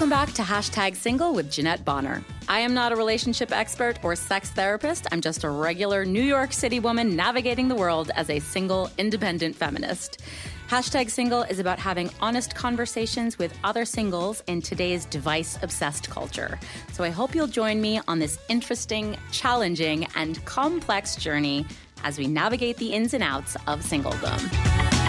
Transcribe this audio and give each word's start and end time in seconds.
Welcome 0.00 0.18
back 0.18 0.32
to 0.32 0.42
Hashtag 0.42 0.96
Single 0.96 1.34
with 1.34 1.52
Jeanette 1.52 1.84
Bonner. 1.84 2.24
I 2.48 2.60
am 2.60 2.72
not 2.72 2.90
a 2.90 2.96
relationship 2.96 3.52
expert 3.52 4.02
or 4.02 4.16
sex 4.16 4.48
therapist. 4.48 5.06
I'm 5.12 5.20
just 5.20 5.44
a 5.44 5.50
regular 5.50 6.06
New 6.06 6.22
York 6.22 6.54
City 6.54 6.80
woman 6.80 7.14
navigating 7.14 7.68
the 7.68 7.74
world 7.74 8.10
as 8.14 8.30
a 8.30 8.38
single, 8.38 8.90
independent 8.96 9.54
feminist. 9.56 10.22
Hashtag 10.68 11.10
Single 11.10 11.42
is 11.42 11.58
about 11.58 11.78
having 11.78 12.08
honest 12.18 12.54
conversations 12.54 13.38
with 13.38 13.52
other 13.62 13.84
singles 13.84 14.42
in 14.46 14.62
today's 14.62 15.04
device 15.04 15.58
obsessed 15.60 16.08
culture. 16.08 16.58
So 16.92 17.04
I 17.04 17.10
hope 17.10 17.34
you'll 17.34 17.46
join 17.46 17.78
me 17.78 18.00
on 18.08 18.18
this 18.18 18.38
interesting, 18.48 19.18
challenging, 19.32 20.06
and 20.14 20.42
complex 20.46 21.14
journey 21.14 21.66
as 22.04 22.16
we 22.16 22.26
navigate 22.26 22.78
the 22.78 22.94
ins 22.94 23.12
and 23.12 23.22
outs 23.22 23.54
of 23.66 23.80
singledom. 23.82 24.99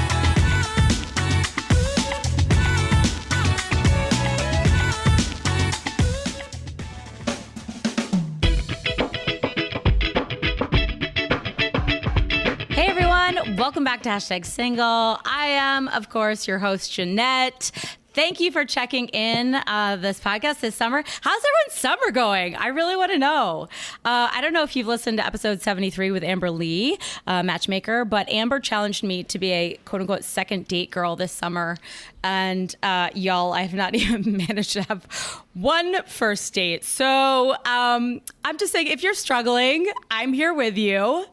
Welcome 13.61 13.83
back 13.83 14.01
to 14.01 14.09
Hashtag 14.09 14.43
Single. 14.43 15.19
I 15.23 15.45
am, 15.51 15.87
of 15.89 16.09
course, 16.09 16.47
your 16.47 16.57
host, 16.57 16.91
Jeanette. 16.91 17.69
Thank 18.11 18.39
you 18.39 18.51
for 18.51 18.65
checking 18.65 19.07
in 19.09 19.53
uh, 19.53 19.97
this 20.01 20.19
podcast 20.19 20.61
this 20.61 20.73
summer. 20.73 21.03
How's 21.21 21.43
everyone's 21.43 21.79
summer 21.79 22.09
going? 22.11 22.55
I 22.55 22.69
really 22.69 22.95
want 22.95 23.11
to 23.11 23.19
know. 23.19 23.69
Uh, 24.03 24.29
I 24.33 24.41
don't 24.41 24.53
know 24.53 24.63
if 24.63 24.75
you've 24.75 24.87
listened 24.87 25.19
to 25.19 25.25
episode 25.27 25.61
73 25.61 26.09
with 26.09 26.23
Amber 26.23 26.49
Lee, 26.49 26.97
uh, 27.27 27.43
matchmaker, 27.43 28.03
but 28.03 28.27
Amber 28.29 28.59
challenged 28.59 29.03
me 29.03 29.23
to 29.25 29.37
be 29.37 29.51
a 29.51 29.77
quote 29.85 30.01
unquote 30.01 30.23
second 30.23 30.67
date 30.67 30.89
girl 30.89 31.15
this 31.15 31.31
summer. 31.31 31.77
And 32.23 32.75
uh, 32.81 33.11
y'all, 33.13 33.53
I 33.53 33.61
have 33.61 33.75
not 33.75 33.93
even 33.95 34.37
managed 34.37 34.73
to 34.73 34.81
have 34.81 35.05
one 35.53 36.01
first 36.07 36.51
date. 36.55 36.83
So 36.83 37.51
um, 37.65 38.21
I'm 38.43 38.57
just 38.57 38.71
saying, 38.71 38.87
if 38.87 39.03
you're 39.03 39.13
struggling, 39.13 39.87
I'm 40.09 40.33
here 40.33 40.51
with 40.51 40.79
you. 40.79 41.25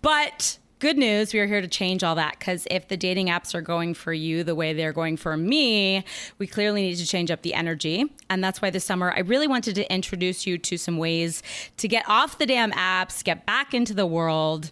But 0.00 0.56
good 0.78 0.98
news 0.98 1.32
we 1.32 1.40
are 1.40 1.46
here 1.46 1.62
to 1.62 1.68
change 1.68 2.04
all 2.04 2.14
that 2.14 2.38
because 2.38 2.66
if 2.70 2.88
the 2.88 2.96
dating 2.98 3.28
apps 3.28 3.54
are 3.54 3.62
going 3.62 3.94
for 3.94 4.12
you 4.12 4.44
the 4.44 4.54
way 4.54 4.74
they're 4.74 4.92
going 4.92 5.16
for 5.16 5.34
me 5.34 6.04
we 6.38 6.46
clearly 6.46 6.82
need 6.82 6.96
to 6.96 7.06
change 7.06 7.30
up 7.30 7.40
the 7.40 7.54
energy 7.54 8.04
and 8.28 8.44
that's 8.44 8.60
why 8.60 8.68
this 8.68 8.84
summer 8.84 9.10
i 9.16 9.20
really 9.20 9.46
wanted 9.46 9.74
to 9.74 9.90
introduce 9.90 10.46
you 10.46 10.58
to 10.58 10.76
some 10.76 10.98
ways 10.98 11.42
to 11.78 11.88
get 11.88 12.04
off 12.08 12.36
the 12.36 12.44
damn 12.44 12.72
apps 12.72 13.24
get 13.24 13.46
back 13.46 13.72
into 13.72 13.94
the 13.94 14.06
world 14.06 14.70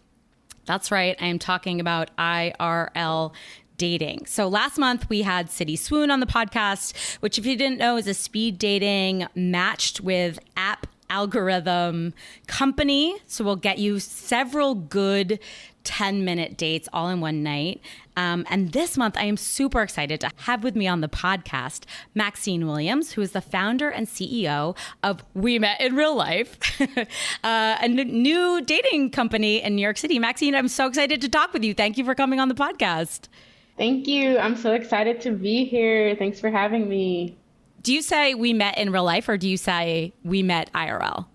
that's 0.67 0.91
right 0.91 1.17
i 1.21 1.27
am 1.27 1.39
talking 1.39 1.81
about 1.81 2.15
irl 2.17 3.33
dating. 3.77 4.25
So 4.27 4.47
last 4.47 4.79
month 4.79 5.09
we 5.09 5.23
had 5.23 5.49
CitySwoon 5.49 6.13
on 6.13 6.21
the 6.21 6.27
podcast, 6.27 7.17
which 7.17 7.39
if 7.39 7.45
you 7.45 7.57
didn't 7.57 7.79
know 7.79 7.97
is 7.97 8.07
a 8.07 8.15
speed 8.15 8.57
dating 8.57 9.27
matched 9.35 10.01
with 10.01 10.39
app 10.57 10.87
algorithm 11.11 12.15
company. 12.47 13.17
So 13.27 13.45
we'll 13.45 13.57
get 13.57 13.79
you 13.79 14.01
several 14.01 14.75
good 14.75 15.39
10 15.85 16.25
minute 16.25 16.57
dates 16.57 16.89
all 16.93 17.09
in 17.09 17.21
one 17.21 17.43
night. 17.43 17.81
Um, 18.17 18.47
and 18.49 18.73
this 18.73 18.97
month, 18.97 19.17
I 19.17 19.25
am 19.25 19.37
super 19.37 19.83
excited 19.83 20.21
to 20.21 20.31
have 20.37 20.65
with 20.65 20.75
me 20.77 20.87
on 20.87 21.01
the 21.01 21.09
podcast 21.09 21.85
Maxine 22.15 22.67
Williams, 22.67 23.13
who 23.13 23.23
is 23.23 23.33
the 23.33 23.41
founder 23.41 23.89
and 23.89 24.07
CEO 24.07 24.77
of 25.03 25.25
We 25.35 25.59
Met 25.59 25.81
in 25.81 25.95
Real 25.95 26.15
Life, 26.15 26.59
uh, 27.45 27.77
a 27.81 27.89
new 27.89 28.61
dating 28.63 29.11
company 29.11 29.63
in 29.63 29.77
New 29.77 29.83
York 29.83 29.99
City. 29.99 30.19
Maxine, 30.19 30.55
I'm 30.55 30.69
so 30.69 30.87
excited 30.87 31.21
to 31.21 31.29
talk 31.29 31.53
with 31.53 31.65
you. 31.65 31.75
Thank 31.75 31.99
you 31.99 32.05
for 32.05 32.15
coming 32.15 32.41
on 32.41 32.49
the 32.49 32.55
podcast. 32.55 33.29
Thank 33.77 34.07
you. 34.07 34.39
I'm 34.39 34.57
so 34.57 34.73
excited 34.73 35.21
to 35.23 35.33
be 35.33 35.65
here. 35.65 36.15
Thanks 36.17 36.39
for 36.39 36.51
having 36.51 36.89
me. 36.89 37.37
Do 37.83 37.93
you 37.93 38.03
say 38.03 38.35
we 38.35 38.53
met 38.53 38.79
in 38.79 38.93
real 38.93 39.05
life 39.05 39.29
or 39.29 39.37
do 39.37 39.49
you 39.49 39.57
say 39.57 40.13
we 40.25 40.43
met 40.43 40.73
IRL? 40.73 41.27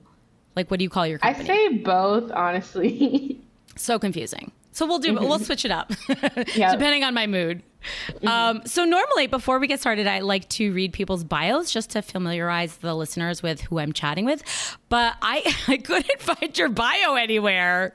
Like, 0.55 0.71
what 0.71 0.79
do 0.79 0.83
you 0.83 0.89
call 0.89 1.05
your 1.05 1.19
company? 1.19 1.43
I 1.43 1.47
say 1.47 1.77
both, 1.77 2.31
honestly. 2.31 3.39
So 3.79 3.97
confusing. 3.97 4.51
So 4.71 4.85
we'll 4.85 4.99
do. 4.99 5.13
Mm-hmm. 5.13 5.25
We'll 5.25 5.39
switch 5.39 5.65
it 5.65 5.71
up, 5.71 5.91
yep. 6.55 6.73
depending 6.73 7.03
on 7.03 7.13
my 7.13 7.27
mood. 7.27 7.63
Mm-hmm. 8.09 8.27
Um, 8.27 8.61
so 8.65 8.85
normally, 8.85 9.25
before 9.25 9.57
we 9.57 9.67
get 9.67 9.79
started, 9.79 10.05
I 10.05 10.19
like 10.19 10.47
to 10.49 10.71
read 10.73 10.93
people's 10.93 11.23
bios 11.23 11.71
just 11.71 11.91
to 11.91 12.01
familiarize 12.01 12.77
the 12.77 12.93
listeners 12.93 13.41
with 13.41 13.61
who 13.61 13.79
I'm 13.79 13.93
chatting 13.93 14.25
with. 14.25 14.43
But 14.89 15.15
I, 15.21 15.55
I 15.67 15.77
couldn't 15.77 16.19
find 16.19 16.57
your 16.57 16.69
bio 16.69 17.15
anywhere. 17.15 17.93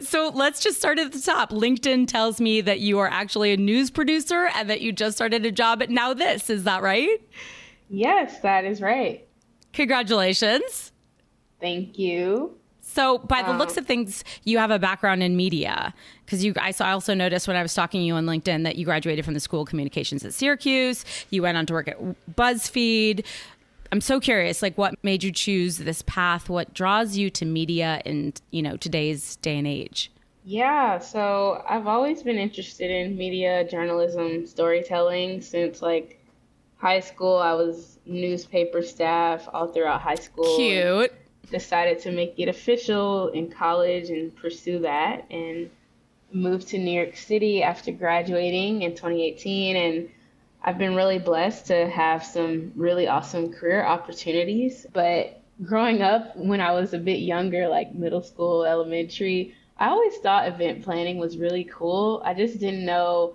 So 0.00 0.32
let's 0.34 0.60
just 0.60 0.78
start 0.78 0.98
at 0.98 1.12
the 1.12 1.20
top. 1.20 1.50
LinkedIn 1.50 2.08
tells 2.08 2.40
me 2.40 2.60
that 2.62 2.80
you 2.80 2.98
are 2.98 3.08
actually 3.08 3.52
a 3.52 3.56
news 3.56 3.90
producer 3.90 4.48
and 4.54 4.68
that 4.70 4.80
you 4.80 4.92
just 4.92 5.16
started 5.16 5.46
a 5.46 5.52
job 5.52 5.82
at 5.82 5.90
NowThis. 5.90 6.50
Is 6.50 6.64
that 6.64 6.82
right? 6.82 7.20
Yes, 7.88 8.40
that 8.40 8.64
is 8.64 8.80
right. 8.80 9.26
Congratulations. 9.72 10.92
Thank 11.60 11.98
you. 11.98 12.58
So, 12.96 13.18
by 13.18 13.42
the 13.42 13.52
oh. 13.52 13.58
looks 13.58 13.76
of 13.76 13.84
things, 13.84 14.24
you 14.44 14.56
have 14.56 14.70
a 14.70 14.78
background 14.78 15.22
in 15.22 15.36
media 15.36 15.92
because 16.24 16.42
you. 16.42 16.54
I, 16.58 16.70
saw, 16.70 16.86
I 16.86 16.92
also 16.92 17.12
noticed 17.12 17.46
when 17.46 17.54
I 17.54 17.60
was 17.60 17.70
stalking 17.70 18.00
you 18.00 18.14
on 18.14 18.24
LinkedIn 18.24 18.64
that 18.64 18.76
you 18.76 18.86
graduated 18.86 19.22
from 19.22 19.34
the 19.34 19.40
School 19.40 19.60
of 19.60 19.68
Communications 19.68 20.24
at 20.24 20.32
Syracuse. 20.32 21.04
You 21.28 21.42
went 21.42 21.58
on 21.58 21.66
to 21.66 21.74
work 21.74 21.88
at 21.88 21.98
BuzzFeed. 22.34 23.22
I'm 23.92 24.00
so 24.00 24.18
curious, 24.18 24.62
like, 24.62 24.78
what 24.78 24.94
made 25.04 25.22
you 25.22 25.30
choose 25.30 25.76
this 25.76 26.00
path? 26.06 26.48
What 26.48 26.72
draws 26.72 27.18
you 27.18 27.28
to 27.32 27.44
media 27.44 28.00
in 28.06 28.32
you 28.50 28.62
know 28.62 28.78
today's 28.78 29.36
day 29.36 29.58
and 29.58 29.66
age? 29.66 30.10
Yeah, 30.46 30.98
so 30.98 31.62
I've 31.68 31.86
always 31.86 32.22
been 32.22 32.38
interested 32.38 32.90
in 32.90 33.14
media, 33.14 33.68
journalism, 33.68 34.46
storytelling 34.46 35.42
since 35.42 35.82
like 35.82 36.18
high 36.78 37.00
school. 37.00 37.36
I 37.36 37.52
was 37.52 37.98
newspaper 38.06 38.80
staff 38.80 39.46
all 39.52 39.68
throughout 39.68 40.00
high 40.00 40.14
school. 40.14 40.56
Cute 40.56 41.12
decided 41.50 42.00
to 42.00 42.12
make 42.12 42.34
it 42.38 42.48
official 42.48 43.28
in 43.28 43.50
college 43.50 44.10
and 44.10 44.34
pursue 44.36 44.80
that 44.80 45.24
and 45.30 45.70
moved 46.32 46.68
to 46.68 46.78
New 46.78 46.90
York 46.90 47.16
City 47.16 47.62
after 47.62 47.92
graduating 47.92 48.82
in 48.82 48.92
2018 48.92 49.76
and 49.76 50.08
I've 50.62 50.78
been 50.78 50.96
really 50.96 51.18
blessed 51.18 51.66
to 51.66 51.88
have 51.88 52.24
some 52.24 52.72
really 52.74 53.06
awesome 53.06 53.52
career 53.52 53.84
opportunities. 53.84 54.84
But 54.92 55.40
growing 55.62 56.02
up 56.02 56.36
when 56.36 56.60
I 56.60 56.72
was 56.72 56.92
a 56.92 56.98
bit 56.98 57.20
younger 57.20 57.68
like 57.68 57.94
middle 57.94 58.22
school 58.22 58.64
elementary 58.64 59.54
I 59.78 59.88
always 59.88 60.16
thought 60.18 60.48
event 60.48 60.82
planning 60.82 61.18
was 61.18 61.36
really 61.36 61.64
cool. 61.64 62.22
I 62.24 62.32
just 62.32 62.58
didn't 62.58 62.84
know 62.84 63.34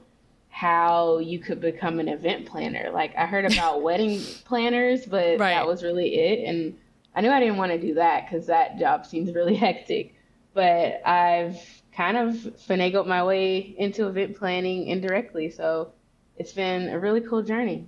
how 0.50 1.20
you 1.20 1.40
could 1.40 1.62
become 1.62 2.00
an 2.00 2.08
event 2.08 2.48
planner. 2.48 2.90
Like 2.92 3.16
I 3.16 3.26
heard 3.26 3.52
about 3.52 3.82
wedding 3.88 4.20
planners 4.46 5.06
but 5.06 5.40
right. 5.40 5.54
that 5.54 5.68
was 5.68 5.84
really 5.84 6.16
it. 6.16 6.48
And 6.48 6.78
I 7.16 7.22
knew 7.22 7.30
I 7.30 7.40
didn't 7.40 7.58
want 7.58 7.72
to 7.72 7.80
do 7.80 7.96
that 7.96 8.26
because 8.26 8.48
that 8.48 8.80
job 8.80 9.06
seems 9.06 9.34
really 9.34 9.56
hectic. 9.68 10.16
But 10.54 11.06
I've 11.06 11.60
kind 11.96 12.18
of 12.18 12.36
finagled 12.36 13.08
my 13.08 13.24
way 13.24 13.76
into 13.78 14.08
event 14.08 14.38
planning 14.38 14.88
indirectly. 14.88 15.50
So 15.50 15.92
it's 16.38 16.54
been 16.54 16.90
a 16.90 17.00
really 17.00 17.22
cool 17.22 17.42
journey. 17.42 17.88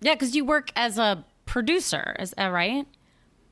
Yeah, 0.00 0.14
because 0.14 0.34
you 0.34 0.44
work 0.44 0.70
as 0.76 0.98
a 0.98 1.24
producer, 1.46 2.16
is 2.18 2.32
that 2.36 2.46
right? 2.48 2.86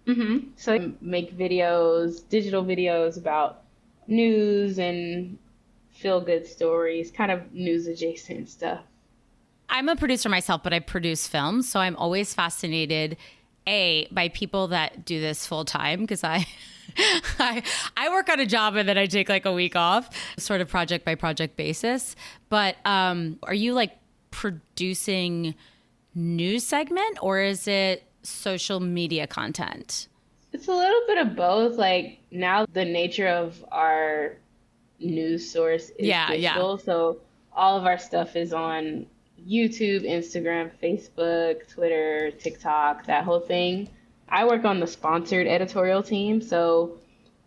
Mm-hmm. 0.06 0.48
So 0.56 0.74
I 0.74 0.92
make 1.00 1.36
videos, 1.36 2.26
digital 2.28 2.64
videos 2.64 3.18
about 3.18 3.64
news 4.06 4.78
and 4.78 5.38
feel 5.90 6.20
good 6.20 6.46
stories, 6.46 7.10
kind 7.10 7.30
of 7.30 7.52
news 7.52 7.86
adjacent 7.86 8.48
stuff. 8.48 8.80
I'm 9.68 9.88
a 9.88 9.96
producer 9.96 10.28
myself, 10.28 10.62
but 10.62 10.72
I 10.72 10.78
produce 10.78 11.26
films. 11.26 11.68
So 11.68 11.80
I'm 11.80 11.96
always 11.96 12.32
fascinated 12.32 13.16
a 13.68 14.08
by 14.10 14.28
people 14.28 14.68
that 14.68 15.04
do 15.04 15.20
this 15.20 15.46
full 15.46 15.64
time 15.64 16.00
because 16.00 16.24
I, 16.24 16.46
I 17.38 17.62
I 17.96 18.08
work 18.10 18.28
on 18.28 18.40
a 18.40 18.46
job 18.46 18.74
and 18.76 18.88
then 18.88 18.98
I 18.98 19.06
take 19.06 19.28
like 19.28 19.44
a 19.44 19.52
week 19.52 19.76
off, 19.76 20.10
sort 20.38 20.60
of 20.60 20.68
project 20.68 21.04
by 21.04 21.14
project 21.14 21.56
basis. 21.56 22.16
But 22.48 22.76
um, 22.84 23.38
are 23.44 23.54
you 23.54 23.74
like 23.74 23.96
producing 24.30 25.54
news 26.14 26.64
segment 26.64 27.18
or 27.22 27.40
is 27.40 27.68
it 27.68 28.04
social 28.22 28.80
media 28.80 29.26
content? 29.26 30.08
It's 30.52 30.66
a 30.66 30.72
little 30.72 31.00
bit 31.06 31.18
of 31.18 31.36
both. 31.36 31.76
Like 31.76 32.18
now, 32.30 32.66
the 32.72 32.84
nature 32.84 33.28
of 33.28 33.64
our 33.70 34.36
news 34.98 35.48
source 35.48 35.90
is 35.90 36.08
yeah, 36.08 36.28
digital, 36.28 36.78
yeah. 36.78 36.84
so 36.84 37.18
all 37.52 37.76
of 37.76 37.84
our 37.84 37.98
stuff 37.98 38.34
is 38.34 38.52
on 38.52 39.06
YouTube, 39.48 40.02
Instagram, 40.04 40.70
Facebook, 40.82 41.68
Twitter, 41.68 42.30
TikTok, 42.32 43.06
that 43.06 43.24
whole 43.24 43.40
thing. 43.40 43.88
I 44.28 44.44
work 44.44 44.64
on 44.64 44.80
the 44.80 44.86
sponsored 44.86 45.46
editorial 45.46 46.02
team, 46.02 46.42
so 46.42 46.98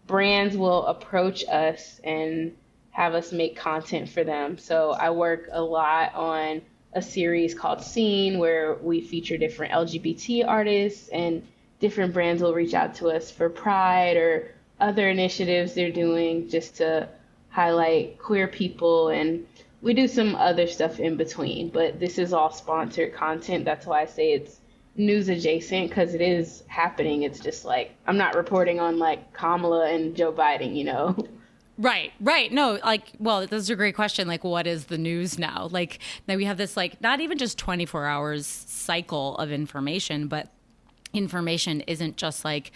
brands 0.08 0.58
will 0.58 0.86
approach 0.88 1.46
us 1.48 2.02
and 2.04 2.54
have 2.90 3.14
us 3.14 3.32
make 3.32 3.56
content 3.56 4.10
for 4.10 4.24
them. 4.24 4.58
So 4.58 4.92
I 4.92 5.12
work 5.12 5.48
a 5.52 5.62
lot 5.62 6.14
on 6.16 6.62
a 6.94 7.02
series 7.02 7.54
called 7.54 7.82
Scene 7.82 8.40
where 8.40 8.76
we 8.82 9.00
feature 9.02 9.38
different 9.38 9.72
LGBT 9.74 10.48
artists 10.48 11.08
and 11.10 11.48
different 11.80 12.14
brands 12.14 12.42
will 12.42 12.54
reach 12.54 12.74
out 12.74 12.96
to 12.96 13.10
us 13.10 13.32
for 13.32 13.50
Pride 13.50 14.18
or 14.18 14.52
other 14.80 15.08
initiatives 15.08 15.74
they're 15.74 15.92
doing 15.92 16.50
just 16.50 16.78
to 16.78 17.08
highlight 17.50 18.18
queer 18.18 18.48
people 18.48 19.10
and 19.10 19.46
we 19.82 19.94
do 19.94 20.08
some 20.08 20.36
other 20.36 20.68
stuff 20.68 21.00
in 21.00 21.18
between, 21.18 21.70
but 21.70 22.00
this 22.00 22.18
is 22.18 22.34
all 22.34 22.52
sponsored 22.52 23.14
content. 23.14 23.66
That's 23.66 23.86
why 23.86 24.02
I 24.02 24.06
say 24.06 24.34
it's 24.34 24.60
news 24.96 25.30
adjacent 25.30 25.90
because 25.90 26.14
it 26.14 26.22
is 26.22 26.64
happening. 26.68 27.24
It's 27.24 27.40
just 27.40 27.66
like 27.66 27.96
I'm 28.06 28.18
not 28.18 28.36
reporting 28.36 28.80
on 28.80 29.00
like 29.00 29.34
Kamala 29.34 29.92
and 29.92 30.16
Joe 30.16 30.32
Biden, 30.32 30.76
you 30.76 30.84
know. 30.84 31.16
Right, 31.78 32.12
right. 32.20 32.52
No, 32.52 32.78
like, 32.84 33.14
well, 33.18 33.48
this 33.48 33.64
is 33.64 33.70
a 33.72 33.76
great 33.76 33.96
question. 33.96 34.28
Like, 34.28 34.44
what 34.44 34.68
is 34.68 34.86
the 34.86 35.00
news 35.00 35.40
now? 35.40 35.68
Like, 35.72 35.98
now 36.28 36.36
we 36.36 36.46
have 36.46 36.58
this, 36.58 36.78
like, 36.78 37.02
not 37.02 37.22
even 37.22 37.40
just 37.40 37.58
24 37.58 38.06
hours 38.06 38.46
cycle 38.46 39.36
of 39.38 39.52
information, 39.52 40.28
but 40.28 40.52
information 41.12 41.82
isn't 41.82 42.18
just 42.18 42.46
like 42.46 42.72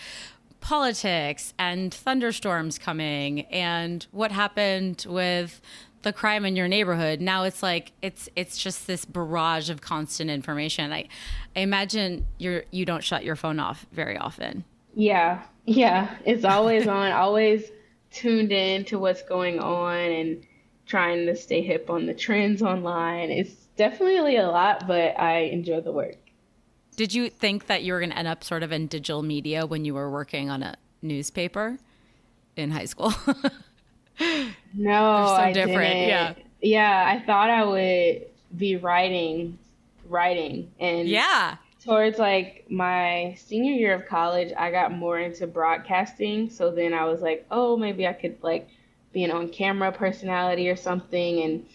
politics 0.60 1.54
and 1.60 1.94
thunderstorms 1.94 2.80
coming 2.80 3.42
and 3.42 4.08
what 4.12 4.32
happened 4.32 5.06
with 5.08 5.62
the 6.06 6.14
crime 6.14 6.46
in 6.46 6.56
your 6.56 6.70
neighborhood. 6.70 7.20
Now 7.20 7.44
it's 7.44 7.62
like 7.62 7.92
it's 8.02 8.30
it's 8.36 8.58
just 8.58 8.88
this 8.88 9.04
barrage 9.04 9.70
of 9.70 9.82
constant 9.82 10.30
information. 10.30 10.94
I, 10.94 11.10
I 11.56 11.60
imagine 11.60 12.26
you're 12.38 12.64
you 12.72 12.86
don't 12.86 13.04
shut 13.04 13.26
your 13.26 13.36
phone 13.36 13.60
off 13.60 13.86
very 13.92 14.16
often. 14.16 14.64
Yeah, 14.94 15.44
yeah, 15.66 16.16
it's 16.24 16.46
always 16.46 16.88
on, 16.88 17.12
always 17.12 17.70
tuned 18.12 18.54
in 18.54 18.86
to 18.86 19.00
what's 19.00 19.24
going 19.24 19.60
on 19.60 19.98
and 19.98 20.46
trying 20.86 21.26
to 21.26 21.36
stay 21.36 21.62
hip 21.62 21.90
on 21.90 22.06
the 22.06 22.14
trends 22.14 22.62
online. 22.62 23.32
It's 23.32 23.54
definitely 23.76 24.38
a 24.38 24.48
lot, 24.48 24.88
but 24.88 25.20
I 25.20 25.50
enjoy 25.52 25.82
the 25.82 25.92
work. 25.92 26.18
Did 26.96 27.14
you 27.14 27.30
think 27.30 27.66
that 27.66 27.84
you 27.84 27.92
were 27.92 28.00
going 28.00 28.12
to 28.12 28.18
end 28.18 28.28
up 28.28 28.44
sort 28.44 28.64
of 28.64 28.72
in 28.72 28.88
digital 28.88 29.22
media 29.22 29.66
when 29.66 29.84
you 29.84 29.96
were 29.96 30.10
working 30.10 30.50
on 30.50 30.64
a 30.64 30.76
newspaper 31.02 31.78
in 32.56 32.72
high 32.72 32.86
school? 32.86 33.14
no, 34.20 35.26
so 35.28 35.34
I 35.34 35.52
different. 35.54 35.94
Didn't. 35.94 36.10
Yeah, 36.10 36.34
yeah. 36.62 37.14
I 37.16 37.26
thought 37.26 37.50
I 37.50 37.64
would 37.66 38.28
be 38.58 38.78
writing, 38.78 39.58
writing, 40.08 40.72
and 40.80 41.08
yeah, 41.08 41.58
towards 41.86 42.18
like 42.18 42.66
my 42.70 43.36
senior 43.38 43.74
year 43.74 43.94
of 43.94 44.08
college, 44.08 44.52
I 44.58 44.72
got 44.72 44.92
more 44.92 45.20
into 45.20 45.48
broadcasting. 45.48 46.50
So 46.50 46.72
then 46.72 46.94
I 46.94 47.06
was 47.06 47.22
like, 47.22 47.46
oh, 47.52 47.78
maybe 47.78 48.08
I 48.08 48.14
could 48.14 48.38
like 48.42 48.68
be 49.14 49.24
an 49.24 49.32
on 49.32 49.50
camera 49.50 49.92
personality 49.92 50.70
or 50.70 50.76
something. 50.76 51.42
And 51.42 51.66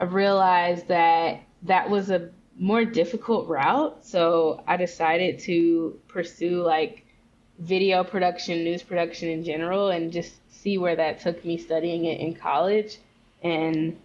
I 0.00 0.04
realized 0.04 0.88
that 0.88 1.42
that 1.62 1.88
was 1.88 2.10
a 2.10 2.30
more 2.58 2.84
difficult 2.84 3.46
route. 3.46 4.04
So 4.04 4.62
I 4.66 4.76
decided 4.76 5.38
to 5.40 5.98
pursue 6.08 6.62
like 6.62 7.04
video 7.60 8.04
production, 8.04 8.64
news 8.64 8.82
production 8.82 9.28
in 9.28 9.44
general, 9.44 9.90
and 9.90 10.12
just 10.12 10.34
see 10.68 10.78
where 10.78 10.96
that 10.96 11.20
took 11.20 11.44
me 11.44 11.56
studying 11.56 12.04
it 12.04 12.20
in 12.20 12.34
college. 12.34 12.98
And 13.42 13.96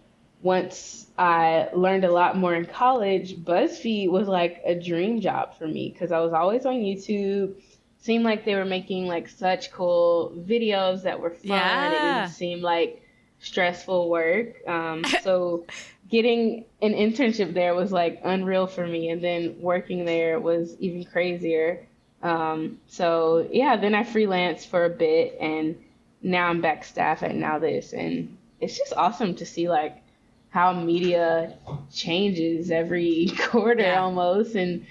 once 0.42 1.06
I 1.18 1.68
learned 1.74 2.04
a 2.04 2.12
lot 2.12 2.36
more 2.36 2.54
in 2.54 2.64
college, 2.64 3.36
BuzzFeed 3.36 4.10
was 4.10 4.28
like 4.28 4.62
a 4.64 4.74
dream 4.74 5.20
job 5.20 5.58
for 5.58 5.66
me 5.66 5.90
because 5.90 6.10
I 6.10 6.20
was 6.20 6.32
always 6.32 6.64
on 6.64 6.76
YouTube. 6.76 7.54
Seemed 7.98 8.24
like 8.24 8.44
they 8.44 8.54
were 8.54 8.64
making 8.64 9.06
like 9.06 9.28
such 9.28 9.72
cool 9.72 10.32
videos 10.38 11.02
that 11.02 11.20
were 11.20 11.30
fun. 11.30 11.48
Yeah. 11.48 11.88
It 11.88 12.20
didn't 12.20 12.34
seem 12.34 12.60
like 12.60 13.02
stressful 13.40 14.08
work. 14.08 14.66
Um, 14.66 15.04
so 15.22 15.64
getting 16.10 16.64
an 16.82 16.92
internship 16.92 17.52
there 17.54 17.74
was 17.74 17.92
like 17.92 18.20
unreal 18.24 18.66
for 18.66 18.86
me, 18.86 19.10
and 19.10 19.22
then 19.22 19.56
working 19.60 20.04
there 20.04 20.40
was 20.40 20.76
even 20.80 21.04
crazier. 21.04 21.86
Um, 22.22 22.78
so 22.86 23.48
yeah, 23.50 23.76
then 23.76 23.94
I 23.94 24.02
freelanced 24.02 24.66
for 24.66 24.84
a 24.84 24.90
bit, 24.90 25.36
and 25.40 25.76
now 26.24 26.48
I'm 26.48 26.62
back 26.62 26.84
staff 26.84 27.22
at 27.22 27.32
NowThis, 27.32 27.92
and 27.92 28.36
it's 28.60 28.76
just 28.76 28.94
awesome 28.94 29.34
to 29.36 29.46
see 29.46 29.68
like 29.68 30.02
how 30.48 30.72
media 30.72 31.56
changes 31.92 32.70
every 32.70 33.30
quarter 33.38 33.82
yeah. 33.82 34.00
almost 34.00 34.54
and 34.54 34.86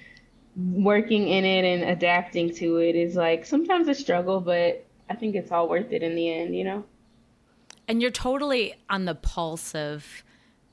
working 0.56 1.28
in 1.28 1.44
it 1.44 1.66
and 1.66 1.90
adapting 1.90 2.54
to 2.54 2.78
it 2.78 2.96
is 2.96 3.16
like 3.16 3.44
sometimes 3.44 3.88
a 3.88 3.96
struggle 3.96 4.40
but 4.40 4.86
i 5.10 5.16
think 5.16 5.34
it's 5.34 5.52
all 5.52 5.68
worth 5.68 5.92
it 5.92 6.04
in 6.04 6.14
the 6.14 6.32
end 6.32 6.56
you 6.56 6.64
know 6.64 6.84
and 7.88 8.04
you're 8.04 8.12
totally 8.12 8.76
on 8.88 9.06
the 9.06 9.16
pulse 9.16 9.74
of 9.74 10.06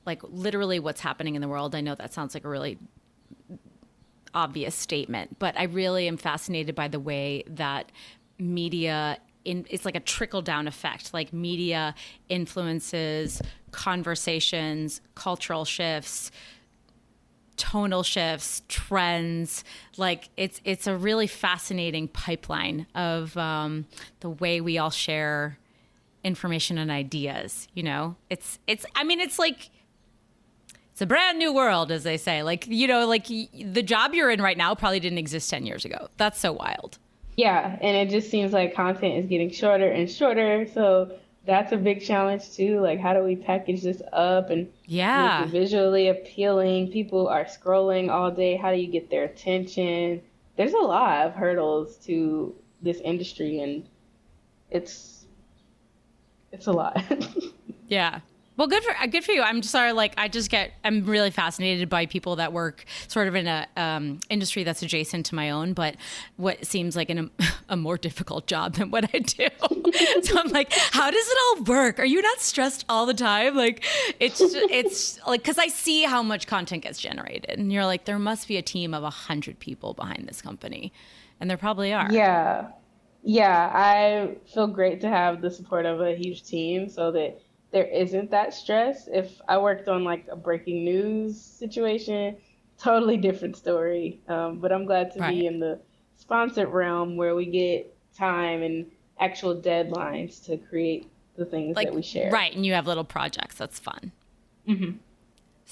like 0.05 0.21
literally 0.23 0.77
what's 0.77 1.01
happening 1.01 1.33
in 1.33 1.41
the 1.41 1.47
world 1.47 1.73
i 1.73 1.81
know 1.81 1.95
that 1.95 2.13
sounds 2.13 2.35
like 2.35 2.45
a 2.45 2.49
really 2.49 2.77
obvious 4.35 4.75
statement 4.75 5.39
but 5.39 5.57
i 5.57 5.63
really 5.63 6.07
am 6.07 6.15
fascinated 6.15 6.75
by 6.75 6.87
the 6.87 6.99
way 6.99 7.43
that 7.47 7.91
media 8.37 9.17
in, 9.43 9.65
it's 9.69 9.85
like 9.85 9.95
a 9.95 9.99
trickle 9.99 10.41
down 10.41 10.67
effect 10.67 11.13
like 11.13 11.33
media 11.33 11.95
influences 12.29 13.41
conversations 13.71 15.01
cultural 15.15 15.65
shifts 15.65 16.31
tonal 17.61 18.01
shifts 18.01 18.63
trends. 18.67 19.63
Like 19.95 20.29
it's 20.35 20.59
it's 20.65 20.87
a 20.87 20.97
really 20.97 21.27
fascinating 21.27 22.07
pipeline 22.07 22.87
of 22.95 23.37
um, 23.37 23.85
the 24.21 24.31
way 24.31 24.61
we 24.61 24.79
all 24.79 24.89
share 24.89 25.59
information 26.23 26.79
and 26.79 26.89
ideas 26.89 27.67
you 27.73 27.83
know? 27.83 28.15
It's 28.29 28.59
it's 28.67 28.85
i 28.95 29.03
mean 29.03 29.19
it's 29.19 29.37
like 29.39 29.69
it's 30.91 31.01
a 31.01 31.05
brand 31.05 31.37
new 31.37 31.53
world 31.53 31.91
as 31.91 32.03
they 32.03 32.17
say. 32.17 32.41
Like 32.41 32.65
you 32.67 32.87
know 32.87 33.05
like 33.05 33.27
the 33.27 33.83
job 33.83 34.15
you're 34.15 34.31
in 34.31 34.41
right 34.41 34.57
now 34.57 34.73
probably 34.73 34.99
didn't 34.99 35.19
exist 35.19 35.49
10 35.51 35.65
years 35.67 35.85
ago. 35.85 36.09
That's 36.17 36.39
so 36.39 36.51
wild 36.51 36.97
yeah, 37.41 37.75
and 37.81 37.97
it 37.97 38.11
just 38.11 38.29
seems 38.29 38.53
like 38.53 38.75
content 38.75 39.15
is 39.15 39.25
getting 39.25 39.49
shorter 39.49 39.89
and 39.89 40.09
shorter. 40.09 40.67
So 40.71 41.17
that's 41.43 41.71
a 41.71 41.77
big 41.77 42.03
challenge 42.03 42.51
too. 42.51 42.79
Like, 42.81 42.99
how 42.99 43.13
do 43.13 43.23
we 43.23 43.35
package 43.35 43.81
this 43.81 43.99
up 44.13 44.51
and 44.51 44.71
yeah, 44.85 45.39
make 45.39 45.47
it 45.47 45.51
visually 45.51 46.09
appealing? 46.09 46.91
People 46.91 47.27
are 47.27 47.45
scrolling 47.45 48.11
all 48.11 48.29
day. 48.29 48.57
How 48.57 48.71
do 48.71 48.77
you 48.77 48.85
get 48.85 49.09
their 49.09 49.23
attention? 49.23 50.21
There's 50.55 50.73
a 50.73 50.85
lot 50.85 51.25
of 51.25 51.33
hurdles 51.33 51.97
to 52.05 52.53
this 52.83 52.99
industry, 52.99 53.59
and 53.59 53.87
it's 54.69 55.25
it's 56.51 56.67
a 56.67 56.71
lot. 56.71 57.03
yeah. 57.87 58.19
Well, 58.61 58.67
good 58.67 58.83
for 58.83 59.07
good 59.07 59.23
for 59.23 59.31
you. 59.31 59.41
I'm 59.41 59.63
sorry. 59.63 59.91
Like, 59.91 60.13
I 60.17 60.27
just 60.27 60.51
get 60.51 60.73
I'm 60.83 61.03
really 61.03 61.31
fascinated 61.31 61.89
by 61.89 62.05
people 62.05 62.35
that 62.35 62.53
work 62.53 62.85
sort 63.07 63.27
of 63.27 63.33
in 63.33 63.47
a 63.47 63.67
um, 63.75 64.19
industry 64.29 64.63
that's 64.63 64.83
adjacent 64.83 65.25
to 65.25 65.35
my 65.35 65.49
own, 65.49 65.73
but 65.73 65.95
what 66.37 66.63
seems 66.63 66.95
like 66.95 67.09
an, 67.09 67.31
a 67.69 67.75
more 67.75 67.97
difficult 67.97 68.45
job 68.45 68.75
than 68.75 68.91
what 68.91 69.09
I 69.15 69.17
do. 69.17 69.47
so 70.21 70.39
I'm 70.39 70.49
like, 70.49 70.71
how 70.73 71.09
does 71.09 71.27
it 71.27 71.37
all 71.47 71.63
work? 71.63 71.97
Are 71.97 72.05
you 72.05 72.21
not 72.21 72.39
stressed 72.39 72.85
all 72.87 73.07
the 73.07 73.15
time? 73.15 73.55
Like, 73.55 73.83
it's 74.19 74.39
it's 74.43 75.19
like 75.25 75.41
because 75.41 75.57
I 75.57 75.67
see 75.69 76.03
how 76.03 76.21
much 76.21 76.45
content 76.45 76.83
gets 76.83 76.99
generated, 76.99 77.57
and 77.57 77.73
you're 77.73 77.87
like, 77.87 78.05
there 78.05 78.19
must 78.19 78.47
be 78.47 78.57
a 78.57 78.61
team 78.61 78.93
of 78.93 79.03
a 79.03 79.09
hundred 79.09 79.57
people 79.57 79.95
behind 79.95 80.27
this 80.27 80.39
company, 80.39 80.93
and 81.39 81.49
there 81.49 81.57
probably 81.57 81.93
are. 81.93 82.09
Yeah, 82.11 82.67
yeah. 83.23 83.71
I 83.73 84.35
feel 84.53 84.67
great 84.67 85.01
to 85.01 85.09
have 85.09 85.41
the 85.41 85.49
support 85.49 85.87
of 85.87 85.99
a 85.99 86.15
huge 86.15 86.43
team, 86.43 86.89
so 86.89 87.11
that 87.13 87.41
there 87.71 87.85
isn't 87.85 88.31
that 88.31 88.53
stress. 88.53 89.07
If 89.11 89.41
I 89.47 89.57
worked 89.57 89.87
on 89.87 90.03
like 90.03 90.25
a 90.29 90.35
breaking 90.35 90.83
news 90.83 91.41
situation, 91.41 92.37
totally 92.77 93.17
different 93.17 93.55
story. 93.55 94.19
Um, 94.27 94.59
but 94.59 94.71
I'm 94.71 94.85
glad 94.85 95.11
to 95.13 95.19
right. 95.19 95.33
be 95.33 95.45
in 95.45 95.59
the 95.59 95.79
sponsored 96.17 96.69
realm 96.69 97.17
where 97.17 97.35
we 97.35 97.45
get 97.45 97.95
time 98.15 98.61
and 98.61 98.85
actual 99.19 99.55
deadlines 99.55 100.43
to 100.45 100.57
create 100.57 101.09
the 101.37 101.45
things 101.45 101.75
like, 101.75 101.87
that 101.87 101.95
we 101.95 102.01
share. 102.01 102.31
Right, 102.31 102.53
and 102.53 102.65
you 102.65 102.73
have 102.73 102.87
little 102.87 103.03
projects. 103.03 103.55
That's 103.55 103.79
fun. 103.79 104.11
Mm-hmm. 104.67 104.97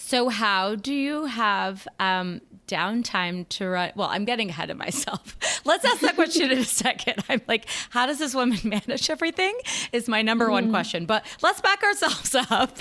So, 0.02 0.30
how 0.30 0.76
do 0.76 0.94
you 0.94 1.26
have 1.26 1.86
um, 2.00 2.40
downtime 2.68 3.48
to 3.50 3.68
run? 3.68 3.92
Well, 3.96 4.08
I'm 4.08 4.24
getting 4.24 4.50
ahead 4.50 4.70
of 4.70 4.78
myself. 4.78 5.38
Let's 5.66 5.84
ask 5.84 6.00
that 6.00 6.16
question 6.16 6.50
in 6.50 6.58
a 6.58 6.64
second. 6.84 7.24
I'm 7.28 7.42
like, 7.48 7.66
how 7.90 8.06
does 8.06 8.18
this 8.18 8.34
woman 8.34 8.58
manage 8.64 9.10
everything? 9.10 9.56
Is 9.92 10.08
my 10.08 10.22
number 10.22 10.50
one 10.50 10.68
mm. 10.68 10.72
question. 10.72 11.06
But 11.06 11.26
let's 11.42 11.60
back 11.60 11.84
ourselves 11.84 12.34
up. 12.34 12.80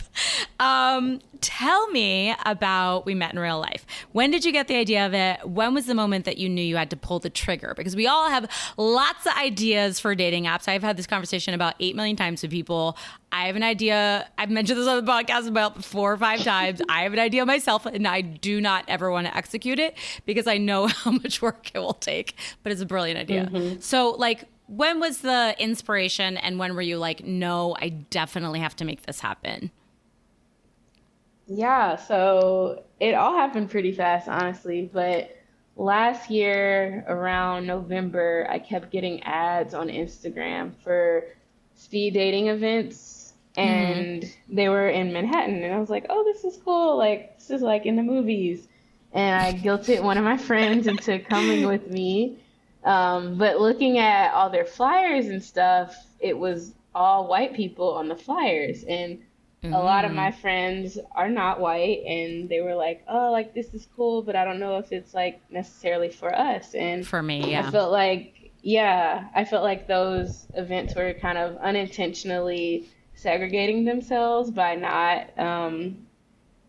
Um, 0.60 1.20
tell 1.40 1.88
me 1.90 2.34
about 2.44 3.06
We 3.06 3.14
Met 3.14 3.32
in 3.32 3.38
Real 3.38 3.60
Life. 3.60 3.86
When 4.12 4.30
did 4.30 4.44
you 4.44 4.52
get 4.52 4.66
the 4.66 4.76
idea 4.76 5.06
of 5.06 5.14
it? 5.14 5.48
When 5.48 5.72
was 5.72 5.86
the 5.86 5.94
moment 5.94 6.24
that 6.24 6.38
you 6.38 6.48
knew 6.48 6.62
you 6.62 6.76
had 6.76 6.90
to 6.90 6.96
pull 6.96 7.20
the 7.20 7.30
trigger? 7.30 7.74
Because 7.76 7.94
we 7.94 8.06
all 8.06 8.28
have 8.28 8.50
lots 8.76 9.26
of 9.26 9.34
ideas 9.36 10.00
for 10.00 10.14
dating 10.14 10.44
apps. 10.44 10.66
I've 10.68 10.82
had 10.82 10.96
this 10.96 11.06
conversation 11.06 11.54
about 11.54 11.74
8 11.78 11.94
million 11.94 12.16
times 12.16 12.42
with 12.42 12.50
people. 12.50 12.96
I 13.30 13.46
have 13.46 13.56
an 13.56 13.62
idea. 13.62 14.28
I've 14.36 14.50
mentioned 14.50 14.80
this 14.80 14.88
on 14.88 15.04
the 15.04 15.10
podcast 15.10 15.46
about 15.46 15.84
four 15.84 16.12
or 16.12 16.16
five 16.16 16.42
times. 16.42 16.82
I 16.88 17.02
have 17.02 17.12
an 17.12 17.18
idea 17.18 17.44
myself, 17.46 17.86
and 17.86 18.06
I 18.08 18.20
do 18.20 18.60
not 18.60 18.84
ever 18.88 19.10
want 19.10 19.26
to 19.26 19.36
execute 19.36 19.78
it 19.78 19.96
because 20.26 20.46
I 20.46 20.58
know 20.58 20.86
how 20.88 21.12
much 21.12 21.40
work 21.40 21.70
it 21.74 21.78
will 21.78 21.94
take. 21.94 22.34
But 22.62 22.72
it's 22.72 22.80
a 22.80 22.86
brilliant 22.86 23.20
idea. 23.20 23.46
Mm-hmm. 23.52 23.80
So, 23.80 24.10
like, 24.10 24.44
when 24.66 24.98
was 24.98 25.18
the 25.18 25.54
inspiration, 25.58 26.36
and 26.36 26.58
when 26.58 26.74
were 26.74 26.82
you 26.82 26.98
like, 26.98 27.24
no, 27.24 27.76
I 27.80 27.90
definitely 27.90 28.60
have 28.60 28.76
to 28.76 28.84
make 28.84 29.02
this 29.02 29.20
happen? 29.20 29.70
Yeah, 31.48 31.96
so 31.96 32.84
it 33.00 33.14
all 33.14 33.34
happened 33.34 33.70
pretty 33.70 33.92
fast, 33.92 34.28
honestly. 34.28 34.88
But 34.92 35.34
last 35.76 36.30
year, 36.30 37.04
around 37.08 37.66
November, 37.66 38.46
I 38.50 38.58
kept 38.58 38.90
getting 38.92 39.22
ads 39.22 39.72
on 39.72 39.88
Instagram 39.88 40.74
for 40.84 41.24
speed 41.74 42.12
dating 42.14 42.48
events, 42.48 43.32
and 43.56 44.22
mm-hmm. 44.22 44.54
they 44.54 44.68
were 44.68 44.90
in 44.90 45.12
Manhattan. 45.12 45.62
And 45.62 45.72
I 45.74 45.78
was 45.78 45.88
like, 45.88 46.06
oh, 46.10 46.22
this 46.24 46.44
is 46.44 46.60
cool. 46.62 46.98
Like, 46.98 47.38
this 47.38 47.50
is 47.50 47.62
like 47.62 47.86
in 47.86 47.96
the 47.96 48.02
movies. 48.02 48.68
and 49.12 49.40
I 49.40 49.52
guilted 49.58 50.02
one 50.02 50.18
of 50.18 50.24
my 50.24 50.36
friends 50.36 50.86
into 50.86 51.18
coming 51.18 51.66
with 51.66 51.90
me. 51.90 52.38
Um, 52.84 53.38
but 53.38 53.60
looking 53.60 53.98
at 53.98 54.32
all 54.32 54.50
their 54.50 54.64
flyers 54.64 55.26
and 55.26 55.42
stuff, 55.42 55.96
it 56.20 56.36
was 56.38 56.74
all 56.94 57.26
white 57.26 57.54
people 57.54 57.94
on 57.94 58.08
the 58.08 58.16
flyers, 58.16 58.84
and 58.84 59.22
mm-hmm. 59.62 59.72
a 59.72 59.82
lot 59.82 60.04
of 60.04 60.12
my 60.12 60.30
mm. 60.30 60.40
friends 60.40 60.98
are 61.12 61.28
not 61.28 61.60
white, 61.60 62.02
and 62.06 62.48
they 62.48 62.60
were 62.60 62.74
like, 62.74 63.04
"Oh, 63.08 63.30
like 63.30 63.54
this 63.54 63.74
is 63.74 63.86
cool, 63.96 64.22
but 64.22 64.36
I 64.36 64.44
don't 64.44 64.58
know 64.58 64.78
if 64.78 64.92
it's 64.92 65.14
like 65.14 65.40
necessarily 65.50 66.08
for 66.08 66.34
us." 66.34 66.74
And 66.74 67.06
for 67.06 67.22
me, 67.22 67.52
yeah, 67.52 67.66
I 67.66 67.70
felt 67.70 67.92
like, 67.92 68.52
yeah, 68.62 69.28
I 69.34 69.44
felt 69.44 69.62
like 69.62 69.86
those 69.86 70.46
events 70.54 70.94
were 70.94 71.14
kind 71.14 71.38
of 71.38 71.56
unintentionally 71.58 72.88
segregating 73.14 73.84
themselves 73.84 74.50
by 74.50 74.76
not 74.76 75.38
um, 75.38 76.06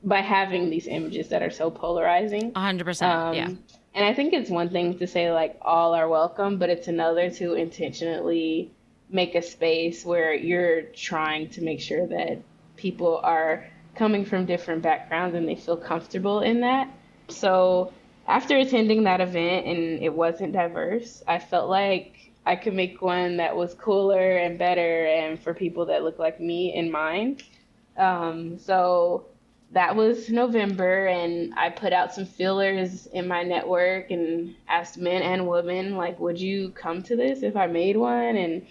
by 0.03 0.21
having 0.21 0.69
these 0.69 0.87
images 0.87 1.29
that 1.29 1.41
are 1.41 1.51
so 1.51 1.69
polarizing. 1.69 2.51
100%. 2.53 3.01
Um, 3.01 3.33
yeah. 3.33 3.49
And 3.93 4.05
I 4.05 4.13
think 4.13 4.33
it's 4.33 4.49
one 4.49 4.69
thing 4.69 4.97
to 4.99 5.07
say 5.07 5.31
like 5.31 5.57
all 5.61 5.93
are 5.93 6.07
welcome, 6.07 6.57
but 6.57 6.69
it's 6.69 6.87
another 6.87 7.29
to 7.31 7.53
intentionally 7.53 8.71
make 9.09 9.35
a 9.35 9.41
space 9.41 10.05
where 10.05 10.33
you're 10.33 10.83
trying 10.83 11.49
to 11.49 11.61
make 11.61 11.81
sure 11.81 12.05
that 12.07 12.39
people 12.79 13.19
are 13.23 13.65
coming 13.95 14.25
from 14.25 14.45
different 14.45 14.81
backgrounds 14.81 15.35
and 15.35 15.47
they 15.47 15.55
feel 15.55 15.77
comfortable 15.77 16.39
in 16.39 16.61
that. 16.61 16.89
So 17.27 17.93
after 18.27 18.57
attending 18.57 19.03
that 19.03 19.21
event 19.21 19.67
and 19.67 20.01
it 20.01 20.13
wasn't 20.13 20.53
diverse, 20.53 21.21
I 21.27 21.39
felt 21.39 21.69
like 21.69 22.31
I 22.45 22.55
could 22.55 22.73
make 22.73 23.01
one 23.01 23.37
that 23.37 23.55
was 23.55 23.73
cooler 23.73 24.37
and 24.37 24.57
better 24.57 25.05
and 25.05 25.39
for 25.39 25.53
people 25.53 25.85
that 25.87 26.03
look 26.03 26.17
like 26.17 26.39
me 26.39 26.73
in 26.73 26.89
mind. 26.89 27.43
Um, 27.97 28.57
so 28.57 29.25
that 29.71 29.95
was 29.95 30.29
November, 30.29 31.07
and 31.07 31.53
I 31.53 31.69
put 31.69 31.93
out 31.93 32.13
some 32.13 32.25
fillers 32.25 33.05
in 33.07 33.27
my 33.27 33.43
network 33.43 34.09
and 34.09 34.55
asked 34.67 34.97
men 34.97 35.21
and 35.21 35.47
women, 35.47 35.95
like, 35.95 36.19
would 36.19 36.39
you 36.39 36.69
come 36.69 37.03
to 37.03 37.15
this 37.15 37.43
if 37.43 37.55
I 37.55 37.67
made 37.67 37.95
one? 37.95 38.35
And 38.35 38.65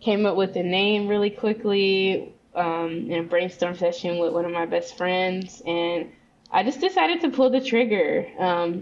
came 0.00 0.26
up 0.26 0.36
with 0.36 0.56
a 0.56 0.62
name 0.62 1.08
really 1.08 1.30
quickly 1.30 2.33
um, 2.54 3.10
in 3.10 3.20
a 3.20 3.22
brainstorm 3.22 3.76
session 3.76 4.18
with 4.18 4.32
one 4.32 4.44
of 4.44 4.52
my 4.52 4.66
best 4.66 4.96
friends. 4.96 5.62
And 5.66 6.10
I 6.50 6.62
just 6.62 6.80
decided 6.80 7.20
to 7.22 7.30
pull 7.30 7.50
the 7.50 7.60
trigger. 7.60 8.26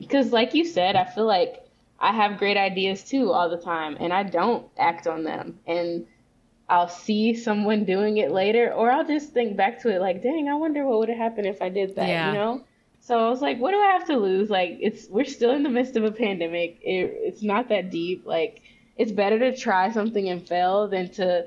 Because, 0.00 0.26
um, 0.26 0.32
like 0.32 0.54
you 0.54 0.64
said, 0.64 0.96
I 0.96 1.04
feel 1.04 1.26
like 1.26 1.66
I 1.98 2.12
have 2.12 2.38
great 2.38 2.56
ideas 2.56 3.04
too 3.04 3.32
all 3.32 3.48
the 3.48 3.56
time, 3.56 3.96
and 4.00 4.12
I 4.12 4.24
don't 4.24 4.66
act 4.76 5.06
on 5.06 5.24
them. 5.24 5.60
And 5.66 6.06
I'll 6.68 6.88
see 6.88 7.34
someone 7.34 7.84
doing 7.84 8.16
it 8.16 8.30
later, 8.30 8.72
or 8.72 8.90
I'll 8.90 9.06
just 9.06 9.32
think 9.32 9.56
back 9.56 9.82
to 9.82 9.94
it 9.94 10.00
like, 10.00 10.22
dang, 10.22 10.48
I 10.48 10.54
wonder 10.54 10.84
what 10.84 10.98
would 11.00 11.08
have 11.08 11.18
happened 11.18 11.46
if 11.46 11.60
I 11.60 11.68
did 11.68 11.96
that, 11.96 12.08
yeah. 12.08 12.28
you 12.28 12.38
know? 12.38 12.64
So 13.00 13.18
I 13.18 13.28
was 13.30 13.40
like, 13.40 13.58
what 13.58 13.72
do 13.72 13.78
I 13.78 13.92
have 13.92 14.06
to 14.06 14.16
lose? 14.16 14.48
Like, 14.48 14.78
it's 14.80 15.08
we're 15.08 15.24
still 15.24 15.50
in 15.50 15.64
the 15.64 15.68
midst 15.68 15.96
of 15.96 16.04
a 16.04 16.12
pandemic. 16.12 16.78
It, 16.82 17.12
it's 17.18 17.42
not 17.42 17.68
that 17.68 17.90
deep. 17.90 18.24
Like, 18.24 18.62
it's 18.96 19.10
better 19.12 19.38
to 19.40 19.56
try 19.56 19.90
something 19.90 20.28
and 20.28 20.46
fail 20.46 20.88
than 20.88 21.08
to 21.14 21.46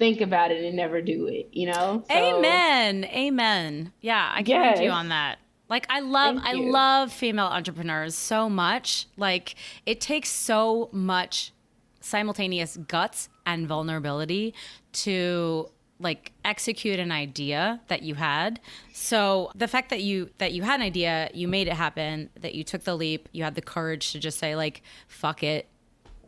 think 0.00 0.20
about 0.20 0.50
it 0.50 0.64
and 0.64 0.74
never 0.74 1.00
do 1.00 1.26
it. 1.28 1.50
You 1.52 1.66
know? 1.66 2.02
So, 2.10 2.16
Amen. 2.16 3.04
Amen. 3.04 3.92
Yeah, 4.00 4.32
I 4.34 4.42
commend 4.42 4.76
yes. 4.76 4.80
you 4.80 4.90
on 4.90 5.10
that. 5.10 5.38
Like 5.68 5.86
I 5.88 6.00
love 6.00 6.36
I 6.42 6.54
love 6.54 7.12
female 7.12 7.46
entrepreneurs 7.46 8.16
so 8.16 8.50
much. 8.50 9.06
Like 9.16 9.54
it 9.86 10.00
takes 10.00 10.28
so 10.28 10.88
much 10.90 11.52
simultaneous 12.00 12.76
guts 12.76 13.28
and 13.46 13.68
vulnerability 13.68 14.52
to 14.92 15.70
like 16.00 16.32
execute 16.44 16.98
an 16.98 17.12
idea 17.12 17.80
that 17.86 18.02
you 18.02 18.16
had. 18.16 18.58
So 18.92 19.52
the 19.54 19.68
fact 19.68 19.90
that 19.90 20.02
you 20.02 20.30
that 20.38 20.52
you 20.52 20.62
had 20.62 20.80
an 20.80 20.86
idea, 20.86 21.30
you 21.34 21.46
made 21.46 21.68
it 21.68 21.74
happen, 21.74 22.30
that 22.40 22.56
you 22.56 22.64
took 22.64 22.82
the 22.82 22.96
leap, 22.96 23.28
you 23.30 23.44
had 23.44 23.54
the 23.54 23.62
courage 23.62 24.10
to 24.10 24.18
just 24.18 24.38
say 24.38 24.56
like 24.56 24.82
fuck 25.06 25.44
it. 25.44 25.68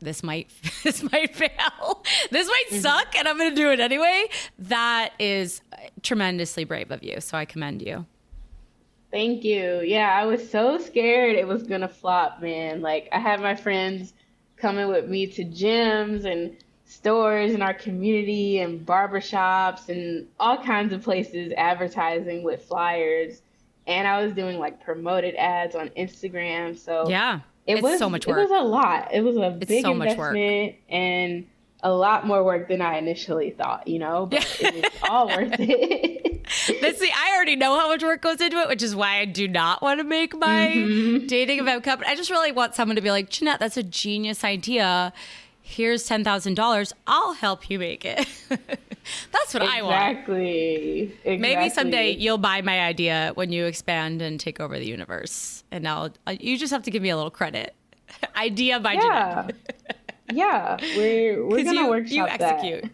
This 0.02 0.22
might 0.22 0.50
this 0.82 1.02
might 1.10 1.34
fail. 1.34 2.04
This 2.30 2.46
might 2.46 2.64
mm-hmm. 2.70 2.80
suck 2.80 3.14
and 3.16 3.28
I'm 3.28 3.38
going 3.38 3.50
to 3.50 3.56
do 3.56 3.70
it 3.70 3.80
anyway. 3.80 4.26
That 4.58 5.12
is 5.18 5.60
tremendously 6.02 6.64
brave 6.64 6.90
of 6.90 7.02
you. 7.02 7.20
So 7.20 7.36
I 7.36 7.44
commend 7.44 7.82
you. 7.82 8.06
Thank 9.12 9.44
you. 9.44 9.82
Yeah, 9.84 10.10
I 10.10 10.24
was 10.24 10.48
so 10.48 10.78
scared 10.78 11.36
it 11.36 11.46
was 11.46 11.64
gonna 11.64 11.86
flop, 11.86 12.40
man. 12.40 12.80
Like 12.80 13.10
I 13.12 13.18
had 13.18 13.40
my 13.40 13.54
friends 13.54 14.14
coming 14.56 14.88
with 14.88 15.06
me 15.06 15.26
to 15.26 15.44
gyms 15.44 16.24
and 16.24 16.56
stores 16.86 17.52
in 17.52 17.60
our 17.60 17.74
community 17.74 18.60
and 18.60 18.86
barbershops 18.86 19.90
and 19.90 20.26
all 20.40 20.56
kinds 20.56 20.94
of 20.94 21.02
places 21.02 21.52
advertising 21.58 22.42
with 22.42 22.64
flyers. 22.64 23.42
And 23.86 24.08
I 24.08 24.24
was 24.24 24.32
doing 24.32 24.58
like 24.58 24.82
promoted 24.82 25.34
ads 25.34 25.74
on 25.74 25.90
Instagram. 25.90 26.78
So 26.78 27.06
yeah, 27.06 27.40
it 27.66 27.82
was 27.82 27.98
so 27.98 28.10
much 28.10 28.26
work. 28.26 28.38
It 28.38 28.50
was 28.50 28.50
a 28.50 28.64
lot. 28.64 29.12
It 29.12 29.20
was 29.22 29.36
a 29.36 29.56
it's 29.60 29.66
big 29.66 29.84
so 29.84 29.92
investment 29.92 30.76
and 30.88 31.46
a 31.82 31.92
lot 31.92 32.26
more 32.26 32.44
work 32.44 32.68
than 32.68 32.80
I 32.80 32.98
initially 32.98 33.50
thought. 33.50 33.86
You 33.88 33.98
know, 33.98 34.26
but 34.26 34.44
it 34.60 34.74
was 34.74 34.92
all 35.08 35.28
worth 35.28 35.54
it. 35.58 36.46
But 36.80 36.96
see, 36.96 37.10
I 37.10 37.34
already 37.36 37.56
know 37.56 37.78
how 37.78 37.88
much 37.88 38.02
work 38.02 38.22
goes 38.22 38.40
into 38.40 38.58
it, 38.58 38.68
which 38.68 38.82
is 38.82 38.96
why 38.96 39.18
I 39.18 39.24
do 39.24 39.46
not 39.46 39.80
want 39.80 40.00
to 40.00 40.04
make 40.04 40.36
my 40.36 40.72
mm-hmm. 40.74 41.26
dating 41.26 41.60
event 41.60 41.84
company. 41.84 42.10
I 42.10 42.16
just 42.16 42.30
really 42.30 42.52
want 42.52 42.74
someone 42.74 42.96
to 42.96 43.02
be 43.02 43.10
like, 43.10 43.30
Jeanette, 43.30 43.60
that's 43.60 43.76
a 43.76 43.82
genius 43.82 44.44
idea. 44.44 45.12
Here's 45.72 46.04
ten 46.06 46.22
thousand 46.22 46.54
dollars. 46.54 46.92
I'll 47.06 47.32
help 47.32 47.70
you 47.70 47.78
make 47.78 48.04
it. 48.04 48.28
that's 48.48 49.54
what 49.54 49.62
exactly. 49.62 49.68
I 49.70 49.82
want. 49.82 50.18
Exactly. 50.18 51.38
Maybe 51.38 51.70
someday 51.70 52.10
you'll 52.10 52.38
buy 52.38 52.60
my 52.60 52.80
idea 52.80 53.32
when 53.36 53.52
you 53.52 53.64
expand 53.64 54.20
and 54.20 54.38
take 54.38 54.60
over 54.60 54.78
the 54.78 54.86
universe, 54.86 55.64
and 55.70 55.88
I'll. 55.88 56.10
You 56.28 56.58
just 56.58 56.72
have 56.72 56.82
to 56.82 56.90
give 56.90 57.02
me 57.02 57.08
a 57.08 57.16
little 57.16 57.30
credit. 57.30 57.74
idea 58.36 58.80
by 58.80 58.94
yeah. 58.94 59.48
Yeah, 60.32 60.78
we're 60.96 61.44
we're 61.46 61.62
gonna 61.62 61.82
you, 61.82 61.88
workshop 61.88 62.14
you 62.14 62.26
execute. 62.26 62.84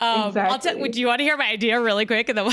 um, 0.00 0.28
exactly. 0.28 0.40
I'll 0.40 0.88
do 0.88 1.00
you 1.00 1.06
want 1.06 1.18
to 1.18 1.24
hear 1.24 1.36
my 1.36 1.50
idea 1.50 1.78
really 1.80 2.06
quick? 2.06 2.30
And 2.30 2.38
then 2.38 2.46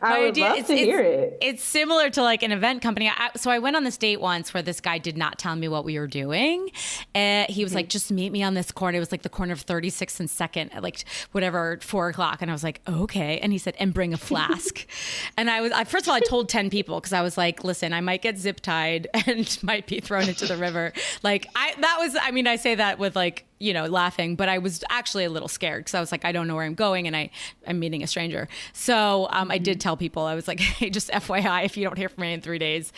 I 0.00 0.20
would 0.20 0.30
idea, 0.30 0.44
love 0.44 0.66
to 0.66 0.76
hear 0.76 1.00
it. 1.00 1.38
It's 1.40 1.62
similar 1.62 2.10
to 2.10 2.22
like 2.22 2.42
an 2.42 2.52
event 2.52 2.82
company. 2.82 3.08
I, 3.08 3.30
so 3.36 3.50
I 3.50 3.58
went 3.58 3.76
on 3.76 3.84
this 3.84 3.96
date 3.96 4.20
once 4.20 4.52
where 4.54 4.62
this 4.62 4.80
guy 4.80 4.98
did 4.98 5.16
not 5.16 5.38
tell 5.38 5.56
me 5.56 5.68
what 5.68 5.84
we 5.84 5.98
were 5.98 6.06
doing. 6.06 6.70
And 7.14 7.50
he 7.50 7.64
was 7.64 7.70
mm-hmm. 7.70 7.78
like, 7.78 7.88
just 7.88 8.10
meet 8.10 8.32
me 8.32 8.42
on 8.42 8.54
this 8.54 8.70
corner. 8.72 8.96
It 8.96 9.00
was 9.00 9.12
like 9.12 9.22
the 9.22 9.28
corner 9.28 9.52
of 9.52 9.64
36th 9.64 10.20
and 10.20 10.28
2nd 10.28 10.74
at 10.74 10.82
like 10.82 11.04
whatever, 11.32 11.78
four 11.82 12.08
o'clock. 12.08 12.42
And 12.42 12.50
I 12.50 12.54
was 12.54 12.64
like, 12.64 12.80
okay. 12.88 13.38
And 13.38 13.52
he 13.52 13.58
said, 13.58 13.74
and 13.78 13.92
bring 13.94 14.12
a 14.12 14.18
flask. 14.18 14.86
and 15.36 15.50
I 15.50 15.60
was, 15.60 15.72
I, 15.72 15.84
first 15.84 16.04
of 16.04 16.10
all, 16.10 16.14
I 16.14 16.20
told 16.20 16.48
10 16.48 16.70
people 16.70 17.00
because 17.00 17.12
I 17.12 17.22
was 17.22 17.36
like, 17.36 17.64
listen, 17.64 17.92
I 17.92 18.00
might 18.00 18.22
get 18.22 18.38
zip 18.38 18.60
tied 18.60 19.08
and 19.26 19.58
might 19.62 19.86
be 19.86 20.00
thrown 20.00 20.28
into 20.28 20.46
the 20.46 20.56
river. 20.56 20.92
Like, 21.22 21.46
I, 21.54 21.74
that 21.80 21.96
was, 21.98 22.16
I 22.20 22.30
mean, 22.30 22.46
I 22.46 22.56
say 22.56 22.74
that 22.74 22.98
with 22.98 23.16
like, 23.16 23.44
you 23.62 23.72
know, 23.72 23.86
laughing, 23.86 24.34
but 24.34 24.48
I 24.48 24.58
was 24.58 24.82
actually 24.90 25.24
a 25.24 25.30
little 25.30 25.46
scared 25.46 25.84
because 25.84 25.94
I 25.94 26.00
was 26.00 26.10
like, 26.10 26.24
I 26.24 26.32
don't 26.32 26.48
know 26.48 26.56
where 26.56 26.64
I'm 26.64 26.74
going 26.74 27.06
and 27.06 27.14
I, 27.14 27.30
I'm 27.64 27.78
meeting 27.78 28.02
a 28.02 28.08
stranger. 28.08 28.48
So 28.72 29.28
um, 29.30 29.52
I 29.52 29.58
did 29.58 29.80
tell 29.80 29.96
people, 29.96 30.24
I 30.24 30.34
was 30.34 30.48
like, 30.48 30.58
hey, 30.60 30.90
just 30.90 31.10
FYI, 31.10 31.64
if 31.64 31.76
you 31.76 31.84
don't 31.84 31.96
hear 31.96 32.08
from 32.08 32.22
me 32.22 32.32
in 32.32 32.40
three 32.40 32.58
days, 32.58 32.92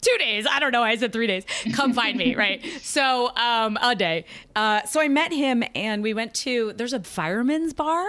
two 0.00 0.16
days. 0.18 0.46
I 0.50 0.58
don't 0.60 0.72
know. 0.72 0.82
I 0.82 0.96
said 0.96 1.12
three 1.12 1.26
days. 1.26 1.44
Come 1.72 1.92
find 1.92 2.16
me, 2.16 2.34
right? 2.34 2.64
So 2.82 3.34
um, 3.36 3.78
a 3.80 3.94
day. 3.94 4.24
Uh, 4.56 4.82
so 4.84 5.00
I 5.00 5.08
met 5.08 5.32
him, 5.32 5.62
and 5.74 6.02
we 6.02 6.14
went 6.14 6.34
to. 6.34 6.72
There's 6.72 6.92
a 6.92 7.00
fireman's 7.00 7.72
bar, 7.72 8.06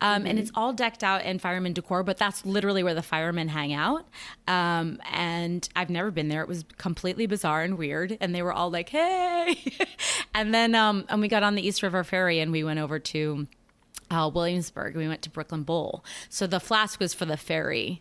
um, 0.00 0.20
mm-hmm. 0.20 0.26
and 0.26 0.38
it's 0.38 0.50
all 0.54 0.72
decked 0.72 1.04
out 1.04 1.24
in 1.24 1.38
fireman 1.38 1.72
decor. 1.72 2.02
But 2.02 2.16
that's 2.16 2.44
literally 2.44 2.82
where 2.82 2.94
the 2.94 3.02
firemen 3.02 3.48
hang 3.48 3.72
out. 3.72 4.06
Um, 4.46 5.00
and 5.12 5.68
I've 5.76 5.90
never 5.90 6.10
been 6.10 6.28
there. 6.28 6.42
It 6.42 6.48
was 6.48 6.64
completely 6.78 7.26
bizarre 7.26 7.62
and 7.62 7.78
weird. 7.78 8.16
And 8.20 8.34
they 8.34 8.42
were 8.42 8.52
all 8.52 8.70
like, 8.70 8.88
"Hey!" 8.88 9.58
and 10.34 10.54
then 10.54 10.74
um, 10.74 11.04
and 11.08 11.20
we 11.20 11.28
got 11.28 11.42
on 11.42 11.54
the 11.54 11.66
East 11.66 11.82
River 11.82 12.04
Ferry, 12.04 12.40
and 12.40 12.52
we 12.52 12.64
went 12.64 12.80
over 12.80 12.98
to. 12.98 13.46
Uh, 14.10 14.30
Williamsburg. 14.34 14.96
We 14.96 15.06
went 15.06 15.20
to 15.20 15.28
Brooklyn 15.28 15.64
Bowl. 15.64 16.02
So 16.30 16.46
the 16.46 16.60
flask 16.60 16.98
was 16.98 17.12
for 17.12 17.26
the 17.26 17.36
ferry 17.36 18.00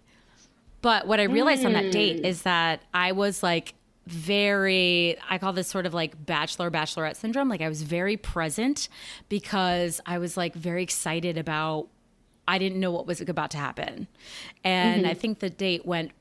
but 0.88 1.06
what 1.06 1.20
I 1.20 1.24
realized 1.24 1.64
mm. 1.64 1.66
on 1.66 1.74
that 1.74 1.92
date 1.92 2.22
mm. 2.22 2.26
is 2.26 2.44
that 2.44 2.82
I 2.94 3.12
was 3.12 3.44
like 3.44 3.74
very 4.06 5.18
I 5.30 5.38
call 5.38 5.52
this 5.52 5.68
sort 5.68 5.86
of 5.86 5.94
like 5.94 6.26
bachelor 6.26 6.72
bachelorette 6.72 7.18
syndrome. 7.18 7.50
Like 7.50 7.60
I 7.60 7.68
was 7.68 7.82
very 7.82 8.16
present 8.16 8.88
because 9.28 10.00
I 10.06 10.18
was 10.18 10.38
like 10.38 10.54
very 10.54 10.82
excited 10.82 11.38
about 11.38 11.90
I 12.48 12.58
didn't 12.58 12.80
know 12.80 12.92
what 12.92 13.06
was 13.06 13.20
about 13.20 13.52
to 13.52 13.58
happen. 13.58 14.08
And 14.64 15.02
mm-hmm. 15.02 15.12
I 15.12 15.14
think 15.14 15.40
the 15.40 15.50
date 15.50 15.86
went 15.86 16.12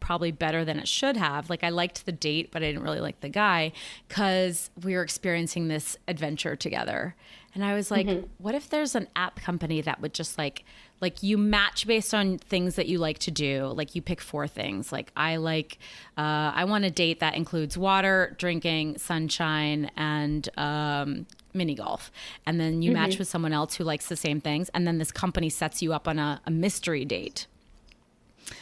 probably 0.00 0.32
better 0.32 0.64
than 0.64 0.78
it 0.78 0.88
should 0.88 1.18
have. 1.18 1.50
Like 1.50 1.62
I 1.62 1.68
liked 1.68 2.06
the 2.06 2.12
date, 2.12 2.52
but 2.52 2.62
I 2.62 2.68
didn't 2.68 2.84
really 2.84 3.00
like 3.00 3.20
the 3.20 3.28
guy 3.28 3.72
cuz 4.08 4.70
we 4.82 4.94
were 4.94 5.02
experiencing 5.02 5.68
this 5.68 5.98
adventure 6.08 6.56
together. 6.56 7.16
And 7.54 7.64
I 7.64 7.74
was 7.74 7.90
like, 7.90 8.06
mm-hmm. 8.06 8.26
what 8.38 8.54
if 8.54 8.68
there's 8.68 8.94
an 8.94 9.08
app 9.14 9.40
company 9.40 9.80
that 9.80 10.00
would 10.00 10.12
just 10.12 10.36
like 10.38 10.64
like 11.00 11.22
you 11.22 11.36
match 11.36 11.86
based 11.86 12.14
on 12.14 12.38
things 12.38 12.76
that 12.76 12.86
you 12.86 12.98
like 12.98 13.18
to 13.20 13.30
do? 13.30 13.66
Like 13.66 13.94
you 13.94 14.02
pick 14.02 14.20
four 14.20 14.46
things. 14.48 14.92
Like 14.92 15.12
i 15.16 15.36
like 15.36 15.78
uh, 16.18 16.52
i 16.54 16.64
want 16.64 16.84
a 16.84 16.90
date 16.90 17.20
that 17.20 17.34
includes 17.34 17.78
water 17.78 18.34
drinking 18.38 18.98
sunshine 18.98 19.90
and 19.96 20.48
um, 20.56 21.26
mini 21.52 21.74
golf. 21.74 22.10
And 22.46 22.58
then 22.58 22.82
you 22.82 22.90
mm-hmm. 22.90 23.02
match 23.02 23.18
with 23.18 23.28
someone 23.28 23.52
else 23.52 23.74
who 23.76 23.84
likes 23.84 24.08
the 24.08 24.16
same 24.16 24.40
things. 24.40 24.68
And 24.74 24.86
then 24.86 24.98
this 24.98 25.12
company 25.12 25.48
sets 25.48 25.80
you 25.82 25.92
up 25.92 26.08
on 26.08 26.18
a, 26.18 26.40
a 26.46 26.50
mystery 26.50 27.04
date 27.04 27.46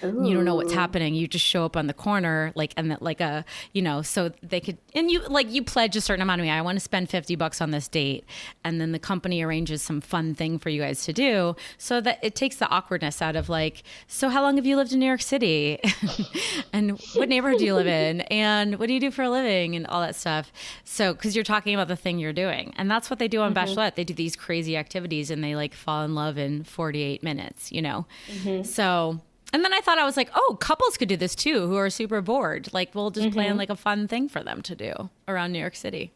Ooh. 0.04 0.24
you 0.26 0.34
don't 0.34 0.44
know 0.44 0.54
what's 0.54 0.72
happening. 0.72 1.14
You 1.14 1.26
just 1.26 1.44
show 1.44 1.64
up 1.64 1.76
on 1.76 1.86
the 1.86 1.94
corner, 1.94 2.52
like 2.54 2.72
and 2.76 2.90
that 2.90 3.02
like 3.02 3.20
a 3.20 3.44
you 3.72 3.82
know, 3.82 4.02
so 4.02 4.30
they 4.42 4.60
could 4.60 4.78
and 4.94 5.10
you 5.10 5.20
like 5.28 5.50
you 5.50 5.62
pledge 5.62 5.96
a 5.96 6.00
certain 6.00 6.22
amount 6.22 6.40
of 6.40 6.46
money. 6.46 6.58
I 6.58 6.62
want 6.62 6.76
to 6.76 6.80
spend 6.80 7.10
fifty 7.10 7.36
bucks 7.36 7.60
on 7.60 7.70
this 7.70 7.88
date, 7.88 8.24
and 8.64 8.80
then 8.80 8.92
the 8.92 8.98
company 8.98 9.42
arranges 9.42 9.82
some 9.82 10.00
fun 10.00 10.34
thing 10.34 10.58
for 10.58 10.70
you 10.70 10.80
guys 10.80 11.04
to 11.04 11.12
do, 11.12 11.56
so 11.78 12.00
that 12.00 12.18
it 12.22 12.34
takes 12.34 12.56
the 12.56 12.68
awkwardness 12.68 13.22
out 13.22 13.36
of 13.36 13.48
like, 13.48 13.82
so 14.06 14.28
how 14.28 14.42
long 14.42 14.56
have 14.56 14.66
you 14.66 14.76
lived 14.76 14.92
in 14.92 15.00
New 15.00 15.06
York 15.06 15.22
City, 15.22 15.80
and 16.72 16.98
what 17.14 17.28
neighborhood 17.28 17.58
do 17.58 17.64
you 17.64 17.74
live 17.74 17.86
in, 17.86 18.22
and 18.22 18.78
what 18.78 18.86
do 18.86 18.94
you 18.94 19.00
do 19.00 19.10
for 19.10 19.22
a 19.22 19.30
living, 19.30 19.76
and 19.76 19.86
all 19.86 20.00
that 20.00 20.16
stuff. 20.16 20.52
So 20.84 21.12
because 21.12 21.34
you're 21.34 21.44
talking 21.44 21.74
about 21.74 21.88
the 21.88 21.96
thing 21.96 22.18
you're 22.18 22.32
doing, 22.32 22.72
and 22.76 22.90
that's 22.90 23.10
what 23.10 23.18
they 23.18 23.28
do 23.28 23.40
on 23.40 23.54
mm-hmm. 23.54 23.72
Bachelorette. 23.72 23.94
They 23.94 24.04
do 24.04 24.14
these 24.14 24.36
crazy 24.36 24.76
activities, 24.76 25.30
and 25.30 25.42
they 25.42 25.54
like 25.54 25.74
fall 25.74 26.04
in 26.04 26.14
love 26.14 26.38
in 26.38 26.64
forty 26.64 27.02
eight 27.02 27.22
minutes. 27.22 27.72
You 27.72 27.82
know, 27.82 28.06
mm-hmm. 28.30 28.62
so 28.62 29.20
and 29.52 29.64
then 29.64 29.72
I 29.72 29.80
thought 29.80 29.98
I 29.98 30.04
was 30.04 30.16
like, 30.16 30.30
oh, 30.34 30.56
couples 30.60 30.96
could 30.96 31.08
do 31.08 31.16
this 31.16 31.34
too 31.34 31.66
who 31.66 31.76
are 31.76 31.90
super 31.90 32.20
bored. 32.20 32.72
Like 32.72 32.94
we'll 32.94 33.10
just 33.10 33.28
mm-hmm. 33.28 33.34
plan 33.34 33.56
like 33.56 33.70
a 33.70 33.76
fun 33.76 34.08
thing 34.08 34.28
for 34.28 34.42
them 34.42 34.62
to 34.62 34.74
do 34.74 35.10
around 35.28 35.52
New 35.52 35.58
York 35.58 35.76
City. 35.76 36.12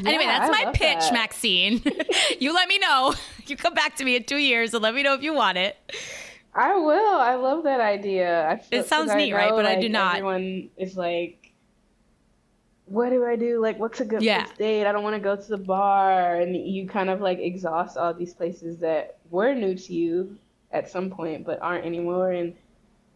Yeah, 0.00 0.08
anyway, 0.08 0.24
that's 0.24 0.48
I 0.48 0.64
my 0.64 0.72
pitch, 0.72 1.00
that. 1.00 1.12
Maxine. 1.12 1.82
you 2.38 2.54
let 2.54 2.68
me 2.68 2.78
know. 2.78 3.14
You 3.44 3.56
come 3.56 3.74
back 3.74 3.96
to 3.96 4.04
me 4.04 4.14
in 4.14 4.22
two 4.22 4.36
years 4.36 4.72
and 4.72 4.84
let 4.84 4.94
me 4.94 5.02
know 5.02 5.14
if 5.14 5.22
you 5.22 5.34
want 5.34 5.58
it. 5.58 5.76
I 6.54 6.76
will. 6.76 7.16
I 7.16 7.34
love 7.34 7.64
that 7.64 7.80
idea. 7.80 8.60
Feel, 8.70 8.80
it 8.80 8.86
sounds 8.86 9.12
neat, 9.12 9.30
know, 9.30 9.36
right? 9.36 9.50
But 9.50 9.64
like, 9.64 9.78
I 9.78 9.80
do 9.80 9.88
not. 9.88 10.14
Everyone 10.14 10.70
is 10.76 10.96
like, 10.96 11.52
what 12.86 13.10
do 13.10 13.26
I 13.26 13.34
do? 13.34 13.60
Like, 13.60 13.80
what's 13.80 14.00
a 14.00 14.04
good 14.04 14.22
yeah. 14.22 14.46
date? 14.56 14.86
I 14.86 14.92
don't 14.92 15.02
want 15.02 15.16
to 15.16 15.20
go 15.20 15.34
to 15.34 15.48
the 15.48 15.58
bar. 15.58 16.36
And 16.36 16.56
you 16.56 16.86
kind 16.86 17.10
of 17.10 17.20
like 17.20 17.40
exhaust 17.40 17.96
all 17.96 18.14
these 18.14 18.32
places 18.32 18.78
that 18.78 19.18
were 19.28 19.54
new 19.54 19.74
to 19.74 19.92
you 19.92 20.38
at 20.72 20.90
some 20.90 21.10
point, 21.10 21.44
but 21.44 21.60
aren't 21.60 21.84
anymore. 21.84 22.32
And 22.32 22.54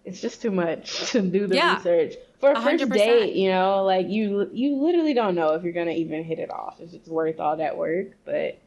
it's 0.04 0.20
just 0.20 0.40
too 0.40 0.50
much 0.50 1.10
to 1.10 1.20
do 1.20 1.46
the 1.46 1.56
yeah, 1.56 1.76
research 1.76 2.14
for 2.38 2.52
a 2.52 2.54
100%. 2.54 2.78
first 2.78 2.92
date. 2.92 3.34
You 3.34 3.50
know, 3.50 3.84
like 3.84 4.08
you 4.08 4.48
you 4.52 4.76
literally 4.76 5.14
don't 5.14 5.34
know 5.34 5.54
if 5.54 5.64
you're 5.64 5.72
gonna 5.72 5.90
even 5.90 6.24
hit 6.24 6.38
it 6.38 6.50
off. 6.50 6.80
If 6.80 6.94
it's 6.94 7.08
worth 7.08 7.40
all 7.40 7.56
that 7.56 7.76
work, 7.76 8.08
but. 8.24 8.60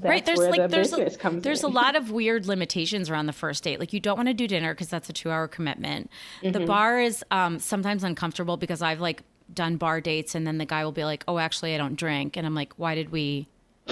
right, 0.00 0.24
there's 0.24 0.38
like 0.38 0.62
the 0.62 0.68
there's 0.68 0.92
a, 0.92 1.10
there's 1.40 1.64
in. 1.64 1.70
a 1.70 1.72
lot 1.72 1.96
of 2.00 2.10
weird 2.10 2.46
limitations 2.46 3.10
around 3.10 3.26
the 3.26 3.32
first 3.32 3.64
date. 3.64 3.80
Like 3.80 3.92
you 3.92 4.00
don't 4.00 4.16
want 4.16 4.28
to 4.28 4.34
do 4.34 4.46
dinner 4.46 4.72
because 4.72 4.88
that's 4.88 5.08
a 5.08 5.12
two 5.12 5.30
hour 5.30 5.48
commitment. 5.48 6.10
Mm-hmm. 6.42 6.52
The 6.52 6.66
bar 6.66 7.00
is 7.00 7.24
um, 7.30 7.58
sometimes 7.58 8.04
uncomfortable 8.04 8.56
because 8.56 8.82
I've 8.82 9.00
like 9.00 9.22
done 9.52 9.76
bar 9.76 10.00
dates 10.00 10.34
and 10.34 10.46
then 10.46 10.58
the 10.58 10.64
guy 10.64 10.84
will 10.84 10.92
be 10.92 11.04
like, 11.04 11.24
"Oh, 11.26 11.38
actually, 11.38 11.74
I 11.74 11.78
don't 11.78 11.96
drink," 11.96 12.36
and 12.36 12.46
I'm 12.46 12.54
like, 12.54 12.72
"Why 12.74 12.94
did 12.94 13.10
we 13.10 13.48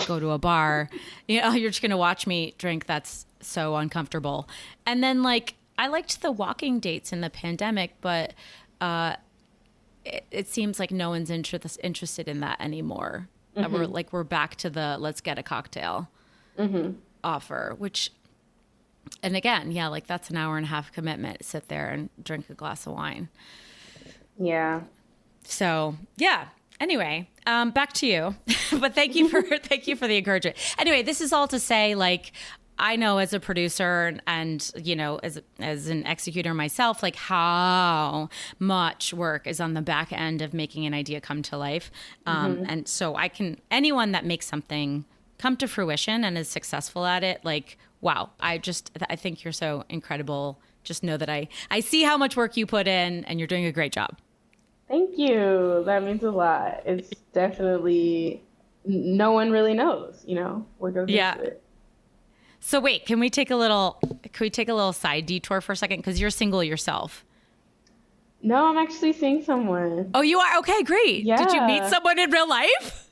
go 0.06 0.20
to 0.20 0.30
a 0.30 0.38
bar? 0.38 0.88
You 1.26 1.40
know, 1.40 1.52
you're 1.52 1.70
just 1.70 1.80
gonna 1.80 1.96
watch 1.96 2.26
me 2.26 2.54
drink. 2.58 2.86
That's 2.86 3.24
so 3.46 3.76
uncomfortable. 3.76 4.48
And 4.86 5.02
then 5.02 5.22
like 5.22 5.54
I 5.78 5.88
liked 5.88 6.22
the 6.22 6.32
walking 6.32 6.78
dates 6.80 7.12
in 7.12 7.20
the 7.20 7.30
pandemic, 7.30 7.94
but 8.00 8.34
uh, 8.80 9.16
it, 10.04 10.24
it 10.30 10.48
seems 10.48 10.78
like 10.78 10.90
no 10.90 11.10
one's 11.10 11.30
inter- 11.30 11.58
interested 11.82 12.28
in 12.28 12.40
that 12.40 12.60
anymore. 12.60 13.28
Mm-hmm. 13.56 13.72
We're 13.72 13.86
like 13.86 14.12
we're 14.12 14.24
back 14.24 14.56
to 14.56 14.70
the 14.70 14.96
let's 14.98 15.20
get 15.20 15.38
a 15.38 15.42
cocktail 15.42 16.08
mm-hmm. 16.58 16.92
offer, 17.22 17.74
which, 17.78 18.10
and 19.22 19.36
again, 19.36 19.70
yeah, 19.70 19.86
like 19.88 20.06
that's 20.06 20.30
an 20.30 20.36
hour 20.36 20.56
and 20.56 20.66
a 20.66 20.68
half 20.68 20.92
commitment. 20.92 21.44
Sit 21.44 21.68
there 21.68 21.90
and 21.90 22.10
drink 22.22 22.50
a 22.50 22.54
glass 22.54 22.86
of 22.86 22.94
wine. 22.94 23.28
Yeah. 24.38 24.82
So 25.44 25.96
yeah. 26.16 26.48
Anyway, 26.80 27.30
um, 27.46 27.70
back 27.70 27.92
to 27.94 28.06
you. 28.06 28.34
but 28.80 28.94
thank 28.94 29.14
you 29.14 29.28
for 29.28 29.42
thank 29.62 29.86
you 29.86 29.94
for 29.94 30.08
the 30.08 30.18
encouragement. 30.18 30.56
Anyway, 30.78 31.02
this 31.02 31.20
is 31.20 31.32
all 31.32 31.46
to 31.48 31.60
say, 31.60 31.94
like, 31.94 32.32
I 32.78 32.96
know 32.96 33.18
as 33.18 33.32
a 33.32 33.40
producer 33.40 34.18
and 34.26 34.70
you 34.76 34.96
know 34.96 35.18
as 35.22 35.40
as 35.58 35.88
an 35.88 36.06
executor 36.06 36.54
myself 36.54 37.02
like 37.02 37.16
how 37.16 38.28
much 38.58 39.14
work 39.14 39.46
is 39.46 39.60
on 39.60 39.74
the 39.74 39.82
back 39.82 40.12
end 40.12 40.42
of 40.42 40.52
making 40.52 40.86
an 40.86 40.94
idea 40.94 41.20
come 41.20 41.42
to 41.42 41.56
life. 41.56 41.90
Um, 42.26 42.56
mm-hmm. 42.56 42.64
and 42.68 42.88
so 42.88 43.14
I 43.14 43.28
can 43.28 43.60
anyone 43.70 44.12
that 44.12 44.24
makes 44.24 44.46
something 44.46 45.04
come 45.38 45.56
to 45.58 45.68
fruition 45.68 46.24
and 46.24 46.36
is 46.36 46.48
successful 46.48 47.06
at 47.06 47.22
it 47.22 47.44
like 47.44 47.78
wow 48.00 48.30
I 48.40 48.58
just 48.58 48.90
I 49.08 49.16
think 49.16 49.44
you're 49.44 49.52
so 49.52 49.84
incredible. 49.88 50.58
Just 50.82 51.02
know 51.02 51.16
that 51.16 51.30
I 51.30 51.48
I 51.70 51.80
see 51.80 52.02
how 52.02 52.16
much 52.16 52.36
work 52.36 52.56
you 52.56 52.66
put 52.66 52.88
in 52.88 53.24
and 53.24 53.38
you're 53.38 53.48
doing 53.48 53.66
a 53.66 53.72
great 53.72 53.92
job. 53.92 54.18
Thank 54.88 55.16
you. 55.16 55.82
That 55.86 56.02
means 56.02 56.22
a 56.24 56.30
lot. 56.30 56.82
It's 56.84 57.10
definitely 57.32 58.42
no 58.84 59.32
one 59.32 59.50
really 59.50 59.74
knows 59.74 60.22
you 60.26 60.34
know 60.34 60.66
what 60.78 60.92
goes 60.92 61.08
yeah. 61.08 61.32
into 61.32 61.44
it 61.46 61.63
so 62.64 62.80
wait, 62.80 63.04
can 63.04 63.20
we 63.20 63.28
take 63.28 63.50
a 63.50 63.56
little 63.56 63.98
can 64.00 64.40
we 64.46 64.48
take 64.48 64.70
a 64.70 64.74
little 64.74 64.94
side 64.94 65.26
detour 65.26 65.60
for 65.60 65.72
a 65.72 65.76
second 65.76 66.02
cuz 66.02 66.18
you're 66.18 66.30
single 66.30 66.64
yourself? 66.64 67.22
No, 68.42 68.66
I'm 68.66 68.78
actually 68.78 69.12
seeing 69.12 69.42
someone. 69.42 70.10
Oh, 70.14 70.22
you 70.22 70.38
are? 70.38 70.58
Okay, 70.58 70.82
great. 70.82 71.24
Yeah. 71.24 71.36
Did 71.36 71.52
you 71.52 71.62
meet 71.62 71.84
someone 71.84 72.18
in 72.18 72.30
real 72.30 72.48
life? 72.48 73.00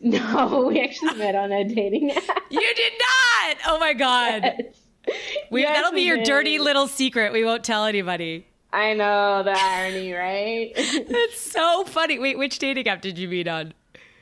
No, 0.00 0.66
we 0.68 0.80
actually 0.80 1.16
met 1.18 1.34
on 1.34 1.50
a 1.50 1.64
dating 1.64 2.12
app. 2.12 2.22
You 2.50 2.74
did 2.76 2.92
not. 2.92 3.56
Oh 3.66 3.80
my 3.80 3.94
god. 3.94 4.42
Yes. 4.44 5.16
We 5.50 5.62
yes, 5.62 5.76
that'll 5.76 5.90
be 5.90 6.02
your 6.02 6.18
did. 6.18 6.26
dirty 6.26 6.58
little 6.60 6.86
secret. 6.86 7.32
We 7.32 7.44
won't 7.44 7.64
tell 7.64 7.84
anybody. 7.84 8.46
I 8.72 8.94
know 8.94 9.42
the 9.42 9.58
irony, 9.58 10.12
right? 10.12 10.72
it's 10.76 11.40
so 11.40 11.82
funny. 11.84 12.20
Wait, 12.20 12.38
which 12.38 12.60
dating 12.60 12.86
app 12.86 13.00
did 13.00 13.18
you 13.18 13.26
meet 13.26 13.48
on? 13.48 13.74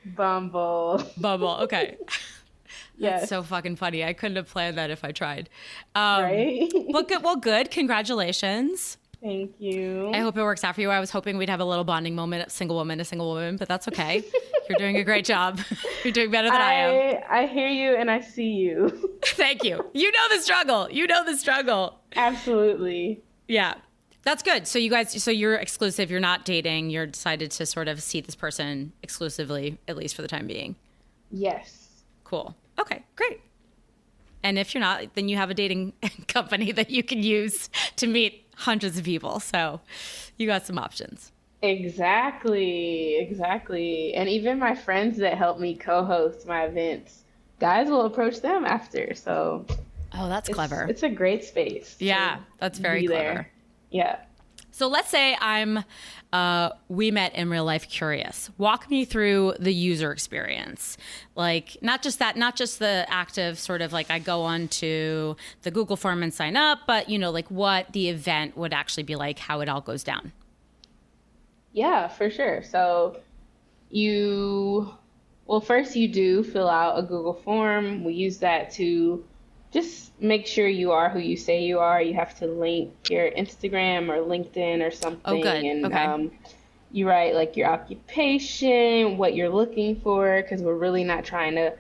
Bumble. 0.07 1.03
Bumble. 1.19 1.59
Okay. 1.63 1.99
That's 2.99 3.29
so 3.29 3.43
fucking 3.43 3.77
funny. 3.77 4.05
I 4.05 4.13
couldn't 4.13 4.37
have 4.37 4.49
planned 4.49 4.79
that 4.79 4.91
if 4.91 5.05
I 5.05 5.13
tried. 5.13 5.49
Um, 5.95 6.23
right? 6.23 6.69
well, 6.89 7.03
good. 7.03 7.23
Well, 7.23 7.37
good. 7.37 7.71
Congratulations. 7.71 8.97
Thank 9.23 9.55
you. 9.59 10.13
I 10.15 10.19
hope 10.19 10.37
it 10.37 10.43
works 10.43 10.63
out 10.63 10.75
for 10.75 10.81
you. 10.81 10.91
I 10.91 11.01
was 11.01 11.11
hoping 11.11 11.37
we'd 11.39 11.49
have 11.49 11.61
a 11.61 11.65
little 11.65 11.85
bonding 11.85 12.15
moment, 12.15 12.47
of 12.47 12.53
single 12.53 12.77
woman 12.77 12.99
to 12.99 13.05
single 13.05 13.29
woman, 13.29 13.57
but 13.57 13.67
that's 13.67 13.89
okay. 13.89 14.23
You're 14.69 14.79
doing 14.79 14.97
a 14.97 15.05
great 15.05 15.25
job. 15.25 15.61
You're 16.05 16.13
doing 16.13 16.31
better 16.31 16.49
than 16.49 16.61
I, 16.61 16.65
I 16.65 16.73
am. 16.73 17.23
I 17.31 17.47
hear 17.47 17.69
you 17.69 17.97
and 17.97 18.11
I 18.11 18.21
see 18.21 18.51
you. 18.51 19.17
Thank 19.25 19.65
you. 19.65 19.85
You 19.95 20.13
know 20.13 20.37
the 20.37 20.43
struggle. 20.43 20.91
You 20.91 21.07
know 21.07 21.25
the 21.25 21.37
struggle. 21.37 21.99
Absolutely. 22.15 23.23
Yeah. 23.49 23.75
That's 24.23 24.43
good. 24.43 24.67
So 24.67 24.79
you 24.79 24.91
guys, 24.91 25.23
so 25.23 25.31
you're 25.31 25.55
exclusive. 25.55 26.11
You're 26.11 26.21
not 26.21 26.45
dating. 26.45 26.91
You're 26.91 27.07
decided 27.07 27.51
to 27.53 27.67
sort 27.67 27.89
of 27.89 28.03
see 28.03 28.21
this 28.21 28.35
person 28.35 28.93
exclusively, 29.03 29.79
at 29.89 29.97
least 29.97 30.15
for 30.15 30.23
the 30.23 30.29
time 30.29 30.47
being. 30.47 30.75
Yes. 31.31 31.86
Cool. 32.27 32.57
Okay, 32.81 33.05
great. 33.15 33.41
And 34.43 34.59
if 34.59 34.75
you're 34.75 34.81
not, 34.81 35.15
then 35.15 35.29
you 35.29 35.37
have 35.37 35.49
a 35.49 35.55
dating 35.55 35.93
company 36.29 36.73
that 36.73 36.91
you 36.91 37.05
can 37.05 37.23
use 37.23 37.71
to 37.97 38.09
meet 38.09 38.45
hundreds 38.57 38.99
of 38.99 39.05
people. 39.05 39.39
So 39.39 39.81
you 40.37 40.49
got 40.49 40.67
some 40.67 40.77
options. 40.77 41.31
Exactly, 41.63 43.17
exactly. 43.17 44.13
And 44.15 44.29
even 44.29 44.59
my 44.59 44.75
friends 44.75 45.19
that 45.19 45.39
help 45.39 45.61
me 45.61 45.77
co-host 45.77 46.49
my 46.49 46.65
events, 46.65 47.23
guys 47.61 47.89
will 47.89 48.07
approach 48.07 48.41
them 48.41 48.65
after. 48.65 49.15
So 49.15 49.65
Oh, 50.13 50.29
that's 50.29 50.49
it's, 50.49 50.57
clever. 50.57 50.85
It's 50.89 51.05
a 51.05 51.09
great 51.09 51.45
space. 51.45 51.95
Yeah, 52.01 52.39
that's 52.59 52.81
very 52.81 53.07
clever. 53.07 53.23
There. 53.23 53.51
Yeah. 53.91 54.17
So 54.77 54.89
let's 54.89 55.09
say 55.09 55.35
I'm 55.41 55.85
uh, 56.35 56.69
we 56.89 57.11
met 57.11 57.35
in 57.35 57.49
real 57.49 57.65
life 57.65 57.89
curious. 57.89 58.51
Walk 58.59 58.91
me 58.91 59.07
through 59.07 59.55
the 59.59 59.73
user 59.73 60.13
experience. 60.13 60.99
Like 61.35 61.79
not 61.81 62.03
just 62.03 62.19
that, 62.19 62.37
not 62.37 62.57
just 62.57 62.79
the 62.79 63.07
active 63.09 63.59
sort 63.59 63.81
of 63.81 63.95
like 63.95 64.11
I 64.11 64.19
go 64.19 64.43
on 64.43 64.69
to 64.69 65.35
the 65.63 65.71
Google 65.71 65.97
form 65.97 66.23
and 66.23 66.35
sign 66.35 66.59
up, 66.59 66.81
but 66.87 67.09
you 67.09 67.19
know, 67.19 67.31
like 67.31 67.51
what 67.51 67.91
the 67.95 68.11
event 68.11 68.55
would 68.59 68.75
actually 68.75 69.05
be 69.05 69.17
like, 69.17 69.39
how 69.39 69.61
it 69.61 69.71
all 69.71 69.81
goes 69.81 70.05
down. 70.05 70.33
Yeah, 71.73 72.09
for 72.09 72.29
sure. 72.29 72.63
So 72.63 73.19
you 73.89 74.93
well 75.47 75.63
first 75.63 75.97
you 75.97 76.07
do 76.07 76.45
fill 76.45 76.69
out 76.69 76.99
a 76.99 77.03
Google 77.03 77.33
form. 77.33 78.05
We 78.05 78.13
use 78.13 78.37
that 78.41 78.73
to 78.73 79.25
just 79.77 80.11
make 80.19 80.47
sure 80.47 80.67
you 80.67 80.93
are 80.93 81.11
who 81.11 81.19
you 81.19 81.37
say 81.37 81.63
you 81.63 81.79
are. 81.81 82.01
You 82.01 82.15
have 82.15 82.39
to 82.39 82.47
link 82.47 83.11
your 83.11 83.31
Instagram 83.31 84.09
or 84.09 84.25
LinkedIn 84.27 84.87
or 84.87 84.91
something. 84.91 85.21
Oh, 85.27 85.43
good. 85.43 85.65
And 85.65 85.85
okay. 85.85 86.05
um, 86.05 86.31
you 86.93 87.07
write 87.07 87.35
like 87.35 87.59
your 87.59 87.69
occupation, 87.69 89.19
what 89.19 89.35
you're 89.35 89.51
looking 89.51 90.01
for, 90.01 90.41
because 90.41 90.63
we're 90.63 90.77
really 90.77 91.05
not 91.05 91.27
trying 91.27 91.57
to 91.57 91.75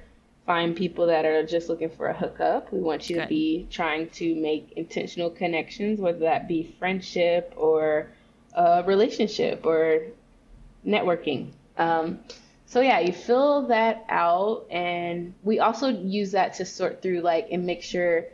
find 0.45 0.77
people 0.77 1.07
that 1.07 1.25
are 1.25 1.45
just 1.47 1.71
looking 1.71 1.89
for 1.89 2.09
a 2.09 2.15
hookup. 2.15 2.71
We 2.71 2.81
want 2.81 3.09
you 3.09 3.17
good. 3.17 3.23
to 3.23 3.29
be 3.29 3.67
trying 3.71 4.11
to 4.11 4.35
make 4.35 4.73
intentional 4.77 5.31
connections, 5.31 5.99
whether 5.99 6.19
that 6.19 6.47
be 6.47 6.77
friendship 6.79 7.55
or 7.57 8.09
a 8.53 8.85
relationship 8.85 9.65
or 9.65 10.03
networking. 10.87 11.53
Um, 11.79 12.19
so 12.67 12.81
yeah, 12.81 12.99
you 12.99 13.13
fill 13.13 13.69
that 13.69 14.05
out, 14.09 14.67
and 14.71 15.35
we 15.45 15.61
also 15.61 15.89
use 15.89 16.33
that 16.33 16.55
to 16.55 16.65
sort 16.65 17.01
through 17.01 17.21
like 17.21 17.49
and 17.53 17.65
make 17.65 17.83
sure 17.83 18.27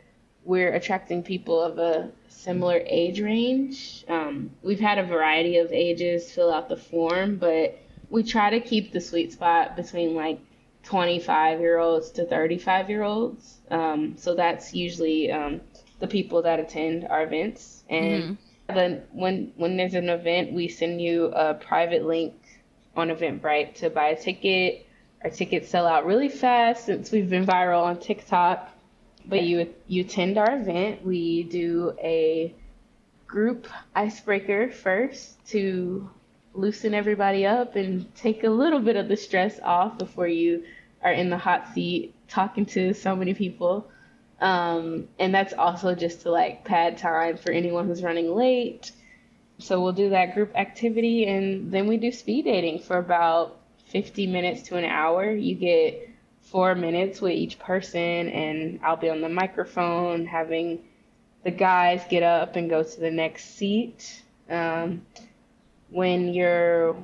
we're 0.45 0.73
attracting 0.73 1.23
people 1.23 1.61
of 1.61 1.79
a 1.79 2.11
similar 2.29 2.83
age 2.87 3.21
range. 3.21 4.05
Um, 4.09 4.51
we've 4.63 4.81
had 4.81 4.99
a 4.99 5.05
variety 5.05 5.59
of 5.59 5.71
ages 5.71 6.33
fill 6.33 6.53
out 6.53 6.69
the 6.69 6.77
form, 6.77 7.37
but 7.37 7.79
we 8.09 8.23
try 8.23 8.51
to 8.51 8.61
keep 8.61 8.93
the 8.93 9.01
sweet 9.01 9.33
spot 9.33 9.77
between 9.77 10.15
like 10.15 10.41
25 10.85 11.61
year 11.61 11.79
olds 11.79 12.11
to 12.13 12.27
35 12.27 12.91
year 12.91 13.03
olds. 13.03 13.59
Um, 13.71 14.17
so 14.17 14.35
that's 14.35 14.75
usually 14.75 15.31
um, 15.31 15.61
the 16.01 16.09
people 16.09 16.43
that 16.43 16.59
attend 16.59 17.07
our 17.07 17.23
events. 17.23 17.85
And 17.89 18.23
mm-hmm. 18.23 18.75
then 18.75 19.03
when 19.13 19.53
when 19.57 19.77
there's 19.77 19.95
an 19.95 20.09
event, 20.09 20.53
we 20.53 20.69
send 20.69 21.01
you 21.01 21.27
a 21.27 21.55
private 21.55 22.05
link 22.05 22.35
on 22.97 23.09
Eventbrite 23.09 23.75
to 23.77 23.91
buy 23.91 24.09
a 24.09 24.21
ticket. 24.21 24.87
Our 25.25 25.31
tickets 25.31 25.69
sell 25.69 25.87
out 25.87 26.07
really 26.07 26.29
fast 26.29 26.87
since 26.87 27.13
we've 27.13 27.31
been 27.31 27.47
viral 27.47 27.83
on 27.83 27.99
TikTok. 27.99 28.71
But 29.25 29.45
you 29.45 29.73
you 29.87 30.03
attend 30.03 30.37
our 30.37 30.57
event. 30.57 31.05
We 31.05 31.45
do 31.45 31.95
a 32.03 32.55
group 33.27 33.69
icebreaker 33.95 34.71
first 34.71 35.45
to 35.47 36.11
loosen 36.55 36.93
everybody 36.93 37.47
up 37.47 37.77
and 37.77 38.15
take 38.15 38.45
a 38.45 38.51
little 38.51 38.81
bit 38.81 38.97
of 38.97 39.09
the 39.09 39.17
stress 39.17 39.59
off 39.63 39.97
before 39.97 40.29
you 40.29 40.65
are 41.03 41.13
in 41.13 41.31
the 41.31 41.39
hot 41.39 41.73
seat 41.73 42.15
talking 42.29 42.67
to 42.67 42.93
so 42.93 43.17
many 43.17 43.33
people. 43.33 43.91
Um, 44.41 45.09
and 45.19 45.35
that's 45.35 45.53
also 45.53 45.95
just 45.95 46.23
to 46.23 46.31
like 46.31 46.65
pad 46.65 46.99
time 46.99 47.37
for 47.37 47.53
anyone 47.53 47.87
who's 47.87 48.03
running 48.03 48.35
late. 48.35 48.93
So 49.63 49.81
we'll 49.81 49.93
do 49.93 50.11
that 50.11 50.35
group 50.35 50.57
activity 50.57 51.27
and 51.27 51.71
then 51.71 51.87
we 51.87 51.97
do 51.97 52.11
speed 52.11 52.45
dating 52.47 52.81
for 52.81 52.99
about 52.99 53.59
50 53.87 54.27
minutes 54.27 54.63
to 54.69 54.77
an 54.77 54.85
hour. 54.85 55.31
You 55.31 55.55
get 55.55 56.09
four 56.41 56.75
minutes 56.75 57.21
with 57.21 57.33
each 57.33 57.59
person, 57.59 58.29
and 58.29 58.81
I'll 58.83 58.97
be 58.97 59.09
on 59.09 59.21
the 59.21 59.29
microphone 59.29 60.27
having 60.27 60.85
the 61.45 61.51
guys 61.51 62.03
get 62.11 62.23
up 62.23 62.57
and 62.57 62.69
go 62.69 62.83
to 62.83 63.01
the 63.01 63.11
next 63.11 63.57
seat. 63.57 64.23
Um, 64.49 65.07
when 65.91 66.33
you're 66.35 66.97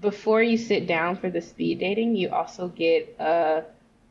before 0.00 0.42
you 0.42 0.56
sit 0.56 0.86
down 0.86 1.16
for 1.16 1.30
the 1.30 1.40
speed 1.40 1.80
dating, 1.80 2.14
you 2.14 2.30
also 2.30 2.68
get 2.68 3.16
a 3.18 3.64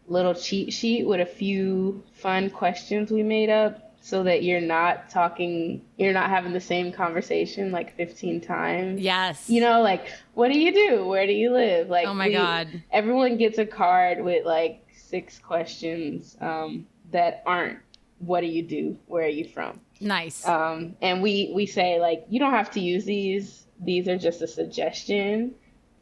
little 0.08 0.34
cheat 0.34 0.73
sheet 0.73 1.06
with 1.06 1.21
a 1.21 1.26
few 1.26 2.04
fun 2.13 2.50
questions 2.50 3.12
we 3.12 3.23
made 3.23 3.50
up 3.50 3.87
so 4.01 4.23
that 4.23 4.43
you're 4.43 4.62
not 4.62 5.10
talking 5.10 5.81
you're 5.97 6.13
not 6.13 6.29
having 6.29 6.53
the 6.53 6.62
same 6.62 6.91
conversation 6.91 7.71
like 7.71 7.95
15 7.95 8.41
times? 8.41 9.01
Yes. 9.01 9.49
You 9.49 9.62
know 9.62 9.81
like 9.81 10.12
what 10.33 10.51
do 10.51 10.60
you 10.60 10.73
do? 10.73 11.05
Where 11.05 11.25
do 11.25 11.33
you 11.33 11.51
live? 11.51 11.89
Like 11.89 12.07
oh 12.07 12.13
my 12.13 12.27
we, 12.27 12.33
god. 12.33 12.83
everyone 12.91 13.38
gets 13.38 13.57
a 13.57 13.65
card 13.65 14.23
with 14.23 14.45
like 14.45 14.86
six 14.95 15.39
questions 15.39 16.38
um, 16.41 16.88
that 17.12 17.43
aren't 17.45 17.79
what 18.19 18.41
do 18.41 18.47
you 18.47 18.63
do? 18.63 18.97
Where 19.07 19.25
are 19.25 19.29
you 19.29 19.45
from? 19.45 19.79
Nice. 19.99 20.47
Um, 20.47 20.95
and 21.01 21.21
we 21.21 21.51
we 21.53 21.65
say 21.65 21.99
like 21.99 22.25
you 22.29 22.39
don't 22.39 22.53
have 22.53 22.71
to 22.71 22.79
use 22.79 23.05
these. 23.05 23.65
These 23.79 24.07
are 24.07 24.17
just 24.17 24.41
a 24.41 24.47
suggestion 24.47 25.53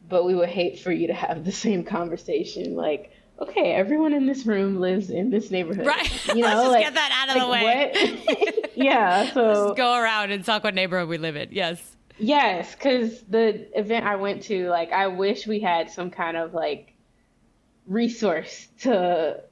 but 0.08 0.24
we 0.24 0.34
would 0.34 0.48
hate 0.48 0.78
for 0.78 0.92
you 0.92 1.08
to 1.08 1.14
have 1.14 1.44
the 1.44 1.52
same 1.52 1.84
conversation. 1.84 2.76
Like 2.76 3.12
okay, 3.40 3.72
everyone 3.72 4.12
in 4.12 4.26
this 4.26 4.46
room 4.46 4.80
lives 4.80 5.10
in 5.10 5.30
this 5.30 5.50
neighborhood. 5.50 5.86
Right. 5.86 6.34
You 6.34 6.42
know, 6.42 6.70
like, 6.70 6.84
get 6.84 6.94
that 6.94 7.26
out 7.28 7.36
of 7.36 7.48
like, 7.48 7.92
the 7.94 8.34
way. 8.34 8.62
yeah. 8.74 9.32
So 9.32 9.66
Just 9.68 9.76
go 9.76 9.94
around 9.94 10.30
and 10.30 10.44
talk 10.44 10.64
what 10.64 10.74
neighborhood 10.74 11.08
we 11.08 11.18
live 11.18 11.36
in. 11.36 11.48
Yes. 11.52 11.96
Yes, 12.18 12.74
because 12.74 13.20
the 13.22 13.78
event 13.78 14.06
I 14.06 14.16
went 14.16 14.44
to, 14.44 14.70
like, 14.70 14.90
I 14.90 15.08
wish 15.08 15.46
we 15.46 15.60
had 15.60 15.90
some 15.90 16.10
kind 16.10 16.36
of 16.36 16.54
like 16.54 16.94
resource 17.86 18.68
to 18.80 19.42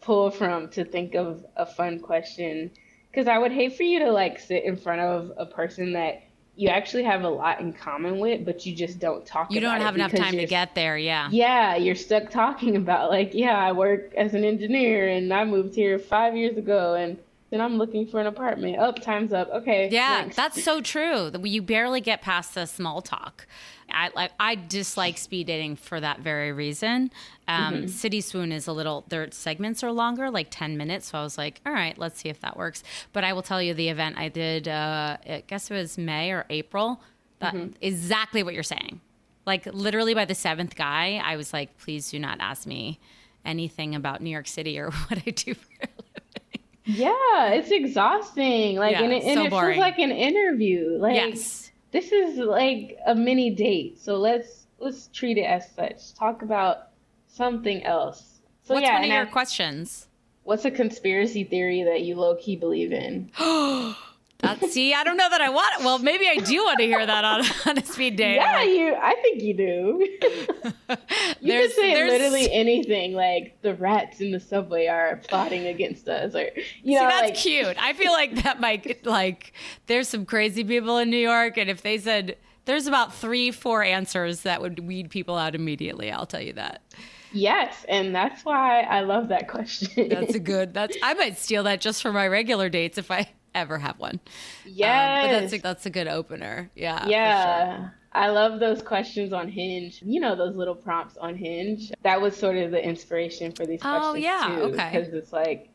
pull 0.00 0.30
from 0.30 0.68
to 0.70 0.84
think 0.84 1.14
of 1.14 1.44
a 1.56 1.66
fun 1.66 1.98
question. 1.98 2.70
Because 3.10 3.26
I 3.26 3.38
would 3.38 3.50
hate 3.50 3.76
for 3.76 3.82
you 3.82 4.00
to 4.00 4.12
like 4.12 4.38
sit 4.38 4.64
in 4.64 4.76
front 4.76 5.00
of 5.00 5.32
a 5.36 5.46
person 5.46 5.94
that 5.94 6.22
you 6.56 6.68
actually 6.68 7.04
have 7.04 7.22
a 7.22 7.28
lot 7.28 7.60
in 7.60 7.72
common 7.72 8.18
with, 8.18 8.44
but 8.44 8.64
you 8.64 8.74
just 8.74 8.98
don't 8.98 9.24
talk. 9.26 9.52
You 9.52 9.60
don't 9.60 9.80
have 9.80 9.94
enough 9.94 10.12
time 10.12 10.36
to 10.36 10.46
get 10.46 10.74
there. 10.74 10.96
Yeah. 10.96 11.28
Yeah, 11.30 11.76
you're 11.76 11.94
stuck 11.94 12.30
talking 12.30 12.76
about 12.76 13.10
like, 13.10 13.34
yeah, 13.34 13.58
I 13.58 13.72
work 13.72 14.14
as 14.14 14.32
an 14.32 14.42
engineer 14.42 15.08
and 15.08 15.32
I 15.32 15.44
moved 15.44 15.74
here 15.74 15.98
five 15.98 16.34
years 16.34 16.56
ago 16.56 16.94
and 16.94 17.18
then 17.50 17.60
I'm 17.60 17.76
looking 17.76 18.06
for 18.06 18.20
an 18.20 18.26
apartment. 18.26 18.78
Up, 18.78 18.96
oh, 18.98 19.02
time's 19.02 19.32
up. 19.32 19.50
Okay. 19.50 19.90
Yeah, 19.90 20.22
next. 20.22 20.36
that's 20.36 20.64
so 20.64 20.80
true. 20.80 21.30
You 21.44 21.60
barely 21.62 22.00
get 22.00 22.22
past 22.22 22.54
the 22.54 22.66
small 22.66 23.02
talk. 23.02 23.46
I 23.90 24.10
like 24.14 24.32
I 24.38 24.54
dislike 24.54 25.18
speed 25.18 25.46
dating 25.46 25.76
for 25.76 26.00
that 26.00 26.20
very 26.20 26.52
reason. 26.52 27.10
Um, 27.48 27.74
mm-hmm. 27.74 27.84
CitySwoon 27.84 28.52
is 28.52 28.66
a 28.66 28.72
little 28.72 29.04
their 29.08 29.30
segments 29.30 29.82
are 29.84 29.92
longer, 29.92 30.30
like 30.30 30.48
ten 30.50 30.76
minutes. 30.76 31.10
So 31.10 31.18
I 31.18 31.22
was 31.22 31.38
like, 31.38 31.60
all 31.64 31.72
right, 31.72 31.96
let's 31.96 32.20
see 32.20 32.28
if 32.28 32.40
that 32.40 32.56
works. 32.56 32.82
But 33.12 33.24
I 33.24 33.32
will 33.32 33.42
tell 33.42 33.62
you 33.62 33.74
the 33.74 33.88
event 33.88 34.18
I 34.18 34.28
did. 34.28 34.68
Uh, 34.68 35.16
I 35.26 35.44
guess 35.46 35.70
it 35.70 35.74
was 35.74 35.98
May 35.98 36.32
or 36.32 36.46
April. 36.50 37.00
That 37.38 37.54
mm-hmm. 37.54 37.72
exactly 37.80 38.42
what 38.42 38.54
you're 38.54 38.62
saying. 38.62 39.00
Like 39.46 39.66
literally 39.66 40.14
by 40.14 40.24
the 40.24 40.34
seventh 40.34 40.74
guy, 40.74 41.20
I 41.22 41.36
was 41.36 41.52
like, 41.52 41.76
please 41.78 42.10
do 42.10 42.18
not 42.18 42.38
ask 42.40 42.66
me 42.66 42.98
anything 43.44 43.94
about 43.94 44.20
New 44.20 44.30
York 44.30 44.48
City 44.48 44.78
or 44.78 44.90
what 45.08 45.22
I 45.26 45.30
do 45.30 45.54
for 45.54 45.82
a 45.82 45.88
living. 45.96 46.64
Yeah, 46.84 47.48
it's 47.50 47.70
exhausting. 47.70 48.76
Like, 48.76 48.92
yeah, 48.92 49.02
and 49.02 49.12
it, 49.12 49.24
and 49.24 49.38
so 49.38 49.44
it 49.44 49.50
feels 49.50 49.78
like 49.78 49.98
an 49.98 50.10
interview. 50.10 50.98
Like, 50.98 51.16
yes 51.16 51.65
this 51.96 52.12
is 52.12 52.36
like 52.36 52.98
a 53.06 53.14
mini 53.14 53.48
date. 53.50 53.98
So 53.98 54.16
let's 54.16 54.66
let's 54.78 55.08
treat 55.08 55.38
it 55.38 55.44
as 55.44 55.70
such. 55.72 56.14
Talk 56.14 56.42
about 56.42 56.88
something 57.26 57.82
else. 57.84 58.40
So 58.64 58.74
What's 58.74 58.84
yeah, 58.84 58.94
one 58.94 59.04
of 59.04 59.10
your 59.10 59.22
I, 59.22 59.30
questions? 59.30 60.06
What's 60.42 60.66
a 60.66 60.70
conspiracy 60.70 61.44
theory 61.44 61.84
that 61.84 62.02
you 62.02 62.16
low 62.16 62.36
key 62.36 62.56
believe 62.56 62.92
in? 62.92 63.30
That's, 64.38 64.72
see, 64.72 64.92
I 64.92 65.02
don't 65.02 65.16
know 65.16 65.30
that 65.30 65.40
I 65.40 65.48
want. 65.48 65.82
Well, 65.82 65.98
maybe 65.98 66.28
I 66.28 66.36
do 66.36 66.62
want 66.62 66.78
to 66.78 66.84
hear 66.84 67.04
that 67.04 67.24
on, 67.24 67.42
on 67.66 67.78
a 67.78 67.84
speed 67.84 68.16
date. 68.16 68.36
Yeah, 68.36 68.62
you. 68.62 68.94
I 68.94 69.14
think 69.14 69.42
you 69.42 69.54
do. 69.54 69.98
you 71.40 71.52
can 71.52 71.70
say 71.70 71.94
there's... 71.94 72.10
literally 72.10 72.52
anything, 72.52 73.14
like 73.14 73.56
the 73.62 73.74
rats 73.74 74.20
in 74.20 74.32
the 74.32 74.40
subway 74.40 74.86
are 74.88 75.20
plotting 75.28 75.66
against 75.66 76.06
us, 76.08 76.34
or 76.34 76.50
you 76.82 76.94
know, 76.94 77.00
see, 77.00 77.06
that's 77.06 77.22
like... 77.22 77.34
cute. 77.34 77.76
I 77.82 77.94
feel 77.94 78.12
like 78.12 78.42
that 78.42 78.60
might 78.60 79.06
like. 79.06 79.52
There's 79.86 80.08
some 80.08 80.26
crazy 80.26 80.64
people 80.64 80.98
in 80.98 81.08
New 81.08 81.16
York, 81.16 81.56
and 81.56 81.70
if 81.70 81.80
they 81.80 81.96
said 81.96 82.36
there's 82.66 82.86
about 82.86 83.14
three, 83.14 83.50
four 83.50 83.82
answers 83.82 84.42
that 84.42 84.60
would 84.60 84.80
weed 84.80 85.08
people 85.08 85.36
out 85.36 85.54
immediately, 85.54 86.10
I'll 86.10 86.26
tell 86.26 86.42
you 86.42 86.52
that. 86.54 86.82
Yes, 87.32 87.84
and 87.88 88.14
that's 88.14 88.44
why 88.44 88.82
I 88.82 89.00
love 89.00 89.28
that 89.28 89.48
question. 89.48 90.08
that's 90.08 90.34
a 90.34 90.38
good. 90.38 90.74
That's 90.74 90.96
I 91.02 91.14
might 91.14 91.38
steal 91.38 91.62
that 91.64 91.80
just 91.80 92.02
for 92.02 92.12
my 92.12 92.26
regular 92.28 92.68
dates 92.68 92.98
if 92.98 93.10
I 93.10 93.28
ever 93.56 93.78
have 93.78 93.98
one. 93.98 94.20
Yeah, 94.64 95.22
um, 95.24 95.30
that's 95.32 95.52
a, 95.52 95.58
that's 95.58 95.86
a 95.86 95.90
good 95.90 96.06
opener. 96.06 96.70
Yeah. 96.74 97.06
Yeah. 97.08 97.76
Sure. 97.76 97.94
I 98.12 98.30
love 98.30 98.60
those 98.60 98.82
questions 98.82 99.32
on 99.32 99.48
Hinge. 99.48 100.00
You 100.02 100.20
know 100.20 100.36
those 100.36 100.56
little 100.56 100.74
prompts 100.74 101.16
on 101.16 101.36
Hinge. 101.36 101.92
That 102.02 102.20
was 102.20 102.36
sort 102.36 102.56
of 102.56 102.70
the 102.70 102.82
inspiration 102.82 103.52
for 103.52 103.66
these 103.66 103.82
questions 103.82 104.04
oh, 104.04 104.14
yeah. 104.14 104.46
too. 104.46 104.62
Okay. 104.72 104.90
Because 104.92 105.12
it's 105.12 105.32
like, 105.32 105.68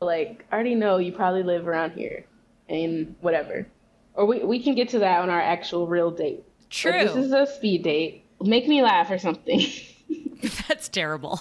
like 0.00 0.46
I 0.50 0.54
already 0.54 0.74
know 0.74 0.98
you 0.98 1.12
probably 1.12 1.42
live 1.42 1.68
around 1.68 1.92
here, 1.92 2.24
and 2.68 3.14
whatever. 3.20 3.66
Or 4.14 4.26
we 4.26 4.44
we 4.44 4.62
can 4.62 4.74
get 4.74 4.88
to 4.90 5.00
that 5.00 5.20
on 5.20 5.30
our 5.30 5.40
actual 5.40 5.86
real 5.86 6.10
date. 6.10 6.44
True. 6.70 6.92
This 6.92 7.14
is 7.16 7.32
a 7.32 7.46
speed 7.46 7.82
date. 7.82 8.24
Make 8.40 8.66
me 8.66 8.82
laugh 8.82 9.10
or 9.10 9.18
something. 9.18 9.60
That's 10.68 10.88
terrible. 10.88 11.40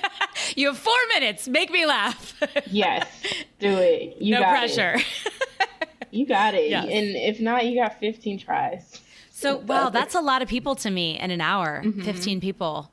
you 0.56 0.68
have 0.68 0.78
four 0.78 0.94
minutes. 1.14 1.48
Make 1.48 1.70
me 1.70 1.86
laugh. 1.86 2.34
yes, 2.70 3.08
do 3.58 3.68
it. 3.68 4.16
You 4.20 4.32
no 4.34 4.42
pressure. 4.42 4.96
It. 4.96 5.06
You 6.10 6.26
got 6.26 6.54
it. 6.54 6.70
Yes. 6.70 6.84
And 6.84 7.16
if 7.16 7.40
not, 7.40 7.66
you 7.66 7.80
got 7.80 7.98
15 7.98 8.38
tries. 8.38 9.00
So, 9.30 9.56
wow, 9.56 9.90
that's 9.90 10.14
a 10.14 10.20
lot 10.20 10.42
of 10.42 10.48
people 10.48 10.76
to 10.76 10.90
me 10.90 11.18
in 11.18 11.32
an 11.32 11.40
hour. 11.40 11.82
Mm-hmm. 11.84 12.02
15 12.02 12.40
people. 12.40 12.90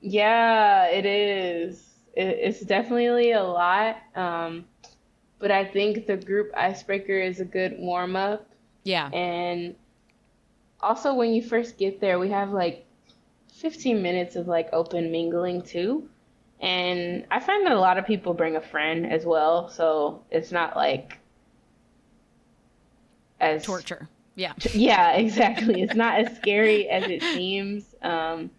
Yeah, 0.00 0.86
it 0.86 1.04
is. 1.04 1.84
it's 2.14 2.60
definitely 2.60 3.32
a 3.32 3.42
lot. 3.42 3.98
Um, 4.14 4.64
but 5.38 5.50
I 5.50 5.64
think 5.64 6.06
the 6.06 6.16
group 6.16 6.50
icebreaker 6.56 7.18
is 7.18 7.40
a 7.40 7.44
good 7.44 7.76
warm 7.78 8.16
up. 8.16 8.48
Yeah. 8.84 9.08
And 9.10 9.76
also, 10.80 11.14
when 11.14 11.34
you 11.34 11.42
first 11.42 11.76
get 11.76 12.00
there, 12.00 12.18
we 12.18 12.30
have 12.30 12.50
like 12.50 12.86
15 13.58 14.00
minutes 14.00 14.36
of 14.36 14.46
like 14.46 14.68
open 14.72 15.10
mingling 15.10 15.62
too. 15.62 16.08
And 16.60 17.24
I 17.30 17.40
find 17.40 17.66
that 17.66 17.72
a 17.72 17.80
lot 17.80 17.98
of 17.98 18.06
people 18.06 18.34
bring 18.34 18.56
a 18.56 18.60
friend 18.60 19.06
as 19.06 19.24
well. 19.24 19.68
So 19.68 20.22
it's 20.30 20.50
not 20.50 20.76
like 20.76 21.18
as 23.40 23.64
torture. 23.64 24.08
Yeah. 24.34 24.52
Yeah, 24.72 25.12
exactly. 25.12 25.82
it's 25.82 25.94
not 25.94 26.20
as 26.20 26.36
scary 26.36 26.88
as 26.88 27.04
it 27.04 27.22
seems. 27.22 27.84
Um, 28.02 28.50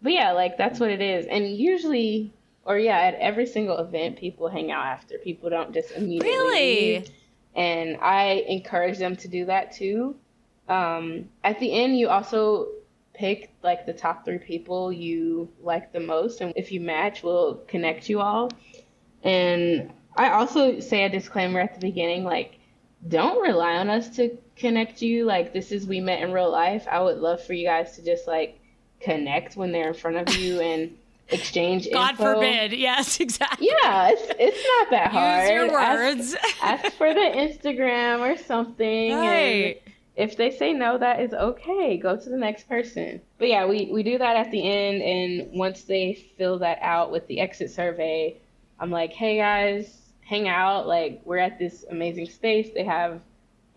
but 0.00 0.12
yeah, 0.12 0.32
like 0.32 0.56
that's 0.56 0.78
what 0.78 0.90
it 0.90 1.00
is. 1.00 1.26
And 1.26 1.56
usually, 1.56 2.32
or 2.64 2.78
yeah, 2.78 2.98
at 2.98 3.14
every 3.14 3.46
single 3.46 3.78
event, 3.78 4.18
people 4.18 4.48
hang 4.48 4.70
out 4.70 4.86
after. 4.86 5.18
People 5.18 5.50
don't 5.50 5.72
just 5.72 5.92
immediately. 5.92 6.28
Really? 6.30 6.98
Leave. 6.98 7.10
And 7.54 7.98
I 8.00 8.44
encourage 8.48 8.98
them 8.98 9.16
to 9.16 9.28
do 9.28 9.44
that 9.46 9.72
too. 9.72 10.16
Um, 10.68 11.28
at 11.44 11.58
the 11.58 11.72
end, 11.72 11.98
you 11.98 12.08
also 12.08 12.68
pick 13.14 13.54
like 13.62 13.86
the 13.86 13.92
top 13.92 14.24
three 14.24 14.38
people 14.38 14.92
you 14.92 15.48
like 15.60 15.92
the 15.92 16.00
most, 16.00 16.40
and 16.40 16.52
if 16.56 16.72
you 16.72 16.80
match, 16.80 17.22
we'll 17.22 17.56
connect 17.68 18.08
you 18.08 18.20
all. 18.20 18.50
And 19.22 19.92
I 20.16 20.30
also 20.30 20.80
say 20.80 21.04
a 21.04 21.08
disclaimer 21.08 21.60
at 21.60 21.74
the 21.74 21.80
beginning, 21.80 22.24
like 22.24 22.58
don't 23.08 23.42
rely 23.42 23.76
on 23.76 23.90
us 23.90 24.14
to 24.16 24.36
connect 24.56 25.02
you. 25.02 25.24
Like 25.24 25.52
this 25.52 25.72
is 25.72 25.86
we 25.86 26.00
met 26.00 26.22
in 26.22 26.32
real 26.32 26.50
life. 26.50 26.86
I 26.90 27.00
would 27.00 27.18
love 27.18 27.42
for 27.42 27.52
you 27.52 27.66
guys 27.66 27.96
to 27.96 28.04
just 28.04 28.26
like 28.26 28.60
connect 29.00 29.56
when 29.56 29.72
they're 29.72 29.88
in 29.88 29.94
front 29.94 30.16
of 30.16 30.36
you 30.36 30.60
and 30.72 30.96
exchange 31.28 31.88
God 31.92 32.12
info. 32.12 32.34
forbid. 32.34 32.72
Yes, 32.72 33.20
exactly. 33.20 33.68
Yeah, 33.68 34.10
it's 34.12 34.32
it's 34.38 34.66
not 34.78 34.90
that 34.90 35.10
hard. 35.10 35.48
Use 35.48 35.50
your 35.50 35.72
words. 35.72 36.34
Ask, 36.34 36.84
ask 36.84 36.92
for 36.96 37.12
the 37.12 37.20
Instagram 37.20 38.20
or 38.20 38.36
something. 38.36 39.14
Right. 39.14 39.81
If 40.14 40.36
they 40.36 40.50
say 40.50 40.72
no, 40.74 40.98
that 40.98 41.20
is 41.20 41.32
okay. 41.32 41.96
Go 41.96 42.16
to 42.16 42.28
the 42.28 42.36
next 42.36 42.68
person. 42.68 43.20
But 43.38 43.48
yeah, 43.48 43.66
we, 43.66 43.90
we 43.92 44.02
do 44.02 44.18
that 44.18 44.36
at 44.36 44.50
the 44.50 44.62
end. 44.70 45.02
And 45.02 45.58
once 45.58 45.82
they 45.84 46.14
fill 46.36 46.58
that 46.58 46.78
out 46.82 47.10
with 47.10 47.26
the 47.28 47.40
exit 47.40 47.70
survey, 47.70 48.36
I'm 48.78 48.90
like, 48.90 49.12
hey 49.12 49.38
guys, 49.38 49.98
hang 50.20 50.48
out. 50.48 50.86
Like, 50.86 51.22
we're 51.24 51.38
at 51.38 51.58
this 51.58 51.84
amazing 51.90 52.26
space. 52.26 52.68
They 52.74 52.84
have 52.84 53.20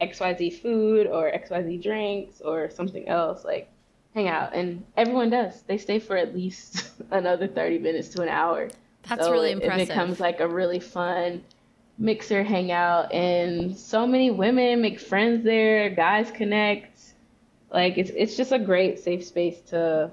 XYZ 0.02 0.62
food 0.62 1.08
or 1.08 1.32
XYZ 1.32 1.82
drinks 1.82 2.42
or 2.42 2.70
something 2.70 3.08
else. 3.08 3.46
Like, 3.46 3.70
hang 4.14 4.28
out. 4.28 4.54
And 4.54 4.84
everyone 4.98 5.30
does. 5.30 5.62
They 5.62 5.78
stay 5.78 6.00
for 6.00 6.18
at 6.18 6.36
least 6.36 6.92
another 7.12 7.48
30 7.48 7.80
minutes 7.80 8.10
to 8.10 8.22
an 8.24 8.30
hour. 8.30 8.70
That's 9.08 9.24
So 9.24 9.32
really 9.32 9.52
it- 9.52 9.62
impressive. 9.62 9.82
It 9.82 9.88
becomes 9.88 10.20
like 10.20 10.42
a 10.42 10.48
really 10.50 10.80
fun 10.82 11.44
mixer 11.98 12.44
hangout, 12.44 13.12
and 13.14 13.76
so 13.78 14.06
many 14.06 14.32
women 14.32 14.82
make 14.82 15.00
friends 15.00 15.44
there. 15.44 15.90
Guys 15.90 16.32
connect. 16.32 17.00
Like 17.72 17.98
it's 17.98 18.12
it's 18.16 18.38
just 18.38 18.52
a 18.52 18.60
great 18.60 19.00
safe 19.00 19.26
space 19.26 19.60
to 19.70 20.12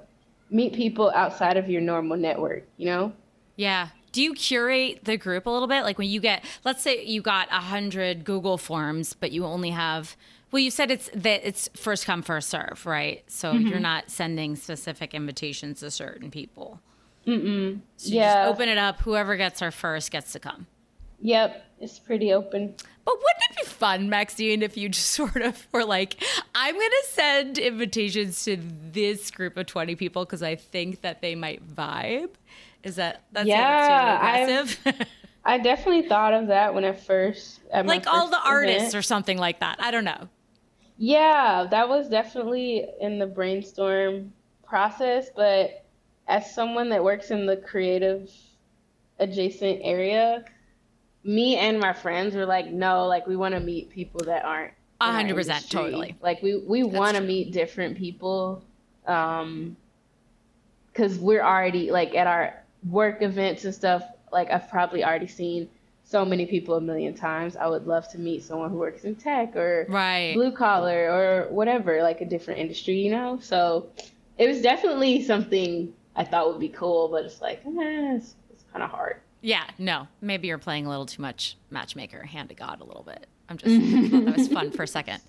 meet 0.50 0.72
people 0.74 1.10
outside 1.14 1.56
of 1.56 1.68
your 1.68 1.80
normal 1.80 2.16
network. 2.16 2.64
You 2.76 2.86
know? 2.86 3.12
Yeah. 3.56 3.88
Do 4.12 4.20
you 4.22 4.34
curate 4.34 5.04
the 5.04 5.16
group 5.16 5.46
a 5.46 5.50
little 5.50 5.68
bit? 5.68 5.84
Like 5.84 5.96
when 5.96 6.08
you 6.08 6.20
get, 6.20 6.44
let's 6.64 6.82
say 6.82 7.02
you 7.04 7.22
got 7.22 7.48
a 7.50 7.60
hundred 7.60 8.24
Google 8.24 8.58
forms, 8.58 9.14
but 9.14 9.32
you 9.32 9.44
only 9.44 9.70
have. 9.70 10.16
Well, 10.50 10.60
you 10.60 10.70
said 10.70 10.90
it's 10.90 11.08
that 11.14 11.46
it's 11.48 11.70
first 11.74 12.04
come 12.04 12.20
first 12.20 12.50
serve, 12.50 12.84
right? 12.84 13.24
So 13.30 13.54
Mm-hmm. 13.54 13.68
you're 13.68 13.80
not 13.80 14.10
sending 14.10 14.54
specific 14.56 15.14
invitations 15.14 15.80
to 15.80 15.90
certain 15.90 16.30
people. 16.30 16.80
Mm-mm. 17.26 17.80
So 17.96 18.08
you 18.10 18.16
yeah. 18.16 18.44
just 18.44 18.54
open 18.54 18.68
it 18.68 18.76
up. 18.76 19.00
Whoever 19.00 19.36
gets 19.36 19.60
there 19.60 19.70
first 19.70 20.10
gets 20.10 20.32
to 20.32 20.40
come. 20.40 20.66
Yep. 21.22 21.64
It's 21.80 21.98
pretty 21.98 22.32
open. 22.32 22.74
But 23.04 23.14
wouldn't 23.14 23.50
it 23.50 23.56
be 23.56 23.64
fun, 23.64 24.08
Maxine, 24.08 24.62
if 24.62 24.76
you 24.76 24.88
just 24.88 25.10
sort 25.10 25.36
of 25.36 25.66
were 25.72 25.84
like, 25.84 26.22
I'm 26.54 26.74
going 26.74 26.90
to 26.90 27.06
send 27.10 27.58
invitations 27.58 28.44
to 28.44 28.56
this 28.92 29.30
group 29.30 29.56
of 29.56 29.66
20 29.66 29.96
people 29.96 30.24
because 30.24 30.42
I 30.42 30.54
think 30.56 31.00
that 31.00 31.20
they 31.22 31.34
might 31.34 31.66
vibe? 31.66 32.30
Is 32.84 32.96
that 32.96 33.22
that's 33.32 33.48
Yeah, 33.48 34.44
aggressive? 34.44 35.08
I 35.44 35.58
definitely 35.58 36.08
thought 36.08 36.34
of 36.34 36.48
that 36.48 36.74
when 36.74 36.84
I 36.84 36.92
first 36.92 37.60
like 37.72 38.06
all 38.06 38.28
first 38.28 38.30
the 38.42 38.48
artists 38.48 38.80
event. 38.90 38.94
or 38.94 39.02
something 39.02 39.38
like 39.38 39.58
that. 39.60 39.76
I 39.80 39.90
don't 39.90 40.04
know. 40.04 40.28
Yeah, 40.98 41.66
that 41.70 41.88
was 41.88 42.08
definitely 42.08 42.84
in 43.00 43.18
the 43.18 43.26
brainstorm 43.26 44.32
process, 44.64 45.30
but 45.34 45.84
as 46.28 46.54
someone 46.54 46.88
that 46.90 47.02
works 47.02 47.32
in 47.32 47.46
the 47.46 47.56
creative 47.56 48.30
adjacent 49.18 49.80
area, 49.82 50.44
me 51.24 51.56
and 51.56 51.78
my 51.78 51.92
friends 51.92 52.34
were 52.34 52.46
like, 52.46 52.66
no, 52.70 53.06
like 53.06 53.26
we 53.26 53.36
want 53.36 53.54
to 53.54 53.60
meet 53.60 53.90
people 53.90 54.24
that 54.24 54.44
aren't. 54.44 54.72
A 55.00 55.10
hundred 55.12 55.34
percent, 55.34 55.68
totally. 55.70 56.14
Like 56.20 56.42
we 56.42 56.58
we 56.58 56.84
want 56.84 57.16
to 57.16 57.22
meet 57.22 57.52
different 57.52 57.98
people, 57.98 58.62
um, 59.06 59.76
because 60.92 61.18
we're 61.18 61.42
already 61.42 61.90
like 61.90 62.14
at 62.14 62.26
our 62.26 62.62
work 62.88 63.20
events 63.22 63.64
and 63.64 63.74
stuff. 63.74 64.04
Like 64.32 64.50
I've 64.50 64.68
probably 64.70 65.04
already 65.04 65.26
seen 65.26 65.68
so 66.04 66.24
many 66.24 66.46
people 66.46 66.74
a 66.76 66.80
million 66.80 67.14
times. 67.14 67.56
I 67.56 67.66
would 67.66 67.86
love 67.86 68.08
to 68.10 68.18
meet 68.18 68.44
someone 68.44 68.70
who 68.70 68.76
works 68.76 69.04
in 69.04 69.14
tech 69.16 69.56
or 69.56 69.86
Right. 69.88 70.34
blue 70.34 70.52
collar 70.52 71.10
or 71.10 71.52
whatever, 71.52 72.02
like 72.02 72.20
a 72.20 72.26
different 72.26 72.60
industry, 72.60 72.94
you 72.98 73.10
know? 73.10 73.38
So 73.40 73.88
it 74.38 74.46
was 74.46 74.60
definitely 74.60 75.22
something 75.24 75.92
I 76.14 76.24
thought 76.24 76.48
would 76.50 76.60
be 76.60 76.68
cool, 76.68 77.08
but 77.08 77.24
it's 77.24 77.40
like, 77.40 77.62
eh, 77.64 78.16
it's, 78.16 78.34
it's 78.52 78.64
kind 78.72 78.82
of 78.82 78.90
hard. 78.90 79.20
Yeah, 79.42 79.64
no. 79.78 80.06
Maybe 80.20 80.48
you're 80.48 80.58
playing 80.58 80.86
a 80.86 80.88
little 80.88 81.06
too 81.06 81.20
much 81.20 81.56
matchmaker, 81.70 82.22
hand 82.22 82.48
to 82.50 82.54
God 82.54 82.80
a 82.80 82.84
little 82.84 83.02
bit. 83.02 83.26
I'm 83.48 83.58
just 83.58 83.74
that 83.76 84.34
was 84.36 84.48
fun 84.48 84.70
for 84.70 84.84
a 84.84 84.86
second. 84.86 85.20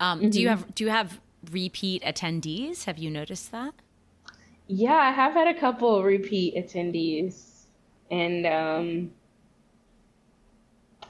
Um, 0.00 0.28
Do 0.28 0.40
you 0.40 0.48
Mm-hmm. 0.48 0.60
have 0.60 0.74
do 0.74 0.84
you 0.84 0.90
have 0.90 1.20
repeat 1.50 2.02
attendees? 2.02 2.84
Have 2.84 2.98
you 2.98 3.10
noticed 3.10 3.52
that? 3.52 3.74
Yeah, 4.66 4.94
I 4.96 5.10
have 5.10 5.32
had 5.32 5.48
a 5.48 5.58
couple 5.58 6.02
repeat 6.02 6.54
attendees, 6.56 7.64
and 8.10 8.46
um, 8.46 9.10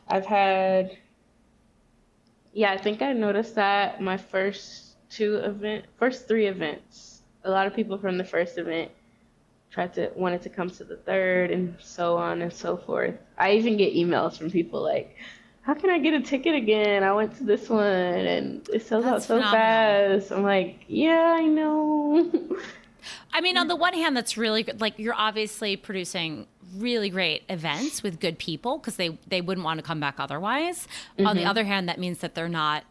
I've 0.09 0.27
had, 0.27 0.97
yeah, 2.53 2.73
I 2.73 2.79
think 2.79 3.03
I 3.03 3.13
noticed 3.13 3.55
that 3.57 4.01
my 4.01 4.17
first 4.17 4.97
two 5.11 5.37
event, 5.37 5.87
first 5.99 6.27
three 6.29 6.47
events, 6.47 7.23
a 7.45 7.51
lot 7.51 7.67
of 7.67 7.75
people 7.75 7.99
from 7.99 8.17
the 8.19 8.25
first 8.25 8.59
event 8.59 8.91
tried 9.71 9.95
to 9.95 10.11
wanted 10.15 10.43
to 10.43 10.49
come 10.49 10.71
to 10.71 10.85
the 10.85 10.97
third, 10.97 11.51
and 11.51 11.77
so 11.81 12.17
on 12.17 12.43
and 12.43 12.53
so 12.53 12.77
forth. 12.77 13.15
I 13.39 13.53
even 13.53 13.77
get 13.77 13.95
emails 13.95 14.37
from 14.39 14.51
people 14.51 14.83
like. 14.83 15.17
How 15.63 15.75
can 15.75 15.91
I 15.91 15.99
get 15.99 16.15
a 16.15 16.23
ticket 16.23 16.55
again? 16.55 17.05
I 17.05 17.13
went 17.13 17.37
to 17.37 17.45
this 17.45 17.69
one 17.69 17.85
and 17.85 18.67
it 18.71 18.85
sells 18.85 19.05
out 19.05 19.23
so 19.23 19.37
phenomenal. 19.37 19.53
fast. 19.53 20.33
I'm 20.33 20.43
like, 20.43 20.85
yeah, 20.89 21.37
I 21.39 21.43
know. 21.43 22.33
I 23.33 23.41
mean, 23.43 23.59
on 23.59 23.69
the 23.69 23.77
one 23.77 23.93
hand, 23.93 24.17
that's 24.17 24.37
really 24.39 24.63
good. 24.63 24.81
Like 24.81 24.99
you're 24.99 25.15
obviously 25.15 25.77
producing 25.77 26.47
really 26.77 27.11
great 27.11 27.43
events 27.49 28.03
with 28.03 28.21
good 28.21 28.39
people 28.39 28.79
because 28.79 28.97
they 28.97 29.19
they 29.29 29.41
wouldn't 29.41 29.65
want 29.65 29.79
to 29.79 29.83
come 29.83 30.01
back 30.01 30.17
otherwise. 30.19 30.89
On 31.19 31.35
the 31.35 31.43
mm-hmm. 31.43 31.51
other 31.51 31.65
hand, 31.65 31.89
that 31.89 31.99
means 31.99 32.19
that 32.19 32.35
they're 32.35 32.49
not 32.49 32.85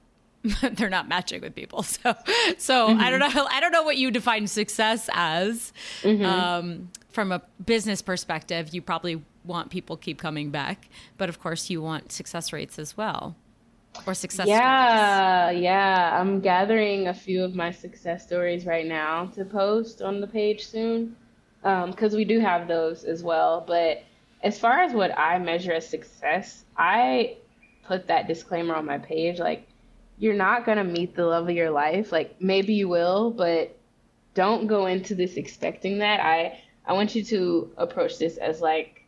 they're 0.73 0.89
not 0.89 1.07
matching 1.07 1.41
with 1.41 1.55
people. 1.55 1.83
So 2.03 2.15
so 2.57 2.87
I 2.87 3.09
don't 3.09 3.19
mm-hmm. 3.21 3.35
know 3.35 3.47
I 3.49 3.59
don't 3.59 3.71
know 3.71 3.83
what 3.83 3.97
you 3.97 4.11
define 4.11 4.47
success 4.47 5.09
as. 5.13 5.73
Mm-hmm. 6.03 6.25
Um, 6.25 6.89
from 7.09 7.31
a 7.31 7.41
business 7.65 8.01
perspective, 8.01 8.73
you 8.73 8.81
probably 8.81 9.21
want 9.43 9.71
people 9.71 9.97
keep 9.97 10.19
coming 10.19 10.51
back, 10.51 10.87
but 11.17 11.27
of 11.27 11.39
course, 11.39 11.69
you 11.69 11.81
want 11.81 12.11
success 12.11 12.53
rates 12.53 12.79
as 12.79 12.95
well, 12.95 13.35
or 14.05 14.13
success. 14.13 14.45
stories. 14.45 14.59
Yeah, 14.59 15.49
yeah. 15.49 16.19
I'm 16.19 16.39
gathering 16.39 17.07
a 17.07 17.13
few 17.13 17.43
of 17.43 17.55
my 17.55 17.71
success 17.71 18.23
stories 18.23 18.65
right 18.65 18.85
now 18.85 19.25
to 19.35 19.43
post 19.43 20.01
on 20.01 20.21
the 20.21 20.27
page 20.27 20.65
soon, 20.67 21.15
um, 21.63 21.91
because 21.91 22.15
we 22.15 22.23
do 22.23 22.39
have 22.39 22.67
those 22.67 23.03
as 23.03 23.23
well. 23.23 23.63
But 23.65 24.03
as 24.43 24.59
far 24.59 24.79
as 24.79 24.93
what 24.93 25.17
I 25.17 25.39
measure 25.39 25.73
as 25.73 25.87
success, 25.89 26.63
I 26.77 27.37
put 27.83 28.07
that 28.07 28.27
disclaimer 28.27 28.75
on 28.75 28.85
my 28.85 28.99
page. 28.99 29.39
Like, 29.39 29.67
you're 30.19 30.35
not 30.35 30.65
gonna 30.65 30.83
meet 30.83 31.15
the 31.15 31.25
love 31.25 31.49
of 31.49 31.55
your 31.55 31.71
life. 31.71 32.11
Like, 32.11 32.41
maybe 32.41 32.73
you 32.73 32.87
will, 32.87 33.31
but 33.31 33.75
don't 34.35 34.67
go 34.67 34.85
into 34.85 35.15
this 35.15 35.35
expecting 35.35 35.99
that. 35.99 36.19
I 36.19 36.59
I 36.85 36.93
want 36.93 37.15
you 37.15 37.23
to 37.25 37.71
approach 37.77 38.17
this 38.17 38.37
as 38.37 38.61
like, 38.61 39.05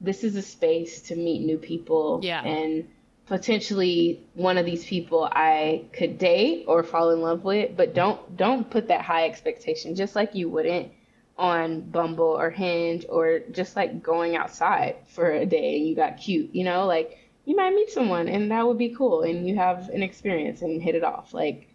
this 0.00 0.24
is 0.24 0.36
a 0.36 0.42
space 0.42 1.02
to 1.02 1.16
meet 1.16 1.42
new 1.42 1.58
people. 1.58 2.20
Yeah. 2.22 2.42
And 2.44 2.88
potentially 3.26 4.20
one 4.34 4.58
of 4.58 4.66
these 4.66 4.84
people 4.84 5.28
I 5.30 5.84
could 5.92 6.18
date 6.18 6.64
or 6.66 6.82
fall 6.82 7.10
in 7.10 7.22
love 7.22 7.44
with, 7.44 7.76
but 7.76 7.94
don't 7.94 8.36
don't 8.36 8.68
put 8.68 8.88
that 8.88 9.02
high 9.02 9.26
expectation 9.26 9.94
just 9.94 10.14
like 10.14 10.34
you 10.34 10.48
wouldn't 10.50 10.92
on 11.38 11.80
Bumble 11.80 12.38
or 12.38 12.50
Hinge 12.50 13.06
or 13.08 13.40
just 13.50 13.74
like 13.74 14.02
going 14.02 14.36
outside 14.36 14.96
for 15.08 15.30
a 15.30 15.46
day 15.46 15.76
and 15.76 15.86
you 15.86 15.96
got 15.96 16.18
cute, 16.18 16.54
you 16.54 16.64
know, 16.64 16.86
like 16.86 17.18
you 17.44 17.56
might 17.56 17.74
meet 17.74 17.90
someone 17.90 18.28
and 18.28 18.50
that 18.50 18.66
would 18.66 18.78
be 18.78 18.90
cool 18.90 19.22
and 19.22 19.48
you 19.48 19.56
have 19.56 19.88
an 19.90 20.02
experience 20.02 20.62
and 20.62 20.82
hit 20.82 20.94
it 20.94 21.04
off. 21.04 21.34
Like 21.34 21.68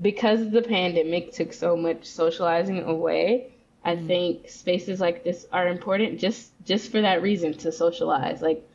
because 0.00 0.50
the 0.50 0.62
pandemic 0.62 1.32
took 1.32 1.52
so 1.52 1.76
much 1.76 2.04
socializing 2.04 2.82
away, 2.82 3.52
I 3.84 3.96
think 3.96 4.48
spaces 4.48 5.00
like 5.00 5.24
this 5.24 5.46
are 5.52 5.68
important 5.68 6.20
just 6.20 6.50
just 6.64 6.90
for 6.90 7.00
that 7.00 7.22
reason 7.22 7.54
to 7.58 7.72
socialize. 7.72 8.40
Like 8.40 8.66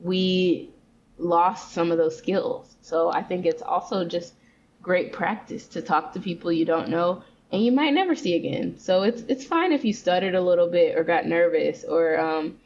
we 0.00 0.70
lost 1.18 1.72
some 1.72 1.90
of 1.90 1.98
those 1.98 2.16
skills. 2.16 2.76
So 2.82 3.10
I 3.10 3.22
think 3.22 3.46
it's 3.46 3.62
also 3.62 4.04
just 4.04 4.34
great 4.82 5.12
practice 5.12 5.66
to 5.68 5.82
talk 5.82 6.12
to 6.12 6.20
people 6.20 6.52
you 6.52 6.64
don't 6.64 6.88
know 6.88 7.22
and 7.50 7.64
you 7.64 7.72
might 7.72 7.94
never 7.94 8.14
see 8.14 8.34
again. 8.34 8.78
So 8.78 9.02
it's 9.02 9.22
it's 9.28 9.44
fine 9.44 9.72
if 9.72 9.84
you 9.84 9.92
stuttered 9.92 10.34
a 10.34 10.40
little 10.40 10.68
bit 10.68 10.98
or 10.98 11.04
got 11.04 11.26
nervous 11.26 11.84
or 11.84 12.18
um, 12.18 12.58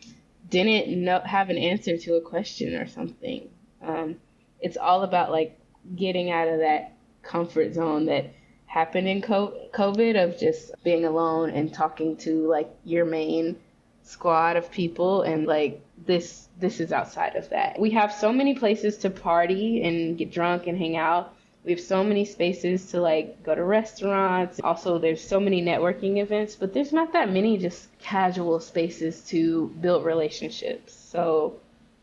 didn't 0.53 1.03
know 1.03 1.21
have 1.25 1.51
an 1.51 1.59
answer 1.59 1.97
to 1.97 2.15
a 2.15 2.21
question 2.21 2.77
or 2.77 2.87
something. 2.87 3.49
Um, 3.83 4.17
it's 4.61 4.77
all 4.77 5.03
about 5.03 5.33
like 5.33 5.59
getting 5.97 6.31
out 6.31 6.47
of 6.47 6.61
that 6.61 6.93
comfort 7.23 7.75
zone 7.75 8.07
that 8.07 8.33
happened 8.67 9.09
in 9.09 9.21
COVID 9.23 10.23
of 10.23 10.39
just 10.39 10.73
being 10.85 11.05
alone 11.05 11.51
and 11.51 11.75
talking 11.75 12.17
to 12.19 12.47
like 12.47 12.71
your 12.85 13.05
main 13.05 13.57
squad 14.03 14.57
of 14.57 14.71
people 14.71 15.23
and 15.23 15.47
like 15.47 15.81
this 16.07 16.49
this 16.59 16.81
is 16.81 16.93
outside 16.93 17.35
of 17.37 17.49
that. 17.51 17.81
We 17.81 17.91
have 17.91 18.13
so 18.13 18.33
many 18.33 18.55
places 18.55 18.99
to 18.99 19.11
party 19.11 19.83
and 19.83 20.19
get 20.19 20.33
drunk 20.33 20.67
and 20.67 20.79
hang 20.79 20.97
out. 20.97 21.35
We 21.65 21.71
have 21.73 21.81
so 21.81 22.03
many 22.03 22.25
spaces 22.25 22.87
to 22.91 23.01
like 23.01 23.43
go 23.43 23.55
to 23.55 23.63
restaurants. 23.63 24.61
Also, 24.65 24.99
there's 24.99 25.23
so 25.23 25.39
many 25.39 25.63
networking 25.63 26.21
events, 26.21 26.57
but 26.57 26.73
there's 26.75 26.93
not 26.93 27.13
that 27.13 27.31
many 27.31 27.57
just 27.57 27.87
casual 28.01 28.59
spaces 28.59 29.21
to 29.29 29.69
build 29.81 30.05
relationships. 30.05 30.93
So 30.93 31.55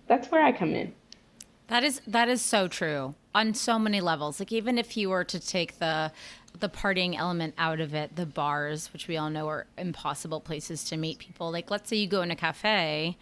that's 0.08 0.32
where 0.32 0.44
I 0.44 0.52
come 0.52 0.74
in. 0.74 0.94
That 1.68 1.84
is 1.84 2.02
that 2.08 2.30
is 2.30 2.42
so 2.42 2.68
true 2.68 3.16
on 3.36 3.54
so 3.54 3.78
many 3.78 4.02
levels. 4.02 4.40
Like 4.40 4.52
even 4.52 4.78
if 4.78 4.98
you 4.98 5.10
were 5.10 5.24
to 5.26 5.40
take 5.40 5.80
the 5.80 6.12
the 6.60 6.70
partying 6.70 7.18
element 7.18 7.54
out 7.58 7.80
of 7.80 7.94
it, 7.94 8.16
the 8.16 8.26
bars, 8.26 8.92
which 8.92 9.08
we 9.08 9.18
all 9.18 9.30
know 9.30 9.48
are 9.48 9.68
impossible 9.78 10.40
places 10.40 10.84
to 10.86 10.98
meet 10.98 11.20
people. 11.20 11.52
Like 11.52 11.70
let's 11.70 11.90
say 11.90 11.98
you 11.98 12.08
go 12.08 12.22
in 12.22 12.32
a 12.32 12.36
cafe, 12.36 13.18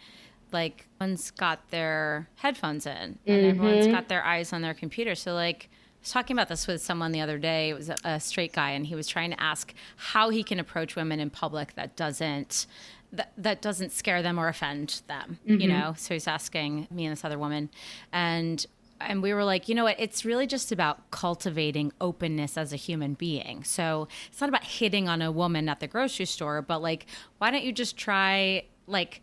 like 0.52 0.86
one's 1.00 1.30
got 1.30 1.70
their 1.70 2.28
headphones 2.36 2.86
in 2.86 2.92
and 2.96 3.18
mm-hmm. 3.26 3.50
everyone's 3.50 3.86
got 3.86 4.08
their 4.08 4.24
eyes 4.24 4.52
on 4.52 4.62
their 4.62 4.74
computer. 4.74 5.14
So 5.14 5.34
like 5.34 5.68
talking 6.10 6.34
about 6.34 6.48
this 6.48 6.66
with 6.66 6.82
someone 6.82 7.12
the 7.12 7.20
other 7.20 7.38
day. 7.38 7.70
It 7.70 7.74
was 7.74 7.88
a, 7.88 7.96
a 8.04 8.20
straight 8.20 8.52
guy, 8.52 8.70
and 8.70 8.86
he 8.86 8.94
was 8.94 9.06
trying 9.06 9.30
to 9.30 9.40
ask 9.40 9.74
how 9.96 10.30
he 10.30 10.42
can 10.42 10.58
approach 10.58 10.96
women 10.96 11.20
in 11.20 11.30
public 11.30 11.74
that 11.74 11.96
doesn't 11.96 12.66
that, 13.12 13.32
that 13.38 13.62
doesn't 13.62 13.92
scare 13.92 14.22
them 14.22 14.38
or 14.38 14.48
offend 14.48 15.00
them, 15.06 15.38
mm-hmm. 15.46 15.60
you 15.60 15.68
know? 15.68 15.94
So 15.96 16.14
he's 16.14 16.26
asking 16.26 16.88
me 16.90 17.06
and 17.06 17.12
this 17.12 17.24
other 17.24 17.38
woman. 17.38 17.70
And 18.12 18.64
and 19.00 19.22
we 19.22 19.32
were 19.32 19.44
like, 19.44 19.68
you 19.68 19.76
know 19.76 19.84
what? 19.84 19.94
It's 19.98 20.24
really 20.24 20.46
just 20.46 20.72
about 20.72 21.10
cultivating 21.12 21.92
openness 22.00 22.58
as 22.58 22.72
a 22.72 22.76
human 22.76 23.14
being. 23.14 23.62
So 23.62 24.08
it's 24.28 24.40
not 24.40 24.48
about 24.48 24.64
hitting 24.64 25.08
on 25.08 25.22
a 25.22 25.30
woman 25.30 25.68
at 25.68 25.78
the 25.78 25.86
grocery 25.86 26.26
store, 26.26 26.62
but 26.62 26.82
like, 26.82 27.06
why 27.38 27.52
don't 27.52 27.62
you 27.62 27.72
just 27.72 27.96
try 27.96 28.64
like 28.88 29.22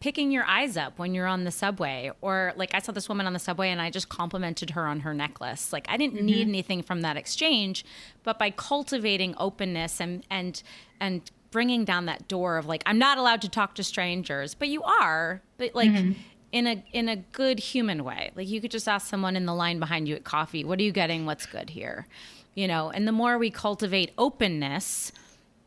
picking 0.00 0.32
your 0.32 0.44
eyes 0.44 0.76
up 0.76 0.98
when 0.98 1.14
you're 1.14 1.26
on 1.26 1.44
the 1.44 1.50
subway 1.50 2.10
or 2.20 2.52
like 2.56 2.74
i 2.74 2.78
saw 2.78 2.90
this 2.90 3.08
woman 3.08 3.26
on 3.26 3.32
the 3.32 3.38
subway 3.38 3.68
and 3.68 3.80
i 3.80 3.90
just 3.90 4.08
complimented 4.08 4.70
her 4.70 4.86
on 4.86 5.00
her 5.00 5.14
necklace 5.14 5.72
like 5.72 5.86
i 5.88 5.96
didn't 5.96 6.16
mm-hmm. 6.16 6.26
need 6.26 6.48
anything 6.48 6.82
from 6.82 7.02
that 7.02 7.16
exchange 7.16 7.84
but 8.22 8.38
by 8.38 8.50
cultivating 8.50 9.34
openness 9.38 10.00
and 10.00 10.24
and 10.30 10.62
and 11.00 11.30
bringing 11.50 11.84
down 11.84 12.06
that 12.06 12.28
door 12.28 12.56
of 12.58 12.66
like 12.66 12.82
I'm 12.86 12.98
not 12.98 13.18
allowed 13.18 13.42
to 13.42 13.48
talk 13.48 13.74
to 13.76 13.84
strangers, 13.84 14.54
but 14.54 14.68
you 14.68 14.82
are, 14.82 15.42
but 15.58 15.74
like 15.74 15.90
mm-hmm. 15.90 16.12
in 16.52 16.66
a 16.66 16.84
in 16.92 17.08
a 17.08 17.16
good 17.16 17.58
human 17.58 18.04
way. 18.04 18.30
Like 18.34 18.48
you 18.48 18.60
could 18.60 18.70
just 18.70 18.88
ask 18.88 19.06
someone 19.06 19.36
in 19.36 19.46
the 19.46 19.54
line 19.54 19.78
behind 19.78 20.08
you 20.08 20.14
at 20.14 20.24
coffee, 20.24 20.64
"What 20.64 20.78
are 20.78 20.82
you 20.82 20.92
getting? 20.92 21.26
What's 21.26 21.46
good 21.46 21.70
here?" 21.70 22.06
You 22.54 22.66
know, 22.66 22.90
and 22.90 23.06
the 23.06 23.12
more 23.12 23.38
we 23.38 23.50
cultivate 23.50 24.12
openness, 24.18 25.12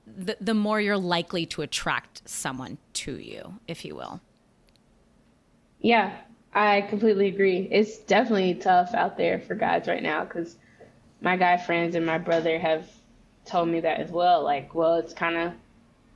the 0.06 0.38
the 0.40 0.54
more 0.54 0.82
you're 0.82 0.98
likely 0.98 1.46
to 1.48 1.62
attract 1.62 2.22
someone 2.26 2.78
to 2.94 3.18
you, 3.18 3.60
if 3.68 3.86
you 3.86 3.96
will. 3.96 4.22
Yeah, 5.80 6.16
I 6.54 6.82
completely 6.82 7.28
agree. 7.28 7.68
It's 7.72 7.98
definitely 8.00 8.56
tough 8.56 8.94
out 8.94 9.18
there 9.18 9.40
for 9.40 9.56
guys 9.56 9.88
right 9.88 10.04
now 10.04 10.26
cuz 10.26 10.58
my 11.22 11.38
guy 11.38 11.58
friends 11.58 11.96
and 11.96 12.06
my 12.06 12.18
brother 12.18 12.60
have 12.60 12.90
told 13.46 13.70
me 13.70 13.80
that 13.82 14.00
as 14.00 14.12
well. 14.12 14.44
Like, 14.44 14.76
well, 14.76 14.96
it's 14.96 15.14
kind 15.14 15.38
of 15.38 15.54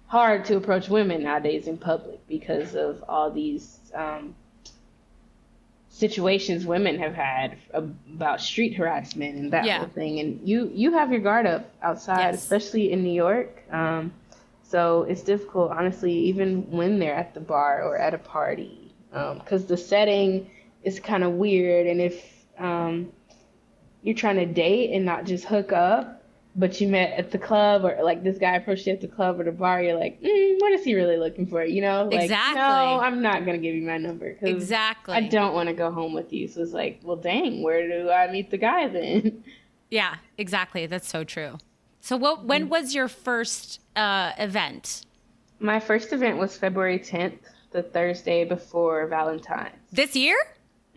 hard 0.08 0.46
to 0.46 0.58
approach 0.58 0.90
women 0.90 1.24
nowadays 1.24 1.68
in 1.68 1.78
public 1.78 2.26
because 2.28 2.76
of 2.76 3.04
all 3.08 3.30
these 3.30 3.80
um, 3.94 4.36
situations 5.98 6.68
women 6.68 7.00
have 7.00 7.16
had 7.16 7.58
about 7.74 8.40
street 8.40 8.76
harassment 8.76 9.36
and 9.36 9.52
that 9.52 9.66
yeah. 9.66 9.80
whole 9.80 9.88
thing. 9.88 10.20
And 10.20 10.48
you 10.48 10.70
you 10.72 10.92
have 10.92 11.12
your 11.12 11.22
guard 11.22 11.48
up 11.48 11.72
outside, 11.82 12.20
yes. 12.20 12.44
especially 12.44 12.92
in 12.92 13.04
New 13.04 13.14
York. 13.14 13.64
Um, 13.72 14.14
so 14.62 15.04
it's 15.04 15.24
difficult, 15.24 15.72
honestly, 15.72 16.14
even 16.14 16.70
when 16.70 17.00
they're 17.00 17.16
at 17.16 17.34
the 17.34 17.40
bar 17.40 17.82
or 17.82 17.98
at 17.98 18.14
a 18.14 18.20
party, 18.20 18.94
because 19.12 19.62
um, 19.64 19.68
the 19.68 19.78
setting 19.78 20.52
is 20.84 21.00
kind 21.00 21.24
of 21.24 21.32
weird. 21.32 21.88
And 21.88 22.00
if 22.00 22.46
um, 22.60 23.12
you're 24.04 24.16
trying 24.16 24.36
to 24.36 24.46
date 24.46 24.92
and 24.94 25.04
not 25.04 25.26
just 25.26 25.46
hook 25.46 25.72
up, 25.72 26.17
but 26.58 26.82
you 26.82 26.88
met 26.88 27.12
at 27.18 27.32
the 27.32 27.38
club 27.38 27.86
or 27.86 27.98
like 28.02 28.24
this 28.24 28.40
guy 28.40 28.56
approached 28.56 28.88
you 28.88 28.94
at 28.94 29.00
the 29.00 29.08
club 29.08 29.40
or 29.40 29.44
the 29.44 29.52
bar, 29.52 29.82
you're 29.82 29.98
like, 29.98 30.20
mm, 30.22 30.60
what 30.60 30.72
is 30.74 30.84
he 30.84 30.96
really 30.96 31.18
looking 31.18 31.46
for? 31.46 31.64
You 31.64 31.82
know, 31.82 32.06
like, 32.06 32.24
exactly. 32.24 32.60
no, 32.60 33.00
I'm 33.00 33.22
not 33.22 33.46
gonna 33.46 33.60
give 33.60 33.76
you 33.76 33.84
my 33.84 33.98
number. 33.98 34.36
exactly. 34.42 35.14
I 35.14 35.22
don't 35.22 35.54
want 35.54 35.70
to 35.70 35.74
go 35.74 35.92
home 35.92 36.14
with 36.14 36.34
you. 36.34 36.48
So 36.48 36.62
it's 36.62 36.74
like, 36.74 37.00
well, 37.04 37.16
dang, 37.16 37.62
where 37.62 37.88
do 37.88 38.10
I 38.10 38.32
meet 38.32 38.50
the 38.50 38.58
guy 38.58 38.88
then? 38.88 39.44
Yeah, 39.90 40.16
exactly. 40.38 40.86
That's 40.86 41.08
so 41.08 41.24
true. 41.24 41.60
So 42.02 42.18
what? 42.18 42.44
When 42.44 42.66
mm. 42.66 42.70
was 42.70 42.94
your 42.94 43.08
first 43.08 43.80
uh, 43.96 44.34
event? 44.38 45.06
My 45.60 45.80
first 45.80 46.12
event 46.12 46.38
was 46.38 46.58
February 46.58 47.00
10th, 47.00 47.40
the 47.72 47.84
Thursday 47.84 48.44
before 48.44 49.08
Valentine's. 49.08 49.78
This 49.94 50.14
year? 50.14 50.36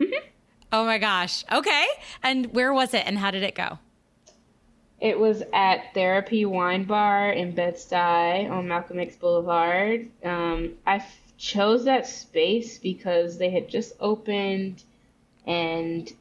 Mm-hmm. 0.01 0.27
Oh 0.73 0.85
my 0.85 0.99
gosh. 0.99 1.45
Okay. 1.53 1.87
And 2.25 2.53
where 2.53 2.73
was 2.73 2.93
it 2.95 3.07
and 3.07 3.17
how 3.17 3.31
did 3.31 3.45
it 3.45 3.55
go? 3.55 3.79
It 5.01 5.19
was 5.19 5.43
at 5.55 5.95
Therapy 5.95 6.45
Wine 6.45 6.85
Bar 6.85 7.33
in 7.33 7.55
Bed-Stuy 7.55 8.51
on 8.51 8.69
Malcolm 8.69 8.99
X 8.99 9.17
Boulevard. 9.17 10.09
Um, 10.23 10.75
I 10.87 10.97
f- 10.97 11.19
chose 11.39 11.87
that 11.87 12.07
space 12.07 12.79
because 12.79 13.39
they 13.39 13.51
had 13.51 13.71
just 13.71 13.95
opened 13.99 14.85
and 15.47 16.13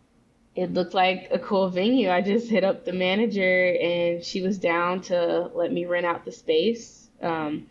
it 0.55 0.73
looked 0.73 0.93
like 0.93 1.27
a 1.29 1.39
cool 1.39 1.67
venue. 1.69 2.09
I 2.09 2.21
just 2.21 2.49
hit 2.49 2.63
up 2.63 2.85
the 2.85 2.93
manager 2.93 3.77
and 3.81 4.23
she 4.23 4.41
was 4.41 4.57
down 4.57 5.01
to 5.03 5.51
let 5.53 5.73
me 5.73 5.83
rent 5.83 6.05
out 6.05 6.23
the 6.23 6.31
space. 6.31 7.09
Um, 7.21 7.67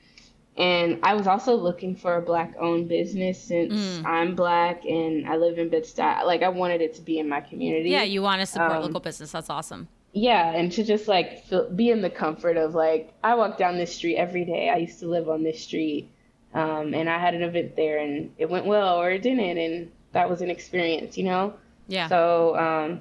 and 0.59 0.99
I 1.03 1.15
was 1.15 1.27
also 1.27 1.55
looking 1.55 1.97
for 1.97 2.17
a 2.17 2.23
black 2.23 2.55
owned 2.61 2.89
business 2.89 3.43
since 3.43 3.73
mm. 3.73 4.05
I'm 4.05 4.35
black 4.35 4.85
and 4.85 5.27
I 5.27 5.37
live 5.37 5.59
in 5.59 5.71
Bed-Stuy. 5.71 6.27
Like 6.27 6.43
I 6.43 6.51
wanted 6.51 6.83
it 6.83 6.97
to 6.97 7.01
be 7.01 7.19
in 7.19 7.31
my 7.31 7.41
community. 7.41 7.89
Yeah, 7.89 8.03
you 8.03 8.21
want 8.21 8.41
to 8.41 8.47
support 8.47 8.73
um, 8.73 8.83
local 8.83 9.01
business. 9.01 9.33
That's 9.33 9.49
awesome 9.49 9.89
yeah 10.13 10.53
and 10.53 10.73
to 10.73 10.83
just 10.83 11.07
like 11.07 11.45
feel, 11.45 11.69
be 11.71 11.91
in 11.91 12.01
the 12.01 12.11
comfort 12.11 12.57
of 12.57 12.75
like 12.75 13.13
i 13.23 13.35
walk 13.35 13.59
down 13.59 13.77
this 13.77 13.95
street 13.95 14.17
every 14.17 14.45
day. 14.45 14.69
I 14.69 14.77
used 14.77 15.01
to 15.01 15.07
live 15.07 15.29
on 15.29 15.43
this 15.43 15.63
street 15.63 16.11
um, 16.55 16.95
and 16.95 17.09
i 17.09 17.19
had 17.19 17.35
an 17.35 17.43
event 17.43 17.77
there 17.77 17.99
and 17.99 18.33
it 18.39 18.49
went 18.49 18.67
well 18.67 19.01
or 19.01 19.11
it 19.11 19.23
didn't 19.23 19.59
and 19.59 19.91
that 20.13 20.29
was 20.29 20.41
an 20.41 20.51
experience 20.51 21.19
you 21.19 21.25
know? 21.25 21.55
Yeah. 21.89 22.09
So 22.09 22.57
um, 22.57 23.01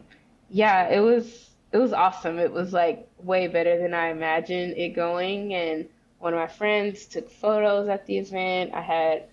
yeah 0.49 0.89
it 0.89 0.99
was 0.99 1.49
it 1.71 1.77
was 1.77 1.91
awesome. 1.91 2.39
It 2.39 2.51
was 2.53 2.71
like 2.71 3.07
way 3.21 3.47
better 3.47 3.77
than 3.77 3.93
i 3.93 4.07
imagined 4.09 4.77
it 4.77 4.95
going 4.95 5.53
and 5.53 5.87
one 6.19 6.33
of 6.33 6.39
my 6.39 6.47
friends 6.47 7.05
took 7.05 7.29
photos 7.29 7.87
at 7.89 8.05
the 8.07 8.17
event. 8.17 8.73
I 8.73 8.81
had 8.81 9.25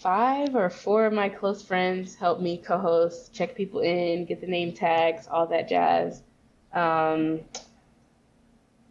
five 0.00 0.54
or 0.54 0.70
four 0.70 1.06
of 1.06 1.12
my 1.12 1.28
close 1.28 1.62
friends 1.62 2.14
help 2.14 2.40
me 2.40 2.56
co-host 2.56 3.32
check 3.34 3.54
people 3.54 3.80
in 3.80 4.24
get 4.24 4.40
the 4.40 4.46
name 4.46 4.72
tags 4.72 5.26
all 5.26 5.46
that 5.46 5.68
jazz 5.68 6.22
um, 6.74 7.40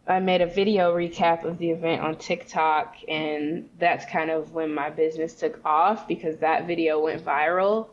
I 0.06 0.20
made 0.20 0.42
a 0.42 0.46
video 0.46 0.94
recap 0.94 1.44
of 1.44 1.58
the 1.58 1.70
event 1.70 2.02
on 2.02 2.16
TikTok, 2.16 2.96
and 3.08 3.68
that's 3.78 4.04
kind 4.06 4.30
of 4.30 4.52
when 4.52 4.74
my 4.74 4.90
business 4.90 5.34
took 5.34 5.64
off 5.64 6.06
because 6.06 6.38
that 6.38 6.66
video 6.66 7.00
went 7.00 7.24
viral, 7.24 7.88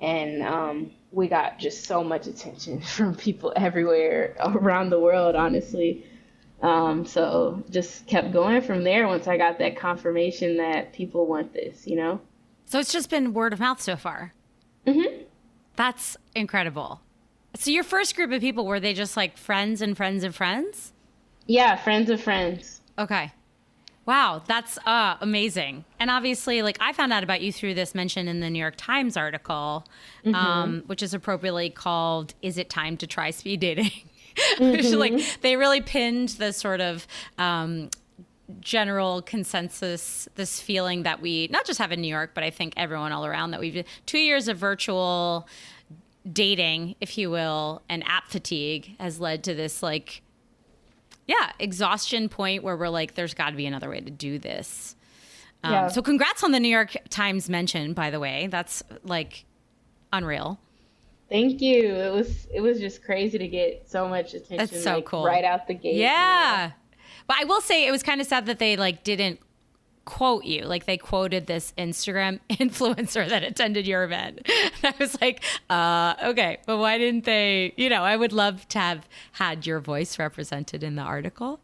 and 0.00 0.42
um, 0.42 0.90
we 1.10 1.28
got 1.28 1.58
just 1.58 1.84
so 1.84 2.04
much 2.04 2.26
attention 2.26 2.80
from 2.96 3.14
people 3.14 3.52
everywhere 3.56 4.36
around 4.40 4.90
the 4.90 5.00
world, 5.00 5.34
honestly. 5.34 6.06
Um, 6.62 7.04
so 7.04 7.62
just 7.70 8.06
kept 8.06 8.32
going 8.32 8.62
from 8.62 8.84
there 8.84 9.06
once 9.06 9.26
I 9.26 9.36
got 9.36 9.58
that 9.58 9.76
confirmation 9.76 10.56
that 10.58 10.92
people 10.92 11.26
want 11.26 11.52
this, 11.52 11.86
you 11.86 11.96
know? 11.96 12.20
So 12.64 12.78
it's 12.78 12.92
just 12.92 13.10
been 13.10 13.34
word 13.34 13.52
of 13.52 13.60
mouth 13.60 13.80
so 13.80 13.96
far. 13.96 14.32
Mm-hmm. 14.86 15.24
That's 15.76 16.16
incredible. 16.34 17.00
So 17.56 17.70
your 17.70 17.84
first 17.84 18.16
group 18.16 18.32
of 18.32 18.40
people 18.40 18.66
were 18.66 18.80
they 18.80 18.94
just 18.94 19.16
like 19.16 19.36
friends 19.36 19.80
and 19.80 19.96
friends 19.96 20.24
of 20.24 20.34
friends? 20.34 20.92
Yeah, 21.46 21.76
friends 21.76 22.10
of 22.10 22.20
friends. 22.20 22.80
Okay. 22.98 23.32
Wow, 24.06 24.42
that's 24.46 24.78
uh, 24.84 25.16
amazing. 25.20 25.84
And 25.98 26.10
obviously, 26.10 26.60
like 26.62 26.76
I 26.80 26.92
found 26.92 27.12
out 27.12 27.22
about 27.22 27.40
you 27.40 27.52
through 27.52 27.74
this 27.74 27.94
mention 27.94 28.28
in 28.28 28.40
the 28.40 28.50
New 28.50 28.58
York 28.58 28.74
Times 28.76 29.16
article, 29.16 29.86
mm-hmm. 30.24 30.34
um, 30.34 30.82
which 30.86 31.02
is 31.02 31.14
appropriately 31.14 31.70
called 31.70 32.34
"Is 32.42 32.58
it 32.58 32.68
time 32.68 32.98
to 32.98 33.06
try 33.06 33.30
speed 33.30 33.60
dating?" 33.60 33.90
mm-hmm. 34.58 34.98
like 34.98 35.40
they 35.40 35.56
really 35.56 35.80
pinned 35.80 36.30
the 36.30 36.52
sort 36.52 36.82
of 36.82 37.06
um, 37.38 37.88
general 38.60 39.22
consensus, 39.22 40.28
this 40.34 40.60
feeling 40.60 41.04
that 41.04 41.22
we 41.22 41.48
not 41.50 41.64
just 41.64 41.78
have 41.78 41.92
in 41.92 42.00
New 42.02 42.08
York, 42.08 42.32
but 42.34 42.44
I 42.44 42.50
think 42.50 42.74
everyone 42.76 43.12
all 43.12 43.24
around 43.24 43.52
that 43.52 43.60
we've 43.60 43.84
two 44.04 44.18
years 44.18 44.48
of 44.48 44.58
virtual 44.58 45.48
dating, 46.30 46.96
if 47.00 47.18
you 47.18 47.30
will, 47.30 47.82
and 47.88 48.02
app 48.06 48.28
fatigue 48.28 48.96
has 48.98 49.20
led 49.20 49.44
to 49.44 49.54
this 49.54 49.82
like 49.82 50.22
yeah, 51.26 51.52
exhaustion 51.58 52.28
point 52.28 52.62
where 52.62 52.76
we're 52.76 52.88
like, 52.88 53.14
there's 53.14 53.34
got 53.34 53.50
to 53.50 53.56
be 53.56 53.66
another 53.66 53.88
way 53.88 54.00
to 54.00 54.10
do 54.10 54.38
this. 54.38 54.94
Um, 55.62 55.72
yeah. 55.72 55.88
So, 55.88 56.02
congrats 56.02 56.44
on 56.44 56.50
the 56.52 56.60
New 56.60 56.68
York 56.68 56.94
Times 57.08 57.48
mention, 57.48 57.94
by 57.94 58.10
the 58.10 58.20
way. 58.20 58.48
That's 58.48 58.82
like 59.04 59.46
unreal. 60.12 60.58
Thank 61.30 61.62
you. 61.62 61.94
It 61.94 62.12
was 62.12 62.46
it 62.52 62.60
was 62.60 62.78
just 62.78 63.02
crazy 63.02 63.38
to 63.38 63.48
get 63.48 63.88
so 63.88 64.06
much 64.06 64.34
attention. 64.34 64.58
That's 64.58 64.82
so 64.82 64.96
like, 64.96 65.06
cool. 65.06 65.24
Right 65.24 65.44
out 65.44 65.66
the 65.66 65.74
gate. 65.74 65.96
Yeah. 65.96 66.62
You 66.62 66.68
know? 66.68 66.74
But 67.26 67.36
I 67.40 67.44
will 67.44 67.62
say 67.62 67.86
it 67.86 67.90
was 67.90 68.02
kind 68.02 68.20
of 68.20 68.26
sad 68.26 68.46
that 68.46 68.58
they 68.58 68.76
like 68.76 69.02
didn't 69.02 69.40
quote 70.04 70.44
you. 70.44 70.62
Like 70.62 70.86
they 70.86 70.96
quoted 70.96 71.46
this 71.46 71.72
Instagram 71.78 72.40
influencer 72.50 73.28
that 73.28 73.42
attended 73.42 73.86
your 73.86 74.04
event. 74.04 74.40
And 74.46 74.72
I 74.84 74.94
was 74.98 75.20
like, 75.20 75.42
uh, 75.70 76.14
okay, 76.24 76.58
but 76.66 76.78
why 76.78 76.98
didn't 76.98 77.24
they? 77.24 77.72
You 77.76 77.88
know, 77.88 78.02
I 78.02 78.16
would 78.16 78.32
love 78.32 78.68
to 78.68 78.78
have 78.78 79.08
had 79.32 79.66
your 79.66 79.80
voice 79.80 80.18
represented 80.18 80.82
in 80.82 80.96
the 80.96 81.02
article. 81.02 81.60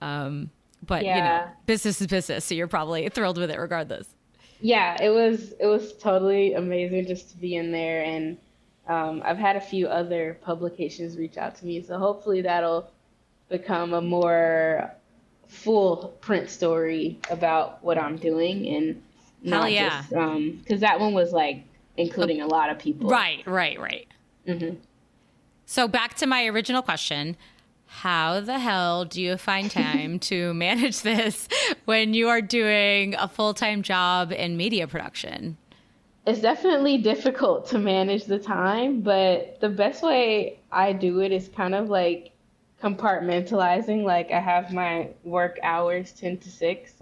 Um, 0.00 0.50
but 0.86 1.04
yeah. 1.04 1.16
you 1.16 1.22
know, 1.22 1.52
business 1.66 2.00
is 2.00 2.06
business, 2.06 2.44
so 2.44 2.54
you're 2.54 2.68
probably 2.68 3.08
thrilled 3.08 3.38
with 3.38 3.50
it 3.50 3.58
regardless. 3.58 4.08
Yeah, 4.62 5.02
it 5.02 5.10
was 5.10 5.52
it 5.60 5.66
was 5.66 5.94
totally 5.94 6.54
amazing 6.54 7.06
just 7.06 7.30
to 7.30 7.36
be 7.36 7.56
in 7.56 7.72
there 7.72 8.04
and 8.04 8.38
um, 8.90 9.22
I've 9.24 9.38
had 9.38 9.54
a 9.54 9.60
few 9.60 9.86
other 9.86 10.38
publications 10.42 11.16
reach 11.16 11.36
out 11.36 11.54
to 11.56 11.66
me, 11.66 11.80
so 11.80 11.96
hopefully 11.96 12.42
that'll 12.42 12.90
become 13.48 13.94
a 13.94 14.00
more 14.00 14.92
full 15.50 16.16
print 16.20 16.48
story 16.48 17.18
about 17.28 17.82
what 17.82 17.98
I'm 17.98 18.16
doing 18.16 18.68
and 18.68 19.02
not 19.42 19.62
Hell 19.62 19.68
yeah. 19.68 20.00
just 20.02 20.12
um 20.12 20.58
because 20.62 20.80
that 20.80 21.00
one 21.00 21.12
was 21.12 21.32
like 21.32 21.64
including 21.96 22.40
a 22.40 22.46
lot 22.46 22.70
of 22.70 22.78
people. 22.78 23.08
Right, 23.08 23.42
right, 23.46 23.78
right. 23.78 24.06
hmm 24.46 24.74
So 25.66 25.88
back 25.88 26.14
to 26.14 26.26
my 26.26 26.46
original 26.46 26.82
question. 26.82 27.36
How 27.86 28.38
the 28.40 28.60
hell 28.60 29.04
do 29.04 29.20
you 29.20 29.36
find 29.36 29.68
time 29.70 30.20
to 30.20 30.54
manage 30.54 31.02
this 31.02 31.48
when 31.84 32.14
you 32.14 32.28
are 32.28 32.40
doing 32.40 33.14
a 33.16 33.26
full 33.26 33.52
time 33.52 33.82
job 33.82 34.32
in 34.32 34.56
media 34.56 34.86
production? 34.86 35.56
It's 36.26 36.40
definitely 36.40 36.98
difficult 36.98 37.66
to 37.68 37.78
manage 37.78 38.26
the 38.26 38.38
time, 38.38 39.00
but 39.00 39.58
the 39.60 39.70
best 39.70 40.02
way 40.02 40.60
I 40.70 40.92
do 40.92 41.20
it 41.20 41.32
is 41.32 41.48
kind 41.48 41.74
of 41.74 41.88
like 41.88 42.30
compartmentalizing. 42.82 44.04
Like 44.04 44.30
I 44.30 44.40
have 44.40 44.72
my 44.72 45.10
work 45.24 45.58
hours 45.62 46.12
10 46.12 46.38
to 46.38 46.50
6, 46.50 46.94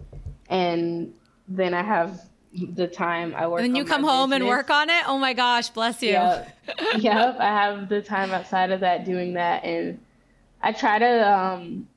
and 0.49 1.13
then 1.49 1.75
I 1.75 1.83
have 1.83 2.29
the 2.53 2.87
time 2.87 3.35
I 3.37 3.47
work 3.47 3.61
And 3.61 3.71
then 3.71 3.77
you 3.77 3.85
come 3.85 4.03
home 4.03 4.33
and 4.33 4.47
work 4.47 4.71
on 4.71 4.89
it? 4.89 5.05
Oh 5.07 5.19
my 5.19 5.33
gosh, 5.35 5.69
bless 5.71 6.03
you. 6.03 6.11
Yep. 6.11 6.57
yep. 6.99 7.37
I 7.39 7.47
have 7.47 7.89
the 7.89 8.03
time 8.03 8.31
outside 8.31 8.71
of 8.71 8.81
that 8.81 9.05
doing 9.05 9.35
that, 9.35 9.65
and 9.65 10.01
I 10.63 10.73
try 10.73 10.99
to 10.99 11.31
um 11.31 11.89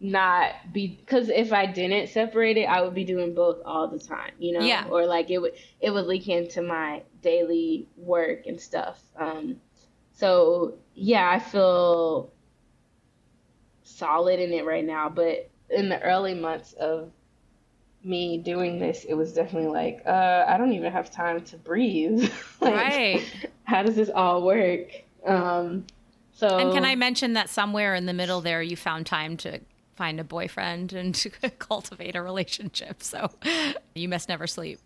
not 0.00 0.52
be 0.72 0.88
because 0.88 1.30
if 1.30 1.52
I 1.52 1.66
didn't 1.66 2.08
separate 2.08 2.56
it, 2.56 2.64
I 2.64 2.82
would 2.82 2.94
be 2.94 3.04
doing 3.04 3.34
both 3.34 3.58
all 3.64 3.88
the 3.88 3.98
time, 3.98 4.32
you 4.38 4.52
know. 4.52 4.60
Yeah. 4.60 4.86
Or 4.90 5.06
like 5.06 5.30
it 5.30 5.38
would 5.38 5.54
it 5.80 5.90
would 5.90 6.06
leak 6.06 6.28
into 6.28 6.62
my 6.62 7.02
daily 7.22 7.88
work 7.96 8.46
and 8.46 8.60
stuff. 8.60 9.00
Um, 9.16 9.56
so 10.12 10.74
yeah, 10.94 11.30
I 11.30 11.38
feel 11.38 12.30
solid 13.94 14.40
in 14.40 14.52
it 14.52 14.64
right 14.64 14.84
now, 14.84 15.08
but 15.08 15.50
in 15.70 15.88
the 15.88 16.00
early 16.02 16.34
months 16.34 16.72
of 16.74 17.10
me 18.02 18.38
doing 18.38 18.78
this, 18.78 19.04
it 19.04 19.14
was 19.14 19.32
definitely 19.32 19.68
like, 19.68 20.02
uh, 20.06 20.44
I 20.46 20.56
don't 20.56 20.72
even 20.72 20.92
have 20.92 21.10
time 21.10 21.42
to 21.42 21.56
breathe. 21.56 22.30
like, 22.60 22.74
Right. 22.74 23.24
How 23.64 23.82
does 23.82 23.96
this 23.96 24.10
all 24.10 24.42
work? 24.44 24.88
Um, 25.24 25.86
so 26.32 26.58
And 26.58 26.72
can 26.72 26.84
I 26.84 26.96
mention 26.96 27.32
that 27.32 27.48
somewhere 27.48 27.94
in 27.94 28.06
the 28.06 28.12
middle 28.12 28.40
there 28.40 28.60
you 28.62 28.76
found 28.76 29.06
time 29.06 29.36
to 29.38 29.60
find 29.96 30.20
a 30.20 30.24
boyfriend 30.24 30.92
and 30.92 31.14
to 31.14 31.30
cultivate 31.58 32.16
a 32.16 32.22
relationship. 32.22 33.02
So 33.02 33.30
you 33.94 34.08
must 34.08 34.28
never 34.28 34.46
sleep. 34.46 34.80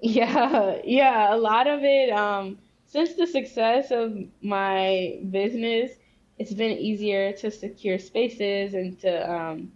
Yeah, 0.00 0.78
yeah, 0.84 1.34
a 1.34 1.38
lot 1.38 1.66
of 1.66 1.80
it. 1.82 2.10
Um, 2.10 2.58
since 2.86 3.14
the 3.14 3.26
success 3.26 3.90
of 3.90 4.16
my 4.42 5.18
business, 5.30 5.92
it's 6.38 6.52
been 6.52 6.72
easier 6.72 7.32
to 7.32 7.50
secure 7.50 7.98
spaces 7.98 8.74
and 8.74 8.98
to 9.00 9.32
um, 9.32 9.72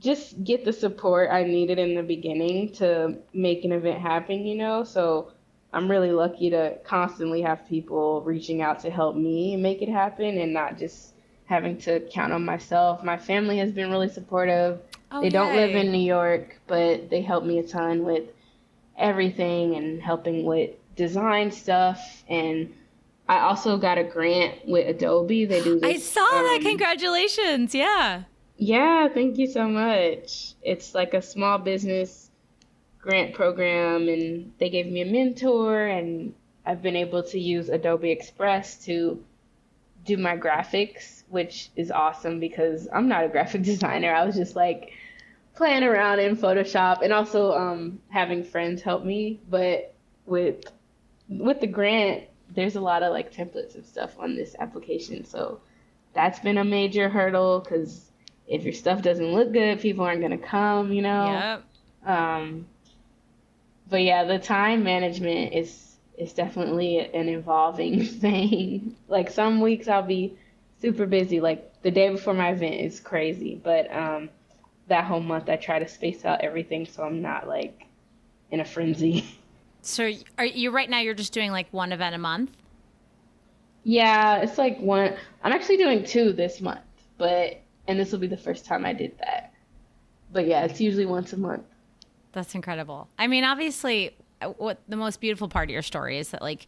just 0.00 0.42
get 0.42 0.64
the 0.64 0.72
support 0.72 1.30
I 1.30 1.44
needed 1.44 1.78
in 1.78 1.94
the 1.94 2.02
beginning 2.02 2.72
to 2.74 3.18
make 3.32 3.64
an 3.64 3.72
event 3.72 4.00
happen, 4.00 4.46
you 4.46 4.56
know? 4.56 4.82
So 4.84 5.32
I'm 5.72 5.90
really 5.90 6.10
lucky 6.10 6.50
to 6.50 6.78
constantly 6.84 7.42
have 7.42 7.68
people 7.68 8.22
reaching 8.22 8.62
out 8.62 8.80
to 8.80 8.90
help 8.90 9.16
me 9.16 9.56
make 9.56 9.82
it 9.82 9.88
happen 9.88 10.38
and 10.38 10.52
not 10.52 10.78
just 10.78 11.14
having 11.44 11.76
to 11.78 12.00
count 12.10 12.32
on 12.32 12.44
myself. 12.44 13.04
My 13.04 13.16
family 13.16 13.58
has 13.58 13.72
been 13.72 13.90
really 13.90 14.08
supportive. 14.08 14.80
Oh, 15.10 15.20
they 15.20 15.28
don't 15.28 15.54
live 15.54 15.74
in 15.74 15.92
New 15.92 15.98
York, 15.98 16.58
but 16.66 17.10
they 17.10 17.20
help 17.20 17.44
me 17.44 17.58
a 17.58 17.62
ton 17.62 18.04
with 18.04 18.24
everything 18.96 19.76
and 19.76 20.00
helping 20.00 20.44
with 20.44 20.70
design 20.96 21.50
stuff 21.50 22.24
and 22.28 22.72
I 23.28 23.40
also 23.40 23.78
got 23.78 23.98
a 23.98 24.04
grant 24.04 24.66
with 24.66 24.86
Adobe. 24.88 25.44
They 25.44 25.62
do 25.62 25.78
this 25.78 25.90
I 25.90 25.96
saw 25.98 26.28
that. 26.28 26.56
um, 26.58 26.64
Congratulations. 26.64 27.74
Yeah. 27.74 28.24
yeah, 28.56 29.08
thank 29.08 29.38
you 29.38 29.46
so 29.46 29.68
much. 29.68 30.54
It's 30.62 30.94
like 30.94 31.14
a 31.14 31.22
small 31.22 31.58
business 31.58 32.30
grant 33.00 33.34
program, 33.34 34.08
and 34.08 34.52
they 34.58 34.70
gave 34.70 34.86
me 34.86 35.02
a 35.02 35.06
mentor, 35.06 35.86
and 35.86 36.34
I've 36.64 36.82
been 36.82 36.96
able 36.96 37.22
to 37.24 37.38
use 37.38 37.68
Adobe 37.68 38.10
Express 38.10 38.84
to 38.84 39.22
do 40.04 40.16
my 40.16 40.36
graphics, 40.36 41.22
which 41.28 41.70
is 41.76 41.90
awesome 41.90 42.40
because 42.40 42.88
I'm 42.92 43.08
not 43.08 43.24
a 43.24 43.28
graphic 43.28 43.62
designer. 43.72 44.14
I 44.14 44.24
was 44.24 44.36
just 44.36 44.56
like 44.56 44.92
playing 45.54 45.84
around 45.84 46.20
in 46.20 46.36
Photoshop 46.36 47.02
and 47.02 47.12
also 47.12 47.52
um, 47.52 48.00
having 48.08 48.42
friends 48.44 48.82
help 48.82 49.04
me. 49.04 49.40
But 49.48 49.94
with 50.26 50.64
with 51.28 51.60
the 51.60 51.66
grant, 51.66 52.24
there's 52.54 52.76
a 52.76 52.80
lot 52.80 53.02
of 53.02 53.12
like 53.12 53.32
templates 53.32 53.74
and 53.74 53.84
stuff 53.86 54.18
on 54.18 54.34
this 54.34 54.54
application, 54.58 55.24
so 55.24 55.60
that's 56.14 56.38
been 56.40 56.58
a 56.58 56.64
major 56.64 57.08
hurdle 57.08 57.60
because 57.60 58.10
if 58.46 58.64
your 58.64 58.72
stuff 58.72 59.02
doesn't 59.02 59.32
look 59.32 59.52
good, 59.52 59.80
people 59.80 60.04
aren't 60.04 60.20
gonna 60.20 60.38
come, 60.38 60.92
you 60.92 61.02
know. 61.02 61.60
Yep. 62.04 62.10
Um, 62.16 62.66
but 63.88 64.02
yeah, 64.02 64.24
the 64.24 64.38
time 64.38 64.82
management 64.84 65.54
is 65.54 65.96
is 66.18 66.32
definitely 66.32 66.98
an 66.98 67.28
evolving 67.28 68.04
thing. 68.20 68.96
like 69.08 69.30
some 69.30 69.60
weeks 69.60 69.88
I'll 69.88 70.02
be 70.02 70.36
super 70.80 71.06
busy. 71.06 71.40
Like 71.40 71.82
the 71.82 71.90
day 71.90 72.10
before 72.10 72.34
my 72.34 72.50
event 72.50 72.80
is 72.80 73.00
crazy, 73.00 73.60
but 73.62 73.92
um, 73.94 74.30
that 74.88 75.04
whole 75.04 75.20
month 75.20 75.48
I 75.48 75.56
try 75.56 75.78
to 75.78 75.88
space 75.88 76.24
out 76.24 76.42
everything 76.42 76.86
so 76.86 77.02
I'm 77.02 77.22
not 77.22 77.48
like 77.48 77.86
in 78.50 78.60
a 78.60 78.64
frenzy. 78.64 79.24
So 79.82 80.10
are 80.38 80.44
you 80.46 80.70
right 80.70 80.88
now? 80.88 81.00
You're 81.00 81.14
just 81.14 81.32
doing 81.32 81.50
like 81.50 81.66
one 81.72 81.92
event 81.92 82.14
a 82.14 82.18
month. 82.18 82.56
yeah, 83.84 84.36
it's 84.38 84.58
like 84.58 84.78
one. 84.78 85.14
I'm 85.42 85.52
actually 85.52 85.76
doing 85.76 86.04
two 86.04 86.32
this 86.32 86.60
month, 86.60 86.80
but 87.18 87.60
and 87.88 87.98
this 87.98 88.12
will 88.12 88.20
be 88.20 88.28
the 88.28 88.36
first 88.36 88.64
time 88.64 88.84
I 88.86 88.92
did 88.92 89.18
that. 89.18 89.52
But 90.32 90.46
yeah, 90.46 90.64
it's 90.64 90.80
usually 90.80 91.06
once 91.06 91.32
a 91.32 91.36
month. 91.36 91.64
That's 92.32 92.54
incredible. 92.54 93.08
I 93.18 93.26
mean, 93.26 93.44
obviously, 93.44 94.16
uh, 94.40 94.50
what 94.50 94.80
the 94.88 94.96
most 94.96 95.20
beautiful 95.20 95.48
part 95.48 95.68
of 95.68 95.72
your 95.72 95.82
story 95.82 96.16
is 96.18 96.30
that, 96.30 96.40
like, 96.40 96.66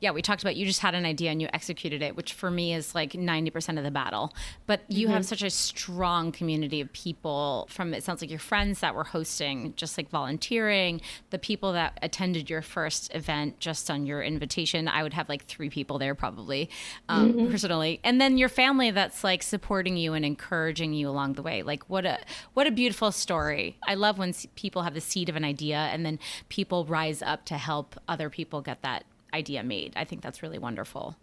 yeah, 0.00 0.12
we 0.12 0.22
talked 0.22 0.42
about 0.42 0.54
you 0.54 0.64
just 0.64 0.80
had 0.80 0.94
an 0.94 1.04
idea 1.04 1.30
and 1.30 1.42
you 1.42 1.48
executed 1.52 2.02
it, 2.02 2.14
which 2.16 2.32
for 2.32 2.50
me 2.50 2.72
is 2.72 2.94
like 2.94 3.12
90% 3.12 3.78
of 3.78 3.84
the 3.84 3.90
battle. 3.90 4.32
But 4.66 4.82
you 4.88 5.08
have 5.08 5.26
such 5.26 5.42
a 5.42 5.50
strong 5.50 6.30
community 6.30 6.80
of 6.80 6.92
people 6.92 7.66
from 7.68 7.92
it 7.92 8.04
sounds 8.04 8.20
like 8.20 8.30
your 8.30 8.38
friends 8.38 8.78
that 8.80 8.94
were 8.94 9.04
hosting, 9.04 9.74
just 9.76 9.98
like 9.98 10.08
volunteering, 10.08 11.00
the 11.30 11.38
people 11.38 11.72
that 11.72 11.98
attended 12.00 12.48
your 12.48 12.62
first 12.62 13.12
event 13.14 13.58
just 13.58 13.90
on 13.90 14.06
your 14.06 14.22
invitation. 14.22 14.86
I 14.86 15.02
would 15.02 15.14
have 15.14 15.28
like 15.28 15.46
three 15.46 15.68
people 15.68 15.98
there 15.98 16.14
probably 16.14 16.70
um, 17.08 17.48
personally. 17.50 17.98
And 18.04 18.20
then 18.20 18.38
your 18.38 18.48
family 18.48 18.92
that's 18.92 19.24
like 19.24 19.42
supporting 19.42 19.96
you 19.96 20.14
and 20.14 20.24
encouraging 20.24 20.92
you 20.92 21.08
along 21.08 21.32
the 21.32 21.42
way. 21.42 21.62
Like 21.62 21.88
what 21.90 22.06
a 22.06 22.18
what 22.54 22.68
a 22.68 22.70
beautiful 22.70 23.10
story. 23.10 23.78
I 23.82 23.94
love 23.94 24.16
when 24.16 24.32
people 24.54 24.82
have 24.82 24.94
the 24.94 25.00
seed 25.00 25.28
of 25.28 25.34
an 25.34 25.44
idea 25.44 25.76
and 25.76 26.06
then 26.06 26.20
people 26.48 26.84
rise 26.84 27.20
up 27.20 27.44
to 27.46 27.58
help 27.58 27.98
other 28.06 28.30
people 28.30 28.60
get 28.60 28.82
that 28.82 29.04
idea 29.32 29.62
made. 29.62 29.92
I 29.96 30.04
think 30.04 30.22
that's 30.22 30.42
really 30.42 30.58
wonderful. 30.58 31.16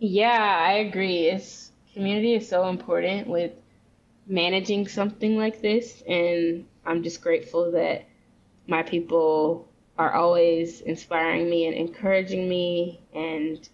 Yeah, 0.00 0.56
I 0.60 0.72
agree. 0.74 1.26
It's 1.28 1.72
community 1.92 2.34
is 2.34 2.48
so 2.48 2.68
important 2.68 3.28
with 3.28 3.52
managing 4.26 4.88
something 4.88 5.36
like 5.36 5.60
this, 5.62 6.02
and 6.06 6.66
I'm 6.86 7.02
just 7.02 7.20
grateful 7.22 7.72
that 7.72 8.06
my 8.66 8.82
people 8.82 9.68
are 9.98 10.14
always 10.14 10.80
inspiring 10.82 11.48
me 11.50 11.66
and 11.66 11.74
encouraging 11.76 12.48
me, 12.48 13.00
and 13.14 13.68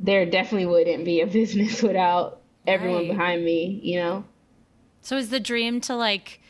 there 0.00 0.26
definitely 0.26 0.66
wouldn't 0.66 1.04
be 1.04 1.20
a 1.20 1.26
business 1.38 1.82
without 1.82 2.40
everyone 2.66 3.06
Right. 3.06 3.08
behind 3.08 3.44
me, 3.44 3.80
you 3.82 3.98
know? 3.98 4.24
So 5.00 5.16
is 5.16 5.30
the 5.30 5.40
dream 5.40 5.80
to 5.82 5.94
like 5.96 6.40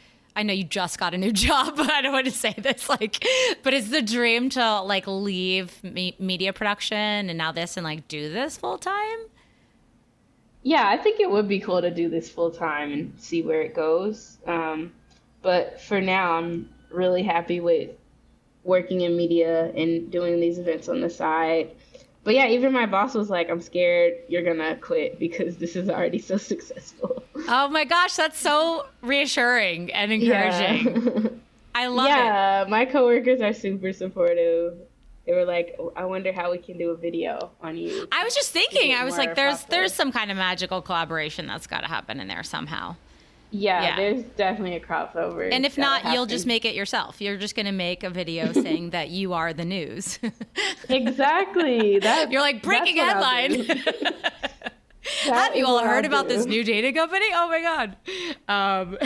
I 0.40 0.42
know 0.42 0.54
you 0.54 0.64
just 0.64 0.98
got 0.98 1.12
a 1.12 1.18
new 1.18 1.32
job, 1.46 1.76
but 1.76 1.90
I 1.90 2.00
don't 2.00 2.12
want 2.12 2.24
to 2.24 2.32
say 2.32 2.54
this 2.56 2.88
like 2.88 3.24
but 3.62 3.74
is 3.74 3.90
the 3.90 4.00
dream 4.00 4.48
to 4.50 4.80
like 4.80 5.06
leave 5.06 5.84
me- 5.84 6.16
media 6.18 6.52
production 6.54 6.96
and 7.28 7.36
now 7.36 7.52
this 7.52 7.76
and 7.76 7.84
like 7.84 8.08
do 8.08 8.32
this 8.32 8.56
full 8.56 8.78
time? 8.78 9.18
Yeah, 10.62 10.88
I 10.88 10.96
think 10.96 11.20
it 11.20 11.30
would 11.30 11.46
be 11.46 11.60
cool 11.60 11.82
to 11.82 11.90
do 11.90 12.08
this 12.08 12.30
full 12.30 12.50
time 12.50 12.92
and 12.92 13.12
see 13.18 13.42
where 13.42 13.60
it 13.62 13.74
goes. 13.74 14.38
Um, 14.46 14.92
but 15.42 15.80
for 15.80 16.00
now, 16.00 16.32
I'm 16.32 16.68
really 16.90 17.22
happy 17.22 17.60
with 17.60 17.90
working 18.64 19.02
in 19.02 19.16
media 19.16 19.70
and 19.74 20.10
doing 20.10 20.40
these 20.40 20.58
events 20.58 20.88
on 20.88 21.00
the 21.00 21.10
side. 21.10 21.70
But 22.22 22.34
yeah, 22.34 22.48
even 22.48 22.72
my 22.72 22.86
boss 22.86 23.14
was 23.14 23.30
like, 23.30 23.48
I'm 23.48 23.60
scared 23.60 24.14
you're 24.28 24.42
gonna 24.42 24.76
quit 24.76 25.18
because 25.18 25.56
this 25.56 25.74
is 25.76 25.88
already 25.88 26.18
so 26.18 26.36
successful. 26.36 27.22
Oh 27.48 27.68
my 27.68 27.84
gosh, 27.84 28.14
that's 28.14 28.38
so 28.38 28.86
reassuring 29.02 29.92
and 29.92 30.12
encouraging. 30.12 31.40
I 31.74 31.86
love 31.86 32.06
it. 32.06 32.10
yeah, 32.10 32.64
my 32.68 32.84
coworkers 32.84 33.40
are 33.40 33.52
super 33.54 33.92
supportive. 33.92 34.76
They 35.26 35.32
were 35.32 35.44
like, 35.44 35.78
I 35.96 36.04
wonder 36.04 36.32
how 36.32 36.50
we 36.50 36.58
can 36.58 36.76
do 36.76 36.90
a 36.90 36.96
video 36.96 37.50
on 37.62 37.76
you. 37.76 38.08
I 38.10 38.24
was 38.24 38.34
just 38.34 38.50
thinking, 38.50 38.94
I 38.94 39.04
was 39.04 39.16
like 39.16 39.34
there's 39.34 39.60
popular. 39.62 39.80
there's 39.82 39.94
some 39.94 40.12
kind 40.12 40.30
of 40.30 40.36
magical 40.36 40.82
collaboration 40.82 41.46
that's 41.46 41.66
got 41.66 41.80
to 41.80 41.86
happen 41.86 42.20
in 42.20 42.28
there 42.28 42.42
somehow. 42.42 42.96
Yeah, 43.50 43.82
yeah, 43.82 43.96
there's 43.96 44.22
definitely 44.36 44.76
a 44.76 44.80
crossover. 44.80 45.48
And 45.50 45.66
if 45.66 45.76
not, 45.76 46.12
you'll 46.12 46.26
just 46.26 46.46
make 46.46 46.64
it 46.64 46.74
yourself. 46.74 47.20
You're 47.20 47.36
just 47.36 47.56
going 47.56 47.66
to 47.66 47.72
make 47.72 48.04
a 48.04 48.10
video 48.10 48.52
saying 48.52 48.90
that 48.90 49.10
you 49.10 49.32
are 49.32 49.52
the 49.52 49.64
news. 49.64 50.18
exactly. 50.88 51.98
That, 51.98 52.30
You're 52.30 52.40
like 52.40 52.62
breaking 52.62 52.96
headline. 52.96 53.64
Have 55.24 55.56
you 55.56 55.66
all 55.66 55.80
heard 55.80 56.04
about 56.04 56.28
this 56.28 56.46
new 56.46 56.62
dating 56.62 56.94
company? 56.94 57.26
Oh 57.32 57.48
my 57.48 57.60
god! 57.62 57.96
Um, 58.48 58.98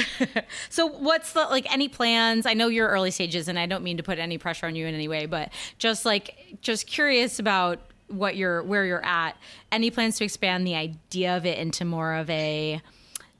so, 0.68 0.86
what's 0.86 1.32
the 1.32 1.42
like 1.44 1.72
any 1.72 1.88
plans? 1.88 2.46
I 2.46 2.54
know 2.54 2.68
you're 2.68 2.88
early 2.88 3.10
stages, 3.10 3.48
and 3.48 3.58
I 3.58 3.66
don't 3.66 3.82
mean 3.82 3.96
to 3.96 4.02
put 4.02 4.18
any 4.18 4.36
pressure 4.36 4.66
on 4.66 4.74
you 4.74 4.86
in 4.86 4.94
any 4.94 5.08
way, 5.08 5.26
but 5.26 5.50
just 5.78 6.04
like 6.04 6.58
just 6.60 6.86
curious 6.86 7.38
about 7.38 7.78
what 8.08 8.36
you're 8.36 8.62
where 8.64 8.84
you're 8.84 9.04
at. 9.04 9.36
Any 9.72 9.90
plans 9.90 10.18
to 10.18 10.24
expand 10.24 10.66
the 10.66 10.74
idea 10.74 11.36
of 11.36 11.46
it 11.46 11.58
into 11.58 11.84
more 11.84 12.14
of 12.14 12.28
a 12.28 12.82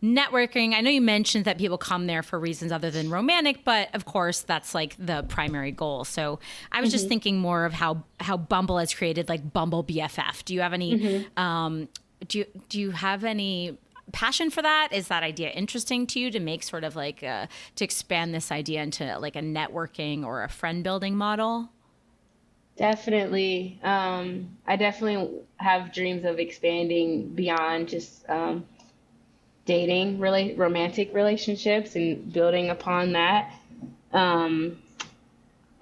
networking. 0.04 0.74
I 0.74 0.82
know 0.82 0.90
you 0.90 1.00
mentioned 1.00 1.46
that 1.46 1.56
people 1.56 1.78
come 1.78 2.06
there 2.06 2.22
for 2.22 2.38
reasons 2.38 2.70
other 2.70 2.90
than 2.90 3.10
romantic, 3.10 3.64
but 3.64 3.88
of 3.94 4.04
course 4.04 4.42
that's 4.42 4.74
like 4.74 4.94
the 4.98 5.24
primary 5.28 5.72
goal. 5.72 6.04
So 6.04 6.38
I 6.70 6.80
was 6.80 6.90
mm-hmm. 6.90 6.94
just 6.94 7.08
thinking 7.08 7.38
more 7.38 7.64
of 7.64 7.72
how 7.72 8.04
how 8.20 8.36
Bumble 8.36 8.78
has 8.78 8.94
created 8.94 9.28
like 9.28 9.52
Bumble 9.52 9.82
BFF. 9.82 10.44
Do 10.44 10.54
you 10.54 10.60
have 10.60 10.74
any 10.74 10.98
mm-hmm. 10.98 11.42
um, 11.42 11.88
do 12.28 12.38
you 12.38 12.46
do 12.68 12.78
you 12.78 12.90
have 12.90 13.24
any 13.24 13.78
passion 14.12 14.50
for 14.50 14.62
that? 14.62 14.92
Is 14.92 15.08
that 15.08 15.22
idea 15.22 15.50
interesting 15.50 16.06
to 16.08 16.20
you 16.20 16.30
to 16.30 16.40
make 16.40 16.62
sort 16.62 16.84
of 16.84 16.96
like 16.96 17.22
a, 17.22 17.48
to 17.76 17.84
expand 17.84 18.34
this 18.34 18.52
idea 18.52 18.82
into 18.82 19.18
like 19.18 19.36
a 19.36 19.40
networking 19.40 20.24
or 20.24 20.44
a 20.44 20.48
friend 20.48 20.84
building 20.84 21.16
model? 21.16 21.70
Definitely. 22.76 23.78
Um, 23.82 24.56
I 24.66 24.76
definitely 24.76 25.40
have 25.58 25.92
dreams 25.92 26.24
of 26.24 26.38
expanding 26.38 27.28
beyond 27.28 27.88
just 27.88 28.28
um, 28.28 28.66
dating, 29.66 30.18
really 30.18 30.54
romantic 30.54 31.14
relationships, 31.14 31.96
and 31.96 32.32
building 32.32 32.70
upon 32.70 33.12
that. 33.12 33.52
Um, 34.12 34.78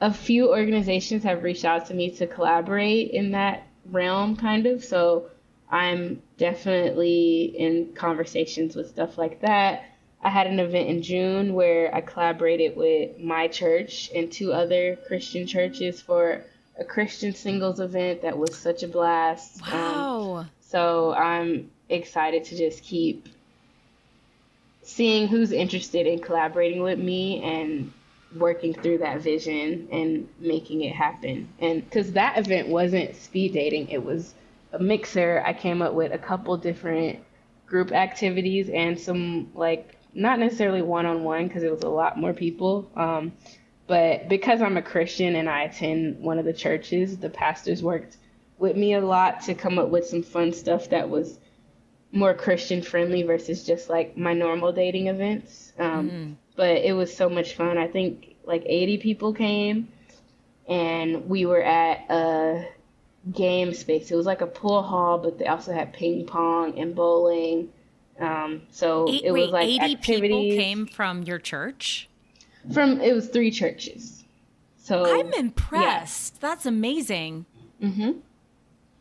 a 0.01 0.13
few 0.13 0.51
organizations 0.51 1.23
have 1.25 1.43
reached 1.43 1.65
out 1.65 1.87
to 1.87 1.95
me 1.95 2.11
to 2.17 2.27
collaborate 2.27 3.11
in 3.11 3.33
that 3.33 3.67
realm, 3.91 4.37
kind 4.37 4.67
of. 4.67 4.85
So 4.85 5.31
I'm 5.71 6.23
definitely 6.39 7.55
in 7.57 7.95
conversations 7.95 8.75
with 8.75 8.89
stuff 8.89 9.17
like 9.17 9.41
that. 9.41 9.85
I 10.23 10.31
had 10.31 10.47
an 10.47 10.61
event 10.61 10.89
in 10.89 11.03
June 11.03 11.55
where 11.55 11.93
I 11.95 12.01
collaborated 12.01 12.77
with 12.77 13.19
my 13.19 13.49
church 13.49 14.11
and 14.15 14.31
two 14.31 14.53
other 14.53 14.97
Christian 15.09 15.47
churches 15.47 16.01
for 16.01 16.45
a 16.79 16.85
Christian 16.85 17.35
singles 17.35 17.81
event 17.81 18.23
that 18.23 18.39
was 18.39 18.57
such 18.57 18.83
a 18.83 18.89
blast. 18.89 19.63
Um, 19.73 19.79
wow. 19.79 20.37
Um, 20.37 20.51
so 20.61 21.13
I'm 21.13 21.71
excited 21.89 22.45
to 22.45 22.57
just 22.57 22.83
keep 22.83 23.29
seeing 24.83 25.29
who's 25.29 25.53
interested 25.53 26.07
in 26.07 26.19
collaborating 26.21 26.83
with 26.83 26.99
me 26.99 27.43
and 27.43 27.93
working 28.37 28.75
through 28.75 28.99
that 28.99 29.21
vision 29.21 29.89
and 29.93 30.29
making 30.41 30.83
it 30.83 30.95
happen. 30.95 31.49
And 31.59 31.85
because 31.85 32.13
that 32.13 32.39
event 32.39 32.69
wasn't 32.69 33.15
speed 33.17 33.53
dating, 33.53 33.89
it 33.89 34.05
was 34.05 34.35
a 34.73 34.79
mixer, 34.79 35.43
I 35.45 35.53
came 35.53 35.83
up 35.83 35.93
with 35.93 36.13
a 36.13 36.19
couple 36.19 36.57
different 36.57 37.21
group 37.67 37.93
activities 37.93 38.69
and 38.69 38.99
some 38.99 39.51
like 39.55 39.97
not 40.15 40.39
necessarily 40.39 40.83
one 40.83 41.07
on 41.07 41.25
one 41.25 41.47
because 41.47 41.63
it 41.63 41.71
was 41.71 41.83
a 41.83 41.89
lot 41.89 42.19
more 42.19 42.33
people. 42.33 42.91
Um, 42.97 43.33
but 43.87 44.29
because 44.29 44.63
I'm 44.63 44.77
a 44.77 44.83
Christian 44.83 45.37
and 45.37 45.49
I 45.49 45.65
attend 45.65 46.21
one 46.21 46.39
of 46.39 46.45
the 46.45 46.53
churches, 46.53 47.19
the 47.19 47.29
pastors 47.29 47.83
worked 47.83 48.17
with 48.59 48.77
me 48.77 48.95
a 48.95 49.01
lot 49.01 49.43
to 49.43 49.55
come 49.55 49.79
up 49.79 49.89
with 49.89 50.07
some 50.07 50.23
fun 50.23 50.53
stuff 50.53 50.91
that 50.91 51.09
was 51.09 51.39
more 52.13 52.35
Christian 52.35 52.83
friendly 52.83 53.23
versus 53.23 53.65
just 53.65 53.89
like 53.89 54.17
my 54.17 54.35
normal 54.35 54.73
dating 54.73 55.09
events. 55.09 55.73
Um, 55.79 56.11
mm. 56.11 56.35
But 56.55 56.77
it 56.77 56.93
was 56.93 57.15
so 57.15 57.29
much 57.29 57.55
fun. 57.55 57.79
I 57.79 57.89
think 57.89 58.37
like 58.45 58.63
80 58.67 58.99
people 58.99 59.33
came 59.33 59.89
and 60.69 61.29
we 61.29 61.47
were 61.47 61.63
at 61.63 62.11
a 62.11 62.69
game 63.33 63.73
space. 63.73 64.11
It 64.11 64.17
was 64.17 64.27
like 64.27 64.43
a 64.43 64.47
pool 64.47 64.83
hall, 64.83 65.19
but 65.19 65.39
they 65.39 65.47
also 65.47 65.73
had 65.73 65.93
ping 65.93 66.27
pong 66.27 66.79
and 66.79 66.95
bowling. 66.95 67.71
Um, 68.21 68.63
so 68.71 69.07
Eight, 69.09 69.25
it 69.25 69.33
was 69.33 69.51
wait, 69.51 69.53
like 69.53 69.69
80 69.69 69.95
activities. 69.95 70.31
people 70.31 70.63
came 70.63 70.87
from 70.87 71.23
your 71.23 71.39
church? 71.39 72.09
From 72.73 73.01
it 73.01 73.15
was 73.15 73.29
three 73.29 73.51
churches. 73.51 74.25
So 74.77 75.19
I'm 75.19 75.33
impressed. 75.33 76.35
Yeah. 76.35 76.49
That's 76.49 76.67
amazing. 76.67 77.47
Mm-hmm. 77.83 78.13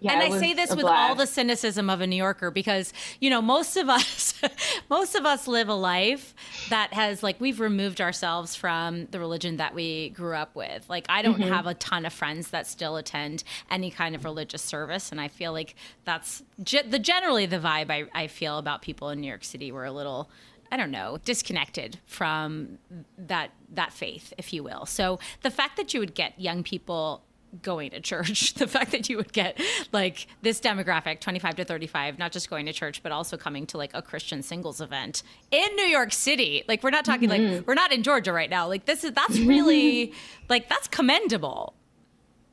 Yeah, 0.02 0.14
and 0.14 0.34
I 0.34 0.40
say 0.40 0.56
this 0.56 0.72
with 0.72 0.82
blast. 0.82 1.10
all 1.10 1.16
the 1.16 1.28
cynicism 1.28 1.88
of 1.88 2.02
a 2.02 2.08
New 2.08 2.16
Yorker 2.16 2.50
because 2.50 2.92
you 3.20 3.30
know 3.30 3.40
most 3.40 3.78
of 3.78 3.88
us, 3.88 4.34
most 4.90 5.14
of 5.14 5.28
us 5.28 5.48
live 5.48 5.70
a 5.70 5.76
life 5.76 6.34
that 6.70 6.92
has 6.94 7.22
like 7.22 7.40
we've 7.40 7.60
removed 7.60 8.02
ourselves 8.02 8.56
from 8.56 9.06
the 9.12 9.20
religion 9.20 9.58
that 9.58 9.76
we 9.76 10.10
grew 10.10 10.36
up 10.36 10.56
with. 10.56 10.90
Like 10.90 11.06
I 11.08 11.22
don't 11.22 11.40
mm-hmm. 11.40 11.52
have 11.52 11.68
a 11.68 11.76
ton 11.76 12.08
of 12.08 12.14
friends 12.14 12.50
that 12.50 12.66
still 12.66 12.98
attend 12.98 13.44
any 13.70 13.92
kind 13.92 14.16
of 14.16 14.26
religious 14.26 14.64
service, 14.64 15.12
and 15.12 15.22
I 15.22 15.28
feel 15.28 15.52
like 15.52 15.76
that's 16.04 16.42
ge- 16.64 16.90
the 16.90 16.98
generally 16.98 17.46
the 17.46 17.60
vibe 17.60 17.92
I, 17.92 18.06
I 18.14 18.26
feel 18.26 18.58
about 18.58 18.82
people 18.82 19.10
in 19.10 19.22
New 19.22 19.28
York 19.28 19.44
City. 19.44 19.72
We're 19.72 19.86
a 19.86 19.92
little 19.92 20.32
I 20.72 20.78
don't 20.78 20.92
know, 20.92 21.20
disconnected 21.26 22.00
from 22.06 22.80
that 23.18 23.52
that 23.74 23.94
faith, 23.94 24.34
if 24.38 24.52
you 24.52 24.64
will. 24.64 24.88
So 24.88 25.20
the 25.42 25.52
fact 25.52 25.78
that 25.78 25.94
you 25.94 26.00
would 26.00 26.16
get 26.16 26.40
young 26.40 26.64
people 26.64 27.24
going 27.62 27.92
to 27.92 28.00
church. 28.00 28.54
The 28.62 28.68
fact 28.68 28.92
that 28.92 29.10
you 29.10 29.18
would 29.18 29.34
get 29.34 29.60
like 29.92 30.28
this 30.42 30.60
demographic 30.60 31.20
25 31.20 31.56
to 31.56 31.66
35 31.66 32.20
not 32.20 32.32
just 32.32 32.50
going 32.50 32.68
to 32.68 32.74
church 32.74 33.02
but 33.02 33.12
also 33.12 33.38
coming 33.38 33.66
to 33.68 33.78
like 33.78 33.92
a 33.96 34.02
christian 34.04 34.44
singles 34.44 34.82
event 34.82 35.24
in 35.50 35.76
new 35.76 35.86
york 35.86 36.14
city. 36.14 36.64
Like 36.68 36.84
we're 36.84 36.92
not 36.92 37.06
talking 37.06 37.30
mm-hmm. 37.30 37.56
like 37.56 37.68
we're 37.68 37.74
not 37.74 37.92
in 37.92 38.04
georgia 38.04 38.34
right 38.34 38.50
now. 38.50 38.68
Like 38.68 38.86
this 38.86 39.04
is 39.04 39.14
that's 39.14 39.40
really 39.40 40.14
like 40.50 40.70
that's 40.70 40.88
commendable. 40.88 41.74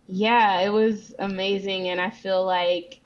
Yeah 0.06 0.60
it 0.60 0.70
was 0.70 1.14
amazing. 1.18 1.88
And 1.88 2.00
i 2.00 2.10
feel 2.10 2.44
like 2.44 3.00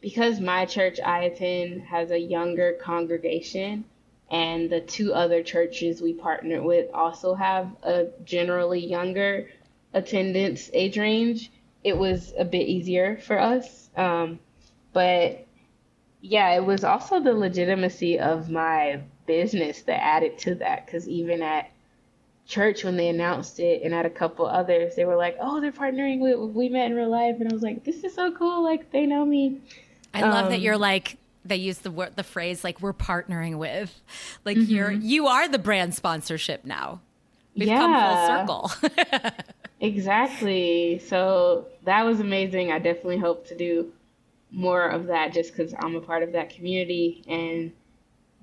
because 0.00 0.40
my 0.40 0.66
church 0.66 1.00
i 1.00 1.24
attend 1.24 1.82
has 1.82 2.10
a 2.10 2.18
younger 2.18 2.76
congregation 2.82 3.84
and 4.32 4.70
the 4.70 4.80
two 4.80 5.12
other 5.12 5.42
churches 5.42 6.00
we 6.00 6.14
partner 6.14 6.62
with 6.62 6.88
also 6.94 7.34
have 7.34 7.70
a 7.82 8.06
generally 8.24 8.84
younger 8.84 9.48
attendance 9.94 10.70
age 10.72 10.98
range, 10.98 11.50
it 11.84 11.96
was 11.96 12.32
a 12.38 12.44
bit 12.44 12.68
easier 12.68 13.18
for 13.18 13.38
us. 13.38 13.90
Um, 13.96 14.38
but 14.92 15.46
yeah, 16.20 16.54
it 16.54 16.64
was 16.64 16.84
also 16.84 17.20
the 17.20 17.34
legitimacy 17.34 18.18
of 18.18 18.50
my 18.50 19.00
business 19.26 19.82
that 19.82 20.02
added 20.02 20.38
to 20.38 20.54
that. 20.56 20.86
Because 20.86 21.08
even 21.08 21.42
at 21.42 21.70
church, 22.46 22.84
when 22.84 22.96
they 22.96 23.08
announced 23.08 23.60
it, 23.60 23.82
and 23.82 23.94
at 23.94 24.06
a 24.06 24.10
couple 24.10 24.46
others, 24.46 24.94
they 24.94 25.04
were 25.04 25.16
like, 25.16 25.36
"Oh, 25.40 25.60
they're 25.60 25.72
partnering 25.72 26.20
with 26.20 26.54
We 26.54 26.68
Met 26.68 26.90
in 26.90 26.96
Real 26.96 27.10
Life," 27.10 27.36
and 27.40 27.50
I 27.50 27.52
was 27.52 27.62
like, 27.62 27.84
"This 27.84 28.04
is 28.04 28.14
so 28.14 28.32
cool! 28.32 28.62
Like 28.62 28.90
they 28.92 29.06
know 29.06 29.24
me." 29.24 29.60
I 30.14 30.22
love 30.22 30.50
that 30.50 30.56
um, 30.56 30.62
you're 30.62 30.76
like 30.76 31.16
they 31.44 31.56
use 31.56 31.78
the 31.78 31.90
word 31.90 32.14
the 32.16 32.22
phrase 32.22 32.62
like 32.62 32.80
we're 32.80 32.92
partnering 32.92 33.56
with 33.56 34.00
like 34.44 34.56
mm-hmm. 34.56 34.72
you're 34.72 34.92
you 34.92 35.26
are 35.26 35.48
the 35.48 35.58
brand 35.58 35.94
sponsorship 35.94 36.64
now 36.64 37.00
we've 37.56 37.68
yeah. 37.68 37.78
come 37.78 38.46
full 38.46 38.70
circle 38.70 39.32
Exactly. 39.82 41.00
So 41.00 41.66
that 41.84 42.04
was 42.04 42.20
amazing. 42.20 42.70
I 42.70 42.78
definitely 42.78 43.18
hope 43.18 43.48
to 43.48 43.56
do 43.56 43.92
more 44.52 44.86
of 44.86 45.08
that 45.08 45.32
just 45.32 45.54
because 45.54 45.74
I'm 45.76 45.96
a 45.96 46.00
part 46.00 46.22
of 46.22 46.32
that 46.32 46.50
community 46.50 47.24
and 47.26 47.72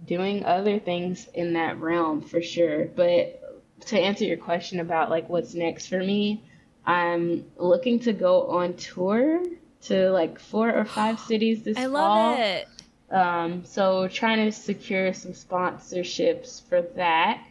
doing 0.06 0.44
other 0.44 0.80
things 0.80 1.28
in 1.34 1.54
that 1.54 1.80
realm 1.80 2.22
for 2.22 2.42
sure. 2.42 2.86
But 2.86 3.42
to 3.88 4.00
answer 4.00 4.26
your 4.26 4.38
question 4.38 4.82
about 4.82 5.10
like 5.10 5.30
what's 5.30 5.54
next 5.54 5.88
for 5.88 6.00
me, 6.00 6.44
I'm 6.86 7.46
looking 7.56 8.00
to 8.02 8.12
go 8.14 8.48
on 8.48 8.74
tour 8.74 9.42
to 9.84 10.12
like 10.12 10.40
four 10.40 10.70
or 10.70 10.84
five 10.84 11.20
cities 11.28 11.64
this 11.64 11.78
year 11.78 11.88
I 11.88 11.92
fall. 11.92 12.32
love 12.32 12.40
it. 12.40 12.68
Um, 13.12 13.64
so 13.64 14.10
trying 14.10 14.46
to 14.46 14.52
secure 14.52 15.14
some 15.14 15.32
sponsorships 15.32 16.62
for 16.68 16.82
that. 16.82 17.42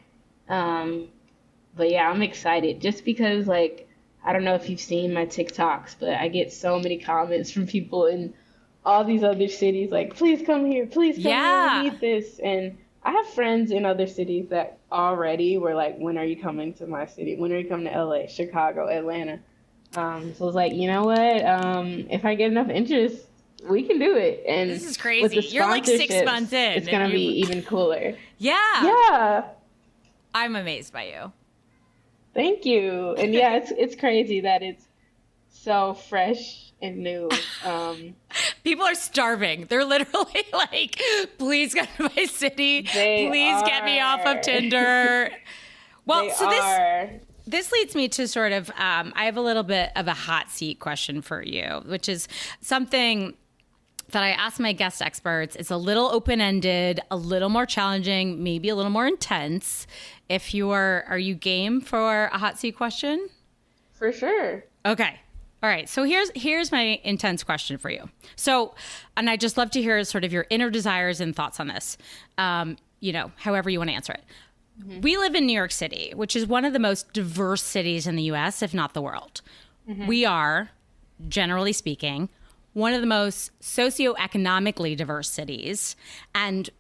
Um, 0.49 1.09
but 1.79 1.91
yeah, 1.91 2.11
I'm 2.11 2.23
excited 2.23 2.83
just 2.83 3.05
because 3.05 3.47
like 3.47 3.89
I 4.25 4.33
don't 4.33 4.45
know 4.45 4.55
if 4.55 4.69
you've 4.69 4.81
seen 4.81 5.15
my 5.15 5.25
TikToks, 5.25 5.97
but 5.99 6.11
I 6.11 6.29
get 6.29 6.53
so 6.53 6.79
many 6.79 6.99
comments 6.99 7.51
from 7.51 7.67
people 7.67 8.07
in 8.07 8.35
all 8.85 9.05
these 9.05 9.23
other 9.23 9.49
cities 9.49 9.91
like, 9.91 10.17
please 10.17 10.45
come 10.45 10.67
here, 10.67 10.87
please 10.87 11.17
come 11.17 11.25
yeah. 11.25 11.75
here, 11.75 11.83
we 11.85 11.91
need 11.91 12.01
this. 12.01 12.39
And 12.39 12.79
I 13.03 13.13
have 13.13 13.29
friends 13.29 13.71
in 13.71 13.87
other 13.87 14.07
cities 14.07 14.49
that 14.49 14.79
already 14.91 15.57
were 15.57 15.75
like, 15.75 15.97
when 15.99 16.19
are 16.19 16.25
you 16.25 16.41
coming 16.41 16.75
to 16.75 16.87
my 16.87 17.07
city? 17.07 17.37
When 17.37 17.53
are 17.53 17.59
you 17.59 17.69
coming 17.69 17.91
to 17.91 18.05
LA, 18.05 18.27
Chicago, 18.27 18.89
Atlanta? 18.89 19.41
Um, 19.97 20.35
so 20.35 20.45
I 20.45 20.47
was 20.47 20.55
like, 20.55 20.75
you 20.75 20.89
know 20.89 21.05
what? 21.05 21.45
Um, 21.45 22.07
if 22.11 22.25
I 22.25 22.35
get 22.35 22.51
enough 22.51 22.69
interest, 22.69 23.25
we 23.69 23.85
can 23.85 23.99
do 23.99 24.17
it. 24.17 24.45
And 24.47 24.71
this 24.71 24.87
is 24.87 24.97
crazy. 24.97 25.41
You're 25.49 25.67
like 25.67 25.87
six 25.87 26.25
months 26.25 26.53
in. 26.53 26.73
It's 26.73 26.89
gonna 26.89 27.09
be 27.09 27.41
even 27.41 27.63
cooler. 27.63 28.15
Yeah. 28.39 28.57
Yeah. 28.83 29.45
I'm 30.35 30.57
amazed 30.57 30.93
by 30.93 31.05
you. 31.05 31.33
Thank 32.35 32.65
you. 32.65 33.15
And 33.15 33.35
yeah, 33.35 33.57
it's 33.57 33.73
it's 33.73 33.97
crazy 33.97 34.41
that 34.41 34.63
it's 34.63 34.87
so 35.51 35.95
fresh 35.95 36.73
and 36.81 36.99
new. 36.99 37.29
Um, 37.65 38.15
People 38.65 38.85
are 38.85 38.95
starving. 38.95 39.67
They're 39.69 39.85
literally 39.85 40.45
like, 40.53 41.01
please 41.39 41.75
come 41.75 41.87
to 41.97 42.11
my 42.17 42.25
city. 42.27 42.83
Please 42.83 43.55
are. 43.55 43.67
get 43.67 43.85
me 43.85 44.01
off 44.01 44.25
of 44.25 44.41
Tinder. 44.43 45.31
Well, 46.07 46.23
they 46.23 46.31
so 46.31 46.49
this 46.49 47.21
this 47.47 47.71
leads 47.71 47.95
me 47.95 48.09
to 48.09 48.27
sort 48.27 48.53
of 48.53 48.71
um, 48.79 49.13
I 49.15 49.27
have 49.27 49.37
a 49.37 49.43
little 49.43 49.63
bit 49.63 49.91
of 49.95 50.09
a 50.09 50.15
hot 50.15 50.51
seat 50.51 50.81
question 50.81 51.21
for 51.21 51.43
you, 51.43 51.83
which 51.85 52.09
is 52.09 52.29
something 52.63 53.35
that 54.11 54.23
I 54.23 54.31
ask 54.31 54.59
my 54.59 54.73
guest 54.73 55.03
experts. 55.03 55.57
It's 55.57 55.71
a 55.71 55.77
little 55.77 56.07
open 56.07 56.41
ended, 56.41 57.01
a 57.11 57.17
little 57.17 57.49
more 57.49 57.67
challenging, 57.67 58.43
maybe 58.43 58.69
a 58.69 58.75
little 58.75 58.91
more 58.91 59.07
intense. 59.07 59.87
If 60.29 60.55
you 60.55 60.71
are, 60.71 61.05
are 61.09 61.19
you 61.19 61.35
game 61.35 61.81
for 61.81 62.27
a 62.27 62.39
hot 62.39 62.59
seat 62.59 62.77
question? 62.77 63.29
For 63.93 64.13
sure. 64.13 64.65
Okay. 64.87 65.21
All 65.63 65.69
right. 65.69 65.89
So 65.89 66.05
here's 66.05 66.31
here's 66.35 66.71
my 66.71 67.01
intense 67.03 67.43
question 67.43 67.79
for 67.79 67.91
you. 67.91 68.09
So, 68.37 68.75
and 69.17 69.29
I 69.29 69.37
just 69.37 69.57
love 69.57 69.71
to 69.73 69.83
hear 69.83 70.03
sort 70.05 70.25
of 70.25 70.33
your 70.33 70.47
inner 70.51 70.71
desires 70.71 71.21
and 71.21 71.35
thoughts 71.35 71.59
on 71.59 71.67
this. 71.67 71.99
Um, 72.39 72.77
you 73.01 73.13
know, 73.13 73.33
however 73.37 73.69
you 73.69 73.79
want 73.79 73.91
to 73.91 73.95
answer 73.95 74.13
it. 74.13 74.25
We 75.03 75.17
live 75.17 75.35
in 75.35 75.45
New 75.45 75.53
York 75.53 75.73
City, 75.73 76.13
which 76.15 76.37
is 76.37 76.47
one 76.47 76.65
of 76.65 76.73
the 76.73 76.79
most 76.79 77.13
diverse 77.13 77.63
cities 77.65 78.07
in 78.07 78.15
the 78.15 78.23
U.S., 78.25 78.63
if 78.63 78.73
not 78.73 78.95
the 78.95 79.03
world. 79.03 79.41
We 80.07 80.25
are, 80.25 80.71
generally 81.29 81.73
speaking, 81.73 82.29
one 82.73 82.93
of 82.93 83.01
the 83.01 83.07
most 83.07 83.59
socioeconomically 83.61 84.97
diverse 84.97 85.31
cities, 85.31 85.97
and 86.35 86.71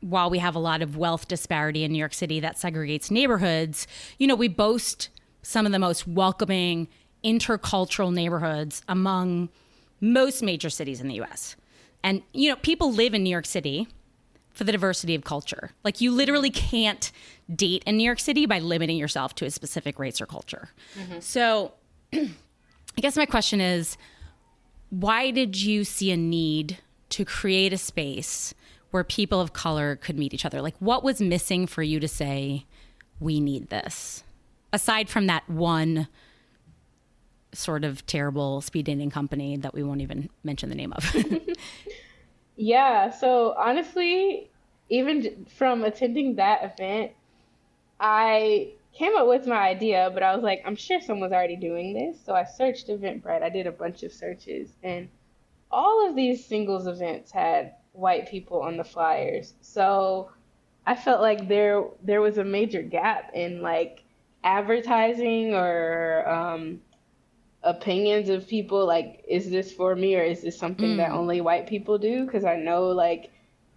while 0.00 0.28
we 0.28 0.38
have 0.38 0.54
a 0.54 0.58
lot 0.58 0.82
of 0.82 0.96
wealth 0.96 1.28
disparity 1.28 1.82
in 1.82 1.92
New 1.92 1.98
York 1.98 2.12
City 2.12 2.40
that 2.40 2.56
segregates 2.56 3.10
neighborhoods, 3.10 3.86
you 4.18 4.26
know, 4.26 4.34
we 4.34 4.48
boast 4.48 5.08
some 5.42 5.64
of 5.64 5.72
the 5.72 5.78
most 5.78 6.06
welcoming 6.06 6.88
intercultural 7.24 8.12
neighborhoods 8.12 8.82
among 8.86 9.48
most 10.00 10.42
major 10.42 10.68
cities 10.68 11.00
in 11.00 11.08
the 11.08 11.22
US. 11.22 11.56
And, 12.02 12.22
you 12.32 12.50
know, 12.50 12.56
people 12.56 12.92
live 12.92 13.14
in 13.14 13.22
New 13.22 13.30
York 13.30 13.46
City 13.46 13.88
for 14.50 14.64
the 14.64 14.72
diversity 14.72 15.14
of 15.14 15.24
culture. 15.24 15.70
Like, 15.82 16.02
you 16.02 16.12
literally 16.12 16.50
can't 16.50 17.10
date 17.54 17.82
in 17.86 17.96
New 17.96 18.04
York 18.04 18.20
City 18.20 18.44
by 18.44 18.58
limiting 18.58 18.98
yourself 18.98 19.34
to 19.36 19.46
a 19.46 19.50
specific 19.50 19.98
race 19.98 20.20
or 20.20 20.26
culture. 20.26 20.68
Mm-hmm. 20.98 21.20
So, 21.20 21.72
I 22.12 23.00
guess 23.00 23.16
my 23.16 23.26
question 23.26 23.60
is 23.60 23.96
why 25.00 25.30
did 25.30 25.60
you 25.60 25.84
see 25.84 26.10
a 26.10 26.16
need 26.16 26.78
to 27.10 27.24
create 27.24 27.72
a 27.72 27.78
space 27.78 28.54
where 28.90 29.04
people 29.04 29.40
of 29.40 29.52
color 29.52 29.96
could 29.96 30.18
meet 30.18 30.34
each 30.34 30.44
other? 30.44 30.62
Like, 30.62 30.76
what 30.78 31.02
was 31.02 31.20
missing 31.20 31.66
for 31.66 31.82
you 31.82 32.00
to 32.00 32.08
say, 32.08 32.66
we 33.20 33.40
need 33.40 33.70
this? 33.70 34.24
Aside 34.72 35.08
from 35.08 35.26
that 35.26 35.48
one 35.48 36.08
sort 37.52 37.84
of 37.84 38.04
terrible 38.06 38.60
speed 38.60 38.86
dating 38.86 39.10
company 39.10 39.56
that 39.56 39.74
we 39.74 39.82
won't 39.82 40.00
even 40.00 40.28
mention 40.42 40.68
the 40.68 40.74
name 40.74 40.92
of. 40.92 41.14
Yeah, 42.56 43.10
so 43.10 43.54
honestly, 43.58 44.50
even 44.88 45.46
from 45.56 45.84
attending 45.84 46.36
that 46.36 46.62
event, 46.62 47.12
I 47.98 48.72
came 48.94 49.16
up 49.16 49.26
with 49.26 49.46
my 49.46 49.56
idea, 49.56 50.10
but 50.14 50.22
I 50.22 50.34
was 50.34 50.44
like, 50.44 50.62
I'm 50.64 50.76
sure 50.76 51.00
someone's 51.00 51.32
already 51.32 51.56
doing 51.56 51.92
this. 51.94 52.24
So 52.24 52.34
I 52.34 52.44
searched 52.44 52.88
Eventbrite. 52.88 53.42
I 53.42 53.50
did 53.50 53.66
a 53.66 53.72
bunch 53.72 54.02
of 54.02 54.12
searches, 54.12 54.70
and 54.82 55.08
all 55.70 56.08
of 56.08 56.14
these 56.14 56.44
singles 56.44 56.86
events 56.86 57.32
had 57.32 57.74
white 57.92 58.28
people 58.28 58.62
on 58.62 58.76
the 58.76 58.84
flyers. 58.84 59.54
So 59.60 60.30
I 60.86 60.94
felt 60.94 61.20
like 61.20 61.48
there 61.48 61.84
there 62.02 62.20
was 62.20 62.38
a 62.38 62.44
major 62.44 62.82
gap 62.82 63.30
in 63.34 63.62
like 63.62 64.04
advertising 64.44 65.54
or 65.54 66.28
um, 66.28 66.80
opinions 67.64 68.28
of 68.28 68.46
people 68.46 68.86
like 68.86 69.24
is 69.26 69.50
this 69.50 69.72
for 69.72 69.96
me 69.96 70.14
or 70.16 70.22
is 70.22 70.42
this 70.42 70.58
something 70.58 70.98
that 70.98 71.10
only 71.10 71.40
white 71.40 71.66
people 71.66 71.96
do 71.96 72.26
because 72.26 72.44
i 72.44 72.56
know 72.56 72.88
like 72.88 73.30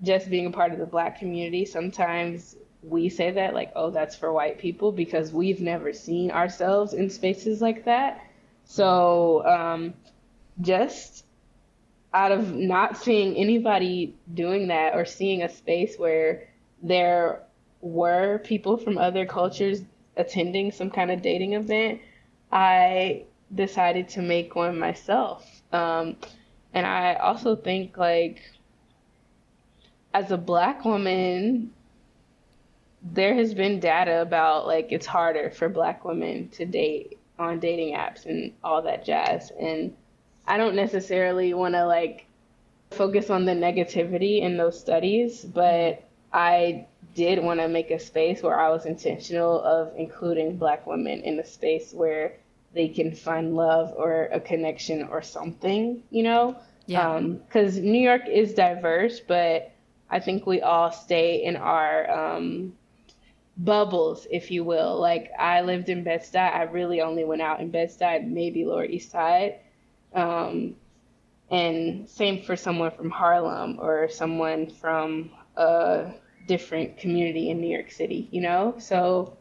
just 0.04 0.30
being 0.30 0.46
a 0.46 0.52
part 0.52 0.74
of 0.74 0.78
the 0.78 0.86
black 0.86 1.18
community 1.18 1.64
sometimes 1.64 2.58
we 2.84 3.10
say 3.10 3.32
that 3.32 3.54
like 3.54 3.72
oh 3.76 3.90
that's 3.90 4.16
for 4.16 4.32
white 4.32 4.60
people 4.60 4.92
because 4.92 5.32
we've 5.32 5.62
never 5.62 5.94
seen 5.94 6.32
ourselves 6.32 6.94
in 6.94 7.10
spaces 7.10 7.62
like 7.62 7.86
that 7.86 8.22
so 8.66 9.46
um, 9.46 9.94
just 10.62 11.26
out 12.14 12.32
of 12.32 12.54
not 12.54 12.98
seeing 12.98 13.36
anybody 13.36 14.16
doing 14.34 14.68
that 14.68 14.96
or 14.96 15.06
seeing 15.06 15.44
a 15.44 15.50
space 15.50 15.98
where 15.98 16.48
there 16.82 17.44
were 17.82 18.40
people 18.40 18.78
from 18.78 18.98
other 18.98 19.26
cultures 19.26 19.82
attending 20.16 20.72
some 20.72 20.90
kind 20.90 21.12
of 21.12 21.22
dating 21.22 21.54
event 21.54 22.00
i 22.52 23.24
decided 23.54 24.10
to 24.10 24.22
make 24.22 24.56
one 24.56 24.78
myself. 24.78 25.62
Um, 25.72 26.18
and 26.74 26.86
I 26.86 27.16
also 27.16 27.56
think 27.56 27.98
like 27.98 28.42
as 30.14 30.32
a 30.32 30.38
black 30.38 30.86
woman, 30.86 31.74
there 33.02 33.36
has 33.36 33.54
been 33.54 33.80
data 33.80 34.22
about 34.22 34.68
like 34.68 34.92
it's 34.92 35.06
harder 35.06 35.50
for 35.50 35.70
black 35.70 36.04
women 36.04 36.50
to 36.50 36.66
date 36.66 37.18
on 37.40 37.60
dating 37.60 37.96
apps 37.96 38.26
and 38.26 38.54
all 38.64 38.82
that 38.82 39.06
jazz. 39.06 39.52
And 39.60 39.96
I 40.48 40.58
don't 40.58 40.76
necessarily 40.76 41.54
want 41.54 41.76
to 41.76 41.86
like 41.86 42.26
focus 42.92 43.30
on 43.30 43.46
the 43.46 43.52
negativity 43.52 44.42
in 44.42 44.58
those 44.58 44.80
studies, 44.80 45.44
but 45.44 46.04
I 46.34 46.86
did 47.16 47.44
want 47.44 47.60
to 47.60 47.68
make 47.68 47.92
a 47.92 48.00
space 48.00 48.42
where 48.42 48.60
I 48.60 48.70
was 48.70 48.86
intentional 48.86 49.62
of 49.62 49.92
including 49.98 50.58
black 50.58 50.88
women 50.88 51.22
in 51.22 51.40
a 51.40 51.46
space 51.46 51.94
where 51.94 52.38
they 52.74 52.88
can 52.88 53.14
find 53.14 53.56
love 53.56 53.94
or 53.98 54.26
a 54.32 54.40
connection 54.40 55.04
or 55.04 55.22
something, 55.22 56.04
you 56.10 56.24
know? 56.24 56.56
Yeah. 56.86 57.20
Because 57.20 57.78
New 57.78 58.00
York 58.00 58.28
is 58.28 58.54
diverse, 58.54 59.20
but 59.20 59.72
I 60.10 60.20
think 60.20 60.46
we 60.46 60.62
all 60.62 60.92
stay 60.92 61.44
in 61.44 61.56
our 61.58 62.10
um, 62.10 62.74
bubbles, 63.58 64.28
if 64.30 64.52
you 64.52 64.64
will. 64.64 65.00
Like 65.00 65.32
I 65.38 65.62
lived 65.62 65.90
in 65.90 66.04
Bed 66.04 66.22
Stuy. 66.22 66.54
I 66.54 66.64
really 66.64 67.02
only 67.02 67.24
went 67.24 67.42
out 67.42 67.60
in 67.60 67.72
Bed 67.72 67.90
Stuy, 67.90 68.26
maybe 68.26 68.66
Lower 68.66 68.86
East 68.86 69.12
Side. 69.12 69.60
Um, 70.14 70.76
and 71.50 72.10
same 72.10 72.42
for 72.42 72.56
someone 72.56 72.92
from 72.92 73.10
Harlem 73.10 73.80
or 73.80 74.10
someone 74.10 74.70
from 74.70 75.32
a 75.56 76.12
different 76.48 76.98
community 76.98 77.50
in 77.50 77.60
New 77.60 77.74
York 77.74 77.92
City, 77.92 78.28
you 78.32 78.42
know? 78.42 78.76
So 78.78 79.38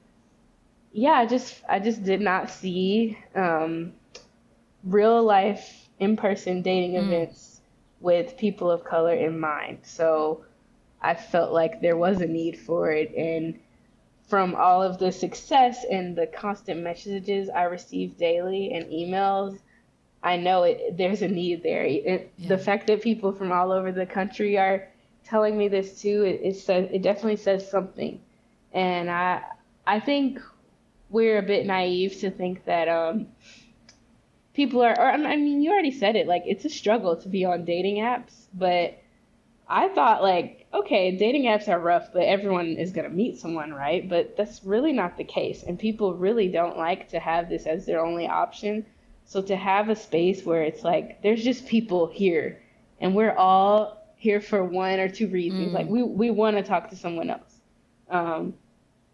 yeah, 0.92 1.12
I 1.12 1.26
just 1.26 1.62
I 1.68 1.78
just 1.78 2.02
did 2.04 2.22
not 2.22 2.50
see 2.50 3.18
um, 3.34 3.92
real 4.82 5.22
life 5.22 5.88
in 5.98 6.16
person 6.16 6.62
dating 6.62 6.94
events 6.96 7.60
with 8.00 8.36
people 8.38 8.70
of 8.70 8.84
color 8.84 9.14
in 9.14 9.38
mind. 9.38 9.80
So 9.82 10.44
I 11.02 11.14
felt 11.14 11.52
like 11.52 11.82
there 11.82 11.96
was 11.96 12.20
a 12.20 12.26
need 12.26 12.58
for 12.58 12.90
it, 12.90 13.14
and 13.14 13.58
from 14.27 14.55
all 14.55 14.83
of 14.83 14.99
the 14.99 15.12
success 15.12 15.85
and 15.91 16.16
the 16.16 16.27
constant 16.27 16.81
messages 16.83 17.49
I 17.49 17.64
receive 17.64 18.16
daily 18.18 18.72
and 18.72 18.87
emails, 18.87 19.59
I 20.22 20.37
know 20.37 20.64
it, 20.64 20.97
there's 20.97 21.22
a 21.22 21.29
need 21.29 21.62
there. 21.62 21.85
It, 21.85 22.33
The 22.49 22.59
fact 22.59 22.89
that 22.89 23.03
people 23.03 23.33
from 23.33 23.53
all 23.53 23.70
over 23.70 23.93
the 23.93 24.07
country 24.07 24.59
are 24.59 24.89
telling 25.24 25.57
me 25.57 25.68
this 25.68 26.01
too, 26.01 26.22
it, 26.24 26.41
it 26.43 26.57
says 26.57 26.89
it 26.93 27.03
definitely 27.03 27.37
says 27.37 27.70
something, 27.70 28.20
and 28.72 29.11
I 29.11 29.43
I 29.87 30.01
think 30.01 30.41
we're 31.11 31.39
a 31.39 31.43
bit 31.43 31.66
naive 31.66 32.18
to 32.20 32.31
think 32.31 32.64
that 32.64 32.89
um, 32.89 33.29
people 34.55 34.83
are, 34.83 34.99
or 34.99 35.11
I 35.11 35.37
mean, 35.37 35.61
you 35.62 35.70
already 35.70 35.93
said 35.93 36.16
it, 36.16 36.27
like 36.27 36.43
it's 36.47 36.64
a 36.64 36.68
struggle 36.70 37.16
to 37.16 37.29
be 37.29 37.45
on 37.45 37.64
dating 37.64 37.97
apps, 37.97 38.47
but 38.53 38.99
I 39.68 39.88
thought 39.88 40.22
like, 40.22 40.66
okay, 40.72 41.16
dating 41.16 41.44
apps 41.44 41.68
are 41.68 41.78
rough, 41.80 42.12
but 42.12 42.22
everyone 42.22 42.76
is 42.76 42.92
gonna 42.92 43.08
meet 43.08 43.38
someone, 43.38 43.72
right? 43.72 44.08
But 44.08 44.36
that's 44.36 44.62
really 44.64 44.92
not 44.92 45.16
the 45.16 45.24
case, 45.24 45.62
and 45.62 45.78
people 45.78 46.14
really 46.14 46.48
don't 46.48 46.76
like 46.78 47.08
to 47.10 47.18
have 47.18 47.48
this 47.48 47.66
as 47.66 47.86
their 47.86 48.04
only 48.04 48.26
option. 48.28 48.86
So 49.24 49.42
to 49.42 49.56
have 49.56 49.88
a 49.88 49.96
space 49.96 50.44
where 50.44 50.62
it's 50.62 50.84
like 50.84 51.22
there's 51.22 51.42
just 51.42 51.66
people 51.66 52.06
here, 52.06 52.62
and 53.00 53.14
we're 53.14 53.34
all 53.34 54.06
here 54.16 54.40
for 54.40 54.64
one 54.64 55.00
or 55.00 55.08
two 55.08 55.28
reasons, 55.28 55.72
like 55.72 55.88
we 55.88 56.02
we 56.02 56.30
want 56.30 56.56
to 56.56 56.62
talk 56.62 56.90
to 56.90 56.96
someone 56.96 57.30
else. 57.30 57.60
Um, 58.08 58.54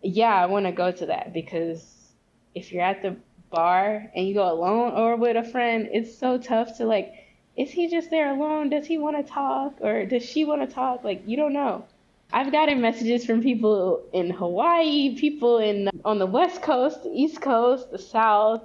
yeah, 0.03 0.35
I 0.35 0.47
want 0.47 0.67
to 0.67 0.73
go 0.73 0.91
to 0.91 1.07
that 1.07 1.33
because 1.33 2.13
if 2.55 2.73
you're 2.73 2.83
at 2.83 3.03
the 3.03 3.17
bar 3.51 4.11
and 4.15 4.27
you 4.27 4.35
go 4.35 4.51
alone 4.51 4.93
or 4.93 5.17
with 5.17 5.37
a 5.37 5.45
friend, 5.51 5.89
it's 5.93 6.17
so 6.17 6.39
tough 6.39 6.77
to 6.79 6.85
like, 6.85 7.13
is 7.57 7.71
he 7.71 7.89
just 7.89 8.11
there 8.11 8.31
alone? 8.31 8.71
Does 8.71 8.87
he 8.87 8.99
want 8.99 9.17
to 9.17 9.33
talk 9.33 9.75
or 9.81 10.07
does 10.07 10.25
she 10.25 10.45
want 10.45 10.69
to 10.69 10.75
talk? 10.75 11.05
Like, 11.05 11.23
you 11.27 11.37
don't 11.37 11.53
know. 11.53 11.85
I've 12.33 12.51
gotten 12.51 12.81
messages 12.81 13.27
from 13.27 13.43
people 13.43 14.03
in 14.13 14.31
Hawaii, 14.31 15.17
people 15.19 15.59
in 15.59 15.91
on 16.05 16.19
the 16.19 16.27
West 16.27 16.63
Coast, 16.63 17.03
the 17.03 17.11
East 17.11 17.43
Coast, 17.43 17.91
the 17.91 17.99
South, 17.99 18.63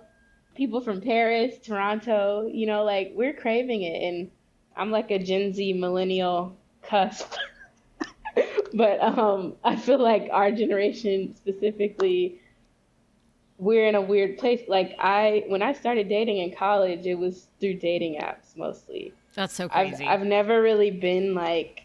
people 0.56 0.80
from 0.80 1.02
Paris, 1.02 1.56
Toronto. 1.62 2.50
You 2.52 2.66
know, 2.66 2.86
like 2.86 3.12
we're 3.14 3.34
craving 3.34 3.84
it, 3.84 4.02
and 4.04 4.32
I'm 4.78 4.90
like 4.90 5.12
a 5.12 5.20
Gen 5.20 5.54
Z 5.54 5.74
millennial 5.74 6.56
cusp. 6.82 7.34
but 8.74 9.02
um, 9.02 9.56
I 9.66 9.76
feel 9.76 10.00
like 10.00 10.30
our 10.32 10.50
generation 10.52 11.36
specifically, 11.36 12.40
we're 13.58 13.88
in 13.88 13.96
a 13.96 14.02
weird 14.02 14.38
place. 14.38 14.62
Like 14.68 14.96
I, 15.00 15.44
when 15.48 15.62
I 15.62 15.74
started 15.74 16.10
dating 16.10 16.38
in 16.38 16.56
college, 16.56 17.06
it 17.06 17.16
was 17.16 17.48
through 17.60 17.76
dating 17.76 18.20
apps 18.20 18.56
mostly. 18.56 19.14
That's 19.34 19.54
so 19.54 19.70
crazy. 19.70 20.06
I've, 20.06 20.22
I've 20.22 20.28
never 20.28 20.62
really 20.62 20.92
been 20.92 21.34
like, 21.34 21.84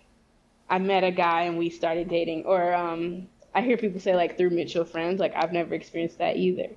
I 0.68 0.78
met 0.78 1.04
a 1.04 1.10
guy 1.10 1.42
and 1.42 1.58
we 1.58 1.70
started 1.70 2.08
dating, 2.08 2.44
or 2.44 2.74
um, 2.74 3.28
I 3.54 3.62
hear 3.62 3.76
people 3.76 4.00
say 4.00 4.14
like 4.14 4.36
through 4.36 4.50
mutual 4.50 4.84
friends. 4.84 5.20
Like 5.20 5.34
I've 5.36 5.52
never 5.52 5.74
experienced 5.74 6.18
that 6.18 6.36
either. 6.36 6.68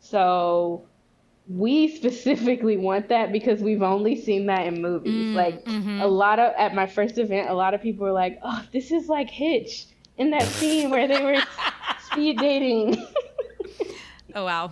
So 0.00 0.82
we 1.48 1.88
specifically 1.96 2.76
want 2.76 3.08
that 3.08 3.32
because 3.32 3.60
we've 3.60 3.82
only 3.82 4.20
seen 4.20 4.46
that 4.46 4.66
in 4.66 4.82
movies. 4.82 5.12
Mm, 5.12 5.34
like 5.34 5.64
mm-hmm. 5.64 6.00
a 6.00 6.06
lot 6.06 6.38
of 6.38 6.54
at 6.58 6.74
my 6.74 6.86
first 6.86 7.18
event, 7.18 7.48
a 7.48 7.54
lot 7.54 7.74
of 7.74 7.82
people 7.82 8.04
were 8.04 8.12
like, 8.12 8.38
"Oh, 8.42 8.62
this 8.72 8.90
is 8.90 9.08
like 9.08 9.30
Hitch 9.30 9.86
in 10.16 10.30
that 10.30 10.42
scene 10.42 10.90
where 10.90 11.06
they 11.06 11.22
were 11.22 11.40
speed 12.10 12.38
dating." 12.38 13.06
Oh 14.36 14.44
wow. 14.44 14.70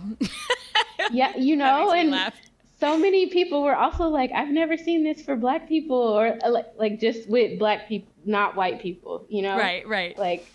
yeah, 1.11 1.35
you 1.35 1.57
know, 1.57 1.91
and 1.91 2.33
so 2.79 2.97
many 2.97 3.27
people 3.27 3.63
were 3.63 3.75
also 3.75 4.07
like, 4.07 4.31
"I've 4.31 4.49
never 4.49 4.77
seen 4.77 5.03
this 5.03 5.21
for 5.21 5.35
black 5.35 5.67
people," 5.67 5.97
or 5.97 6.37
uh, 6.43 6.49
like, 6.49 6.67
like 6.77 6.99
just 7.01 7.27
with 7.27 7.59
black 7.59 7.89
people, 7.89 8.11
not 8.23 8.55
white 8.55 8.79
people. 8.79 9.25
You 9.27 9.41
know, 9.41 9.57
right, 9.57 9.85
right. 9.87 10.17
Like 10.17 10.47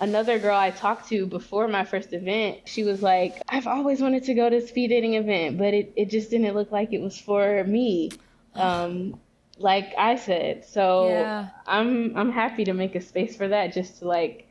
another 0.00 0.38
girl 0.38 0.56
I 0.56 0.70
talked 0.70 1.08
to 1.10 1.26
before 1.26 1.68
my 1.68 1.84
first 1.84 2.12
event, 2.12 2.60
she 2.64 2.82
was 2.82 3.02
like, 3.02 3.40
I've 3.48 3.66
always 3.66 4.00
wanted 4.00 4.24
to 4.24 4.34
go 4.34 4.50
to 4.50 4.56
a 4.56 4.66
speed 4.66 4.88
dating 4.88 5.14
event, 5.14 5.58
but 5.58 5.74
it, 5.74 5.92
it 5.96 6.10
just 6.10 6.30
didn't 6.30 6.54
look 6.54 6.72
like 6.72 6.92
it 6.92 7.00
was 7.00 7.18
for 7.18 7.62
me. 7.64 8.10
Um, 8.54 9.20
like 9.58 9.94
I 9.96 10.16
said. 10.16 10.64
So 10.64 11.08
yeah. 11.08 11.48
I'm 11.66 12.16
I'm 12.16 12.32
happy 12.32 12.64
to 12.64 12.72
make 12.72 12.94
a 12.94 13.00
space 13.00 13.36
for 13.36 13.48
that 13.48 13.72
just 13.72 14.00
to 14.00 14.08
like 14.08 14.43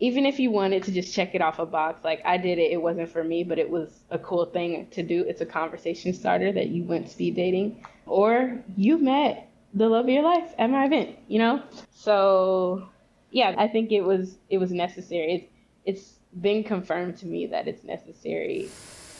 even 0.00 0.26
if 0.26 0.38
you 0.38 0.50
wanted 0.50 0.82
to 0.84 0.92
just 0.92 1.14
check 1.14 1.34
it 1.34 1.40
off 1.40 1.58
a 1.58 1.66
box, 1.66 2.04
like 2.04 2.20
I 2.24 2.36
did 2.36 2.58
it, 2.58 2.72
it 2.72 2.82
wasn't 2.82 3.08
for 3.08 3.22
me, 3.22 3.44
but 3.44 3.58
it 3.58 3.70
was 3.70 4.00
a 4.10 4.18
cool 4.18 4.44
thing 4.46 4.88
to 4.90 5.02
do. 5.02 5.24
It's 5.26 5.40
a 5.40 5.46
conversation 5.46 6.12
starter 6.12 6.52
that 6.52 6.68
you 6.68 6.84
went 6.84 7.08
speed 7.10 7.36
dating 7.36 7.84
or 8.06 8.62
you 8.76 8.98
met 8.98 9.50
the 9.72 9.88
love 9.88 10.04
of 10.04 10.10
your 10.10 10.22
life 10.22 10.52
at 10.58 10.68
my 10.70 10.86
event, 10.86 11.16
you 11.28 11.38
know? 11.38 11.62
So 11.92 12.88
yeah, 13.30 13.54
I 13.58 13.68
think 13.68 13.92
it 13.92 14.02
was 14.02 14.36
it 14.48 14.58
was 14.58 14.72
necessary. 14.72 15.34
It's 15.34 15.52
it's 15.84 16.14
been 16.40 16.64
confirmed 16.64 17.16
to 17.18 17.26
me 17.26 17.46
that 17.46 17.68
it's 17.68 17.84
necessary. 17.84 18.68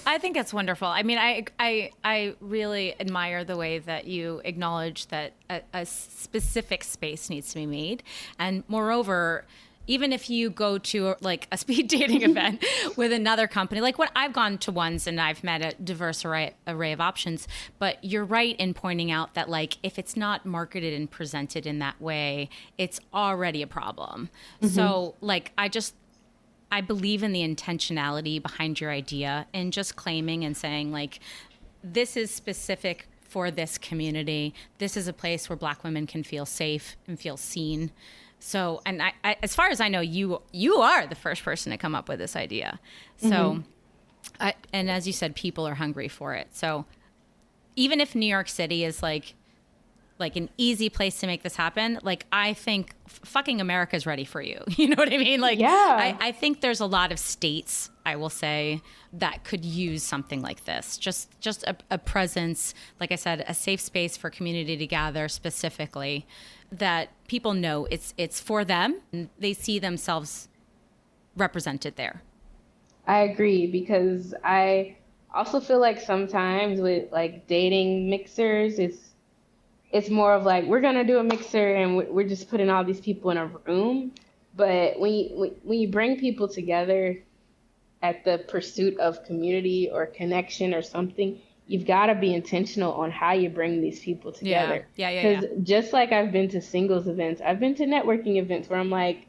I 0.06 0.18
think 0.18 0.36
it's 0.36 0.52
wonderful. 0.52 0.88
I 0.88 1.02
mean, 1.02 1.18
I 1.18 1.44
I 1.58 1.90
I 2.04 2.34
really 2.40 2.94
admire 3.00 3.44
the 3.44 3.56
way 3.56 3.78
that 3.78 4.06
you 4.06 4.40
acknowledge 4.44 5.06
that 5.08 5.32
a, 5.48 5.62
a 5.72 5.86
specific 5.86 6.84
space 6.84 7.30
needs 7.30 7.50
to 7.50 7.56
be 7.56 7.66
made, 7.66 8.02
and 8.38 8.64
moreover, 8.68 9.44
even 9.86 10.12
if 10.12 10.30
you 10.30 10.50
go 10.50 10.78
to 10.78 11.14
like 11.20 11.46
a 11.52 11.58
speed 11.64 11.88
dating 11.88 12.22
event 12.30 12.64
with 12.96 13.12
another 13.12 13.46
company 13.46 13.80
like 13.80 13.98
what 13.98 14.10
i've 14.16 14.32
gone 14.32 14.58
to 14.58 14.72
ones 14.72 15.06
and 15.06 15.20
i've 15.20 15.42
met 15.44 15.64
a 15.64 15.82
diverse 15.82 16.24
array, 16.24 16.54
array 16.66 16.92
of 16.92 17.00
options 17.00 17.46
but 17.78 18.02
you're 18.02 18.24
right 18.24 18.56
in 18.58 18.74
pointing 18.74 19.10
out 19.10 19.34
that 19.34 19.48
like 19.48 19.78
if 19.82 19.98
it's 19.98 20.16
not 20.16 20.44
marketed 20.44 20.94
and 20.94 21.10
presented 21.10 21.66
in 21.66 21.78
that 21.78 22.00
way 22.00 22.48
it's 22.78 23.00
already 23.12 23.62
a 23.62 23.66
problem. 23.66 24.28
Mm-hmm. 24.60 24.74
so 24.74 25.14
like 25.20 25.52
i 25.58 25.68
just 25.68 25.94
i 26.70 26.80
believe 26.80 27.22
in 27.22 27.32
the 27.32 27.40
intentionality 27.40 28.42
behind 28.42 28.80
your 28.80 28.90
idea 28.90 29.46
and 29.52 29.72
just 29.72 29.96
claiming 29.96 30.44
and 30.44 30.56
saying 30.56 30.92
like 30.92 31.20
this 31.82 32.16
is 32.16 32.30
specific 32.30 33.06
for 33.34 33.50
this 33.50 33.78
community. 33.78 34.54
This 34.78 34.96
is 34.96 35.08
a 35.08 35.12
place 35.12 35.48
where 35.48 35.56
black 35.56 35.82
women 35.82 36.06
can 36.06 36.22
feel 36.22 36.46
safe 36.46 36.96
and 37.08 37.18
feel 37.18 37.36
seen 37.36 37.90
so, 38.38 38.82
and 38.84 39.02
I, 39.02 39.12
I, 39.22 39.36
as 39.42 39.54
far 39.54 39.68
as 39.68 39.80
I 39.80 39.88
know, 39.88 40.00
you 40.00 40.42
you 40.52 40.76
are 40.76 41.06
the 41.06 41.14
first 41.14 41.42
person 41.42 41.72
to 41.72 41.78
come 41.78 41.94
up 41.94 42.08
with 42.08 42.18
this 42.18 42.36
idea. 42.36 42.78
So, 43.16 43.28
mm-hmm. 43.28 43.60
I, 44.40 44.54
and 44.72 44.90
as 44.90 45.06
you 45.06 45.12
said, 45.12 45.34
people 45.34 45.66
are 45.66 45.74
hungry 45.74 46.08
for 46.08 46.34
it. 46.34 46.48
So, 46.54 46.84
even 47.76 48.00
if 48.00 48.14
New 48.14 48.26
York 48.26 48.48
City 48.48 48.84
is 48.84 49.02
like 49.02 49.34
like 50.24 50.36
an 50.36 50.48
easy 50.56 50.88
place 50.88 51.20
to 51.20 51.26
make 51.26 51.42
this 51.42 51.54
happen, 51.54 51.98
like 52.02 52.24
I 52.32 52.54
think 52.54 52.94
f- 53.06 53.20
fucking 53.24 53.60
America's 53.60 54.06
ready 54.06 54.24
for 54.24 54.40
you. 54.40 54.58
You 54.78 54.88
know 54.88 54.96
what 54.96 55.12
I 55.12 55.18
mean? 55.18 55.40
Like, 55.40 55.58
yeah. 55.58 55.68
I, 55.70 56.16
I 56.28 56.32
think 56.32 56.60
there's 56.60 56.80
a 56.80 56.86
lot 56.86 57.12
of 57.12 57.18
states 57.18 57.90
I 58.06 58.16
will 58.16 58.30
say 58.30 58.80
that 59.12 59.44
could 59.44 59.64
use 59.64 60.02
something 60.02 60.40
like 60.40 60.64
this. 60.64 60.96
Just 60.96 61.38
just 61.40 61.62
a, 61.64 61.76
a 61.90 61.98
presence, 61.98 62.74
like 63.00 63.12
I 63.12 63.16
said, 63.16 63.44
a 63.46 63.54
safe 63.54 63.80
space 63.80 64.16
for 64.16 64.30
community 64.30 64.76
to 64.76 64.86
gather 64.86 65.28
specifically 65.28 66.26
that 66.72 67.10
people 67.28 67.52
know 67.54 67.86
it's 67.90 68.14
it's 68.16 68.40
for 68.40 68.64
them 68.64 69.00
and 69.12 69.28
they 69.38 69.52
see 69.52 69.78
themselves 69.78 70.48
represented 71.36 71.96
there. 71.96 72.22
I 73.06 73.18
agree 73.20 73.66
because 73.66 74.34
I 74.42 74.96
also 75.34 75.60
feel 75.60 75.80
like 75.80 76.00
sometimes 76.00 76.80
with 76.80 77.12
like 77.12 77.46
dating 77.46 78.08
mixers 78.08 78.78
it's 78.78 79.13
it's 79.94 80.10
more 80.10 80.34
of 80.34 80.44
like 80.44 80.64
we're 80.64 80.82
gonna 80.82 81.04
do 81.04 81.18
a 81.18 81.24
mixer 81.24 81.74
and 81.76 81.96
we're 81.96 82.28
just 82.28 82.50
putting 82.50 82.68
all 82.68 82.84
these 82.84 83.00
people 83.00 83.30
in 83.30 83.38
a 83.38 83.46
room 83.66 84.12
but 84.54 84.98
when 85.00 85.12
you 85.12 85.56
when 85.62 85.78
you 85.78 85.88
bring 85.88 86.18
people 86.18 86.48
together 86.48 87.18
at 88.02 88.24
the 88.24 88.44
pursuit 88.48 88.98
of 89.00 89.24
community 89.24 89.88
or 89.90 90.04
connection 90.04 90.74
or 90.74 90.82
something 90.82 91.40
you've 91.66 91.86
got 91.86 92.06
to 92.06 92.14
be 92.14 92.34
intentional 92.34 92.92
on 92.92 93.10
how 93.10 93.32
you 93.32 93.48
bring 93.48 93.80
these 93.80 94.00
people 94.00 94.32
together. 94.32 94.86
Yeah, 94.96 95.08
yeah, 95.08 95.20
yeah. 95.22 95.40
Because 95.40 95.50
yeah. 95.50 95.58
just 95.62 95.92
like 95.92 96.12
I've 96.12 96.32
been 96.32 96.48
to 96.50 96.60
singles 96.60 97.08
events, 97.08 97.40
I've 97.40 97.60
been 97.60 97.74
to 97.76 97.84
networking 97.84 98.36
events 98.36 98.68
where 98.68 98.78
I'm 98.78 98.90
like, 98.90 99.26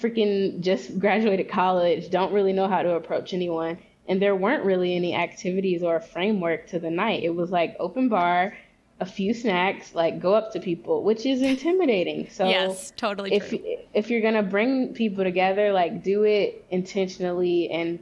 freaking 0.00 0.60
just 0.60 0.98
graduated 0.98 1.48
college, 1.48 2.10
don't 2.10 2.32
really 2.32 2.52
know 2.52 2.68
how 2.68 2.82
to 2.82 2.94
approach 2.94 3.32
anyone. 3.32 3.78
And 4.08 4.22
there 4.22 4.36
weren't 4.36 4.64
really 4.64 4.94
any 4.94 5.14
activities 5.14 5.82
or 5.82 5.96
a 5.96 6.00
framework 6.00 6.68
to 6.68 6.78
the 6.78 6.90
night. 6.90 7.24
It 7.24 7.34
was 7.34 7.50
like 7.50 7.74
open 7.80 8.08
bar, 8.08 8.54
a 8.98 9.06
few 9.06 9.34
snacks, 9.34 9.94
like 9.94 10.20
go 10.20 10.34
up 10.34 10.52
to 10.52 10.60
people, 10.60 11.02
which 11.02 11.26
is 11.26 11.42
intimidating. 11.42 12.28
So 12.30 12.48
yes, 12.48 12.92
totally. 12.96 13.34
If 13.34 13.50
true. 13.50 13.60
if 13.92 14.10
you're 14.10 14.22
gonna 14.22 14.42
bring 14.42 14.94
people 14.94 15.24
together, 15.24 15.72
like 15.72 16.02
do 16.02 16.24
it 16.24 16.64
intentionally 16.70 17.70
and 17.70 17.98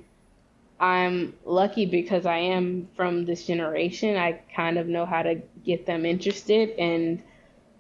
I'm 0.79 1.35
lucky 1.45 1.87
because 1.87 2.27
I 2.27 2.39
am 2.39 2.89
from 2.97 3.25
this 3.25 3.47
generation. 3.47 4.17
I 4.17 4.41
kind 4.55 4.77
of 4.77 4.87
know 4.87 5.07
how 5.07 5.23
to 5.23 5.41
get 5.65 5.87
them 5.87 6.05
interested 6.05 6.71
and 6.79 7.23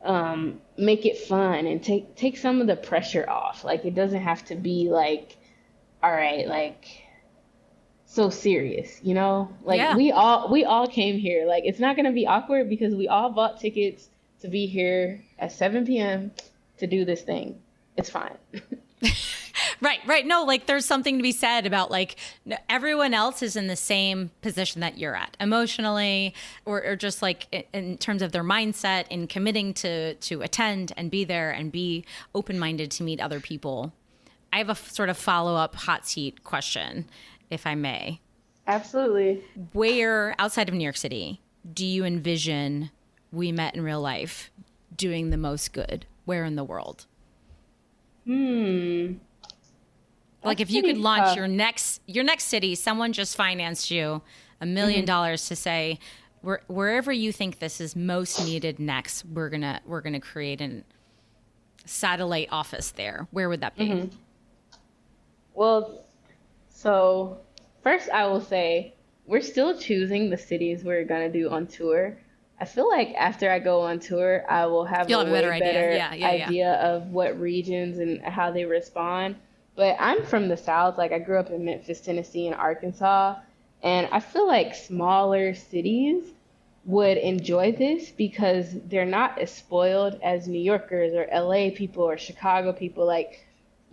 um, 0.04 0.60
make 0.78 1.06
it 1.06 1.18
fun 1.18 1.66
and 1.66 1.82
take 1.82 2.14
take 2.16 2.36
some 2.36 2.60
of 2.60 2.66
the 2.66 2.76
pressure 2.76 3.28
off. 3.28 3.64
Like 3.64 3.84
it 3.84 3.94
doesn't 3.94 4.20
have 4.20 4.44
to 4.46 4.54
be 4.54 4.88
like, 4.90 5.36
all 6.02 6.12
right, 6.12 6.46
like 6.46 7.03
so 8.14 8.30
serious, 8.30 9.00
you 9.02 9.14
know? 9.14 9.50
Like 9.64 9.78
yeah. 9.78 9.96
we 9.96 10.12
all 10.12 10.50
we 10.50 10.64
all 10.64 10.86
came 10.86 11.18
here. 11.18 11.46
Like 11.46 11.64
it's 11.64 11.80
not 11.80 11.96
gonna 11.96 12.12
be 12.12 12.26
awkward 12.26 12.68
because 12.68 12.94
we 12.94 13.08
all 13.08 13.30
bought 13.30 13.60
tickets 13.60 14.08
to 14.40 14.48
be 14.48 14.66
here 14.66 15.22
at 15.38 15.52
7 15.52 15.86
p.m. 15.86 16.30
to 16.78 16.86
do 16.86 17.04
this 17.04 17.22
thing. 17.22 17.60
It's 17.96 18.10
fine. 18.10 18.36
Right, 19.80 20.00
right. 20.06 20.26
No, 20.26 20.44
like 20.44 20.66
there's 20.66 20.86
something 20.86 21.18
to 21.18 21.22
be 21.22 21.32
said 21.32 21.66
about 21.66 21.90
like 21.90 22.16
everyone 22.68 23.12
else 23.12 23.42
is 23.42 23.54
in 23.54 23.66
the 23.66 23.76
same 23.76 24.30
position 24.40 24.80
that 24.80 24.98
you're 24.98 25.14
at 25.14 25.36
emotionally, 25.40 26.34
or, 26.64 26.82
or 26.82 26.96
just 26.96 27.20
like 27.20 27.68
in 27.74 27.98
terms 27.98 28.22
of 28.22 28.32
their 28.32 28.44
mindset 28.44 29.04
and 29.10 29.28
committing 29.28 29.74
to 29.74 30.14
to 30.14 30.40
attend 30.42 30.92
and 30.96 31.10
be 31.10 31.24
there 31.24 31.50
and 31.50 31.70
be 31.70 32.04
open 32.34 32.58
minded 32.58 32.90
to 32.92 33.02
meet 33.02 33.20
other 33.20 33.40
people. 33.40 33.92
I 34.52 34.58
have 34.58 34.70
a 34.70 34.74
sort 34.74 35.08
of 35.08 35.18
follow 35.18 35.56
up 35.56 35.74
hot 35.74 36.06
seat 36.06 36.44
question, 36.44 37.06
if 37.50 37.66
I 37.66 37.74
may. 37.74 38.20
Absolutely. 38.66 39.44
Where 39.72 40.34
outside 40.38 40.68
of 40.68 40.74
New 40.74 40.84
York 40.84 40.96
City 40.96 41.40
do 41.72 41.86
you 41.86 42.04
envision 42.04 42.90
we 43.32 43.52
met 43.52 43.74
in 43.74 43.82
real 43.82 44.00
life 44.00 44.50
doing 44.96 45.30
the 45.30 45.36
most 45.36 45.72
good? 45.72 46.06
Where 46.24 46.44
in 46.44 46.56
the 46.56 46.64
world? 46.64 47.06
Hmm 48.24 49.14
like 50.44 50.60
if 50.60 50.70
you 50.70 50.82
could 50.82 50.98
launch 50.98 51.28
tough. 51.28 51.36
your 51.36 51.48
next 51.48 52.00
your 52.06 52.24
next 52.24 52.44
city, 52.44 52.74
someone 52.74 53.12
just 53.12 53.36
financed 53.36 53.90
you 53.90 54.22
a 54.60 54.66
1000000 54.66 54.76
mm-hmm. 54.76 55.04
dollars 55.04 55.48
to 55.48 55.56
say 55.56 55.98
where, 56.42 56.60
wherever 56.66 57.12
you 57.12 57.32
think 57.32 57.58
this 57.58 57.80
is 57.80 57.96
most 57.96 58.44
needed 58.44 58.78
next, 58.78 59.24
we're 59.24 59.48
gonna 59.48 59.80
we're 59.86 60.02
gonna 60.02 60.20
create 60.20 60.60
a 60.60 60.82
satellite 61.86 62.48
office 62.52 62.90
there. 62.90 63.26
Where 63.30 63.48
would 63.48 63.60
that 63.62 63.76
be? 63.76 63.88
Mm-hmm. 63.88 64.16
Well, 65.54 66.03
so 66.84 67.38
first 67.82 68.10
I 68.10 68.26
will 68.26 68.42
say 68.42 68.94
we're 69.26 69.40
still 69.40 69.76
choosing 69.78 70.28
the 70.28 70.36
cities 70.36 70.84
we're 70.84 71.04
gonna 71.04 71.32
do 71.32 71.48
on 71.48 71.66
tour. 71.66 72.18
I 72.60 72.66
feel 72.66 72.88
like 72.88 73.14
after 73.16 73.50
I 73.50 73.58
go 73.58 73.80
on 73.80 73.98
tour, 73.98 74.44
I 74.48 74.66
will 74.66 74.84
have 74.84 75.08
You'll 75.08 75.22
a, 75.22 75.24
have 75.24 75.32
better 75.32 75.50
idea, 75.50 75.96
yeah, 75.96 76.14
yeah, 76.14 76.28
idea 76.28 76.72
yeah. 76.72 76.88
of 76.88 77.08
what 77.08 77.40
regions 77.40 77.98
and 77.98 78.20
how 78.22 78.52
they 78.52 78.66
respond. 78.66 79.36
But 79.74 79.96
I'm 79.98 80.24
from 80.24 80.48
the 80.48 80.56
South. 80.58 80.98
Like 80.98 81.10
I 81.10 81.18
grew 81.18 81.38
up 81.38 81.50
in 81.50 81.64
Memphis, 81.64 82.00
Tennessee, 82.00 82.46
and 82.46 82.54
Arkansas. 82.54 83.36
And 83.82 84.06
I 84.12 84.20
feel 84.20 84.46
like 84.46 84.74
smaller 84.74 85.54
cities 85.54 86.22
would 86.84 87.16
enjoy 87.16 87.72
this 87.72 88.10
because 88.10 88.76
they're 88.86 89.06
not 89.06 89.38
as 89.38 89.50
spoiled 89.50 90.20
as 90.22 90.46
New 90.46 90.60
Yorkers 90.60 91.14
or 91.14 91.26
LA 91.32 91.70
people 91.74 92.04
or 92.04 92.18
Chicago 92.18 92.72
people. 92.72 93.06
Like, 93.06 93.44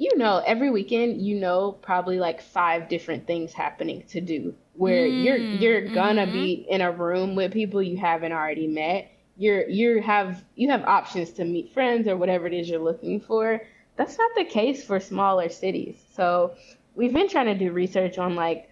you 0.02 0.18
know, 0.18 0.42
every 0.46 0.72
weekend, 0.72 1.22
you 1.22 1.40
know, 1.40 1.74
probably 1.74 2.20
like 2.20 2.42
five 2.42 2.90
different 2.90 3.28
things 3.28 3.54
happening 3.54 4.04
to 4.10 4.22
do 4.22 4.56
where 4.74 5.08
mm, 5.08 5.24
you're 5.24 5.38
you're 5.38 5.94
gonna 5.94 6.24
mm-hmm. 6.24 6.34
be 6.34 6.66
in 6.70 6.82
a 6.82 6.92
room 6.92 7.36
with 7.36 7.52
people 7.52 7.82
you 7.84 7.98
haven't 7.98 8.32
already 8.32 8.68
met 8.68 9.12
you're 9.38 9.68
you 9.68 10.02
have 10.02 10.44
you 10.56 10.70
have 10.70 10.84
options 10.84 11.32
to 11.32 11.46
meet 11.46 11.74
friends 11.74 12.08
or 12.08 12.16
whatever 12.16 12.46
it 12.48 12.54
is 12.54 12.70
you're 12.70 12.80
looking 12.80 13.20
for. 13.20 13.62
That's 13.96 14.18
not 14.18 14.32
the 14.36 14.46
case 14.46 14.84
for 14.84 15.00
smaller 15.00 15.50
cities. 15.50 15.96
So 16.16 16.56
we've 16.96 17.14
been 17.14 17.28
trying 17.28 17.48
to 17.48 17.56
do 17.56 17.72
research 17.72 18.18
on 18.18 18.36
like 18.36 18.70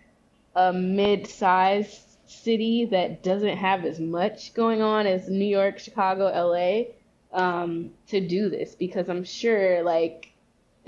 a 0.55 0.71
mid-sized 0.71 2.01
city 2.27 2.85
that 2.85 3.23
doesn't 3.23 3.57
have 3.57 3.85
as 3.85 3.99
much 3.99 4.53
going 4.53 4.81
on 4.81 5.07
as 5.07 5.27
New 5.27 5.45
York, 5.45 5.79
Chicago, 5.79 6.25
LA 6.25 6.83
um, 7.33 7.91
to 8.07 8.19
do 8.19 8.49
this 8.49 8.75
because 8.75 9.09
I'm 9.09 9.23
sure 9.23 9.83
like 9.83 10.28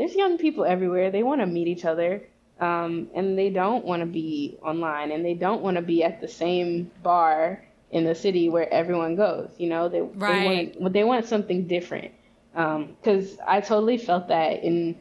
there's 0.02 0.16
young 0.16 0.39
people 0.39 0.66
everywhere. 0.66 1.12
They 1.12 1.22
want 1.22 1.41
to 1.41 1.47
meet 1.47 1.68
each 1.68 1.86
other. 1.86 2.24
Um, 2.60 3.10
and 3.14 3.38
they 3.38 3.52
don't 3.52 3.86
want 3.86 4.02
to 4.02 4.08
be 4.08 4.58
online 4.64 5.12
and 5.12 5.24
they 5.24 5.36
don't 5.36 5.62
want 5.62 5.78
to 5.78 5.82
be 5.82 6.04
at 6.04 6.22
the 6.22 6.28
same 6.28 6.89
bar 7.04 7.64
in 7.91 8.04
the 8.04 8.16
city 8.16 8.49
where 8.49 8.72
everyone 8.74 9.16
goes. 9.16 9.49
You 9.58 9.70
know, 9.70 9.89
they 9.89 10.02
right. 10.02 10.74
they 10.74 10.80
want 10.80 10.93
they 10.93 11.04
want 11.04 11.26
something 11.26 11.68
different. 11.68 12.12
Because 12.52 13.34
um, 13.34 13.45
I 13.47 13.62
totally 13.62 13.97
felt 13.97 14.28
that 14.30 14.64
in 14.64 14.97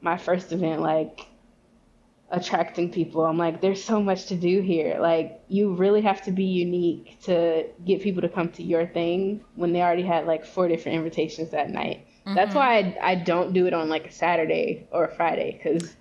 my 0.00 0.18
first 0.18 0.50
event, 0.50 0.82
like 0.82 1.26
attracting 2.30 2.90
people. 2.90 3.24
I'm 3.24 3.38
like, 3.38 3.60
there's 3.60 3.82
so 3.82 4.02
much 4.02 4.26
to 4.26 4.36
do 4.36 4.60
here. 4.60 4.98
Like, 5.00 5.42
you 5.48 5.74
really 5.74 6.00
have 6.02 6.22
to 6.22 6.32
be 6.32 6.44
unique 6.44 7.18
to 7.24 7.66
get 7.84 8.02
people 8.02 8.22
to 8.22 8.28
come 8.28 8.50
to 8.52 8.62
your 8.62 8.86
thing 8.86 9.44
when 9.54 9.72
they 9.72 9.82
already 9.82 10.02
had 10.02 10.26
like 10.26 10.44
four 10.44 10.68
different 10.68 10.98
invitations 10.98 11.50
that 11.50 11.70
night. 11.70 12.06
Mm-hmm. 12.26 12.34
That's 12.34 12.54
why 12.54 12.78
I, 12.78 13.12
I 13.12 13.14
don't 13.14 13.52
do 13.52 13.66
it 13.66 13.74
on 13.74 13.88
like 13.88 14.06
a 14.06 14.12
Saturday 14.12 14.86
or 14.90 15.04
a 15.04 15.14
Friday 15.14 15.60
because 15.62 15.94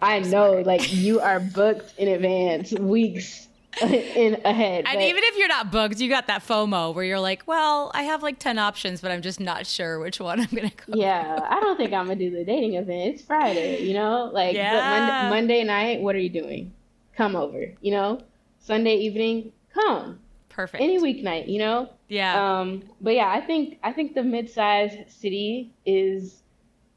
I 0.00 0.20
know 0.20 0.60
like 0.60 0.92
you 0.92 1.20
are 1.20 1.40
booked 1.40 1.98
in 1.98 2.08
advance 2.08 2.72
weeks 2.78 3.48
in 3.82 4.40
ahead. 4.44 4.84
And 4.86 5.00
even 5.00 5.22
if 5.24 5.36
you're 5.36 5.48
not 5.48 5.70
booked, 5.70 6.00
you 6.00 6.08
got 6.08 6.26
that 6.26 6.46
FOMO 6.46 6.94
where 6.94 7.04
you're 7.04 7.20
like, 7.20 7.42
well, 7.46 7.90
I 7.94 8.02
have 8.04 8.22
like 8.22 8.38
10 8.38 8.58
options, 8.58 9.00
but 9.00 9.10
I'm 9.10 9.22
just 9.22 9.40
not 9.40 9.66
sure 9.66 10.00
which 10.00 10.20
one 10.20 10.40
I'm 10.40 10.46
going 10.46 10.70
to 10.70 10.76
go. 10.76 10.94
Yeah, 10.94 11.38
I 11.48 11.60
don't 11.60 11.76
think 11.76 11.92
I'm 11.92 12.06
going 12.06 12.18
to 12.18 12.30
do 12.30 12.36
the 12.36 12.44
dating 12.44 12.74
event. 12.74 13.14
It's 13.14 13.22
Friday, 13.22 13.84
you 13.84 13.94
know? 13.94 14.30
Like 14.32 14.56
yeah. 14.56 15.28
Monday, 15.30 15.36
Monday 15.36 15.64
night, 15.64 16.00
what 16.00 16.16
are 16.16 16.20
you 16.20 16.30
doing? 16.30 16.72
Come 17.16 17.36
over, 17.36 17.72
you 17.80 17.92
know? 17.92 18.20
Sunday 18.58 18.96
evening, 18.96 19.52
come. 19.72 20.18
Perfect. 20.48 20.82
Any 20.82 20.98
weeknight, 20.98 21.48
you 21.48 21.58
know? 21.58 21.90
Yeah. 22.08 22.60
Um, 22.60 22.82
but 23.00 23.14
yeah, 23.14 23.30
I 23.30 23.40
think 23.40 23.78
I 23.82 23.92
think 23.92 24.14
the 24.14 24.22
mid-sized 24.22 25.10
city 25.10 25.74
is 25.84 26.42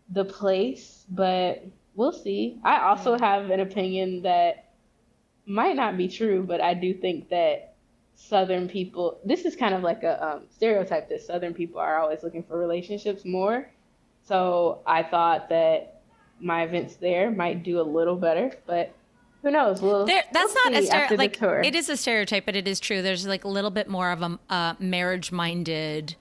the 0.09 0.25
place, 0.25 1.05
but 1.09 1.65
we'll 1.95 2.11
see. 2.13 2.59
I 2.63 2.79
also 2.79 3.17
have 3.17 3.49
an 3.49 3.59
opinion 3.59 4.21
that 4.23 4.71
might 5.45 5.75
not 5.75 5.97
be 5.97 6.07
true, 6.07 6.43
but 6.43 6.61
I 6.61 6.73
do 6.73 6.93
think 6.93 7.29
that 7.29 7.75
Southern 8.15 8.69
people, 8.69 9.19
this 9.25 9.45
is 9.45 9.55
kind 9.55 9.73
of 9.73 9.83
like 9.83 10.03
a 10.03 10.23
um, 10.25 10.43
stereotype 10.49 11.09
that 11.09 11.21
Southern 11.21 11.53
people 11.53 11.79
are 11.79 11.99
always 11.99 12.23
looking 12.23 12.43
for 12.43 12.57
relationships 12.57 13.25
more. 13.25 13.69
So 14.23 14.81
I 14.85 15.03
thought 15.03 15.49
that 15.49 16.01
my 16.39 16.63
events 16.63 16.95
there 16.95 17.31
might 17.31 17.63
do 17.63 17.81
a 17.81 17.83
little 17.83 18.15
better, 18.15 18.51
but 18.65 18.93
who 19.41 19.51
knows? 19.51 19.81
Well, 19.81 20.05
there, 20.05 20.23
that's 20.31 20.53
we'll 20.53 20.71
not 20.71 20.81
a 20.81 20.85
stereotype. 20.85 21.41
Like 21.41 21.65
it 21.65 21.75
is 21.75 21.89
a 21.89 21.97
stereotype, 21.97 22.45
but 22.45 22.55
it 22.55 22.67
is 22.67 22.79
true. 22.79 23.01
There's 23.01 23.25
like 23.25 23.43
a 23.43 23.47
little 23.47 23.71
bit 23.71 23.87
more 23.87 24.11
of 24.11 24.21
a 24.21 24.39
uh, 24.49 24.75
marriage-minded 24.79 26.15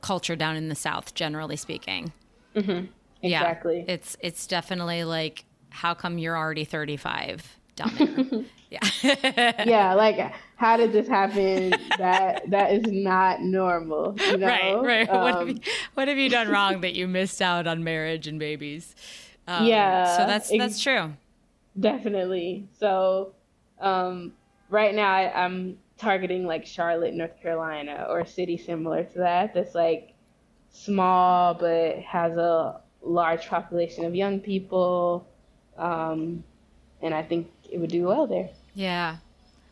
culture 0.00 0.36
down 0.36 0.56
in 0.56 0.68
the 0.68 0.74
South, 0.74 1.14
generally 1.14 1.56
speaking. 1.56 2.12
Mm-hmm. 2.56 2.86
Exactly. 3.22 3.84
Yeah, 3.86 3.94
it's 3.94 4.16
it's 4.20 4.46
definitely 4.46 5.04
like, 5.04 5.44
how 5.70 5.94
come 5.94 6.18
you're 6.18 6.36
already 6.36 6.64
35 6.64 7.56
down 7.76 7.92
there? 7.96 8.44
Yeah. 9.02 9.64
yeah, 9.64 9.94
like 9.94 10.32
how 10.56 10.76
did 10.76 10.92
this 10.92 11.06
happen? 11.06 11.70
that 11.98 12.42
that 12.50 12.72
is 12.72 12.82
not 12.90 13.40
normal. 13.40 14.16
You 14.18 14.38
know? 14.38 14.82
Right, 14.82 15.06
right. 15.06 15.08
Um, 15.08 15.22
what, 15.22 15.34
have 15.36 15.48
you, 15.48 15.60
what 15.94 16.08
have 16.08 16.18
you 16.18 16.28
done 16.28 16.48
wrong 16.48 16.80
that 16.80 16.94
you 16.94 17.06
missed 17.06 17.40
out 17.40 17.68
on 17.68 17.84
marriage 17.84 18.26
and 18.26 18.40
babies? 18.40 18.96
Um, 19.46 19.66
yeah. 19.66 20.16
So 20.16 20.26
that's 20.26 20.50
that's 20.50 20.82
true. 20.82 21.12
Definitely. 21.78 22.68
So 22.78 23.34
um, 23.80 24.32
right 24.70 24.94
now 24.94 25.10
I, 25.12 25.44
I'm 25.44 25.78
targeting 25.98 26.46
like 26.46 26.66
Charlotte, 26.66 27.14
North 27.14 27.40
Carolina, 27.40 28.06
or 28.08 28.20
a 28.20 28.26
city 28.26 28.56
similar 28.56 29.04
to 29.04 29.18
that. 29.18 29.54
That's 29.54 29.74
like 29.74 30.14
small 30.70 31.54
but 31.54 31.98
has 31.98 32.36
a 32.36 32.80
large 33.02 33.46
population 33.48 34.04
of 34.04 34.14
young 34.14 34.40
people. 34.40 35.26
Um, 35.76 36.44
and 37.02 37.14
I 37.14 37.22
think 37.22 37.50
it 37.70 37.78
would 37.78 37.90
do 37.90 38.04
well 38.04 38.26
there. 38.26 38.50
Yeah. 38.74 39.16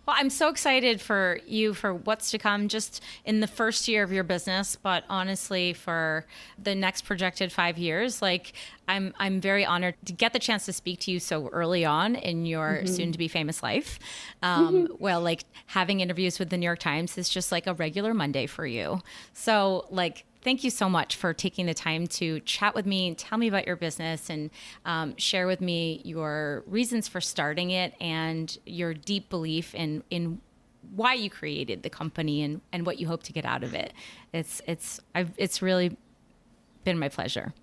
Well, 0.06 0.16
I'm 0.18 0.30
so 0.30 0.48
excited 0.48 1.00
for 1.00 1.38
you 1.46 1.74
for 1.74 1.94
what's 1.94 2.32
to 2.32 2.38
come 2.38 2.66
just 2.66 3.02
in 3.24 3.38
the 3.38 3.46
first 3.46 3.86
year 3.86 4.02
of 4.02 4.12
your 4.12 4.24
business, 4.24 4.74
but 4.74 5.04
honestly 5.08 5.72
for 5.74 6.26
the 6.60 6.74
next 6.74 7.02
projected 7.02 7.52
5 7.52 7.78
years. 7.78 8.20
Like 8.20 8.52
I'm 8.88 9.14
I'm 9.18 9.40
very 9.40 9.64
honored 9.64 9.94
to 10.06 10.12
get 10.12 10.32
the 10.32 10.40
chance 10.40 10.66
to 10.66 10.72
speak 10.72 11.00
to 11.00 11.12
you 11.12 11.20
so 11.20 11.48
early 11.48 11.84
on 11.84 12.16
in 12.16 12.46
your 12.46 12.78
mm-hmm. 12.78 12.86
soon 12.86 13.12
to 13.12 13.18
be 13.18 13.28
famous 13.28 13.62
life. 13.62 14.00
Um, 14.42 14.74
mm-hmm. 14.74 14.94
well, 14.98 15.20
like 15.20 15.44
having 15.66 16.00
interviews 16.00 16.38
with 16.40 16.50
the 16.50 16.56
New 16.56 16.66
York 16.66 16.80
Times 16.80 17.16
is 17.16 17.28
just 17.28 17.52
like 17.52 17.68
a 17.68 17.74
regular 17.74 18.12
Monday 18.12 18.46
for 18.46 18.66
you. 18.66 19.00
So, 19.34 19.86
like 19.90 20.24
thank 20.42 20.64
you 20.64 20.70
so 20.70 20.88
much 20.88 21.16
for 21.16 21.32
taking 21.32 21.66
the 21.66 21.74
time 21.74 22.06
to 22.06 22.40
chat 22.40 22.74
with 22.74 22.86
me 22.86 23.08
and 23.08 23.16
tell 23.16 23.38
me 23.38 23.48
about 23.48 23.66
your 23.66 23.76
business 23.76 24.28
and 24.28 24.50
um, 24.84 25.16
share 25.16 25.46
with 25.46 25.60
me 25.60 26.02
your 26.04 26.62
reasons 26.66 27.08
for 27.08 27.20
starting 27.20 27.70
it 27.70 27.94
and 28.00 28.58
your 28.66 28.94
deep 28.94 29.28
belief 29.30 29.74
in 29.74 30.02
in 30.10 30.40
why 30.94 31.14
you 31.14 31.30
created 31.30 31.82
the 31.82 31.90
company 31.90 32.42
and, 32.42 32.60
and 32.72 32.84
what 32.84 32.98
you 32.98 33.06
hope 33.06 33.22
to 33.22 33.32
get 33.32 33.44
out 33.44 33.62
of 33.62 33.74
it. 33.74 33.92
It's 34.32 34.60
it's 34.66 35.00
I've 35.14 35.32
it's 35.36 35.62
really 35.62 35.96
been 36.84 36.98
my 36.98 37.08
pleasure. 37.08 37.54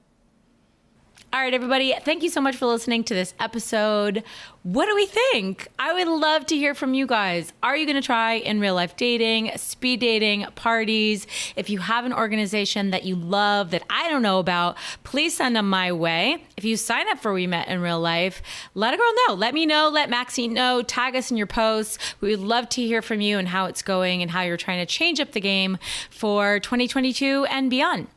All 1.32 1.40
right, 1.40 1.54
everybody, 1.54 1.94
thank 2.04 2.24
you 2.24 2.30
so 2.30 2.42
much 2.42 2.56
for 2.56 2.66
listening 2.66 3.04
to 3.04 3.14
this 3.14 3.36
episode. 3.40 4.24
What 4.64 4.88
do 4.88 4.96
we 4.96 5.06
think? 5.06 5.68
I 5.78 5.94
would 5.94 6.08
love 6.08 6.48
to 6.48 6.56
hear 6.56 6.74
from 6.74 6.96
you 6.96 7.06
guys. 7.06 7.54
Are 7.62 7.78
you 7.78 7.86
going 7.86 8.02
to 8.02 8.06
try 8.06 8.34
in 8.34 8.60
real 8.60 8.74
life 8.74 8.98
dating, 8.98 9.56
speed 9.56 10.00
dating, 10.00 10.48
parties? 10.56 11.28
If 11.56 11.70
you 11.70 11.82
have 11.82 12.06
an 12.06 12.14
organization 12.14 12.90
that 12.90 13.04
you 13.04 13.16
love 13.16 13.70
that 13.72 13.84
I 13.92 14.10
don't 14.10 14.24
know 14.24 14.40
about, 14.40 14.76
please 15.04 15.38
send 15.38 15.56
them 15.56 15.70
my 15.70 15.92
way. 15.92 16.44
If 16.58 16.66
you 16.66 16.76
sign 16.76 17.08
up 17.08 17.20
for 17.20 17.32
We 17.32 17.46
Met 17.46 17.68
in 17.68 17.80
Real 17.80 18.00
Life, 18.00 18.42
let 18.74 18.96
a 18.96 18.98
girl 18.98 19.14
know. 19.28 19.36
Let 19.36 19.54
me 19.54 19.68
know. 19.68 19.88
Let 19.88 20.10
Maxine 20.10 20.52
know. 20.52 20.82
Tag 20.82 21.16
us 21.16 21.30
in 21.30 21.38
your 21.38 21.48
posts. 21.48 22.00
We 22.22 22.32
would 22.32 22.40
love 22.40 22.70
to 22.70 22.82
hear 22.82 23.04
from 23.04 23.22
you 23.22 23.38
and 23.38 23.48
how 23.48 23.66
it's 23.66 23.84
going 23.84 24.24
and 24.24 24.32
how 24.32 24.42
you're 24.42 24.58
trying 24.58 24.80
to 24.80 24.92
change 24.92 25.20
up 25.20 25.34
the 25.34 25.42
game 25.42 25.78
for 26.10 26.60
2022 26.60 27.46
and 27.52 27.70
beyond. 27.70 28.08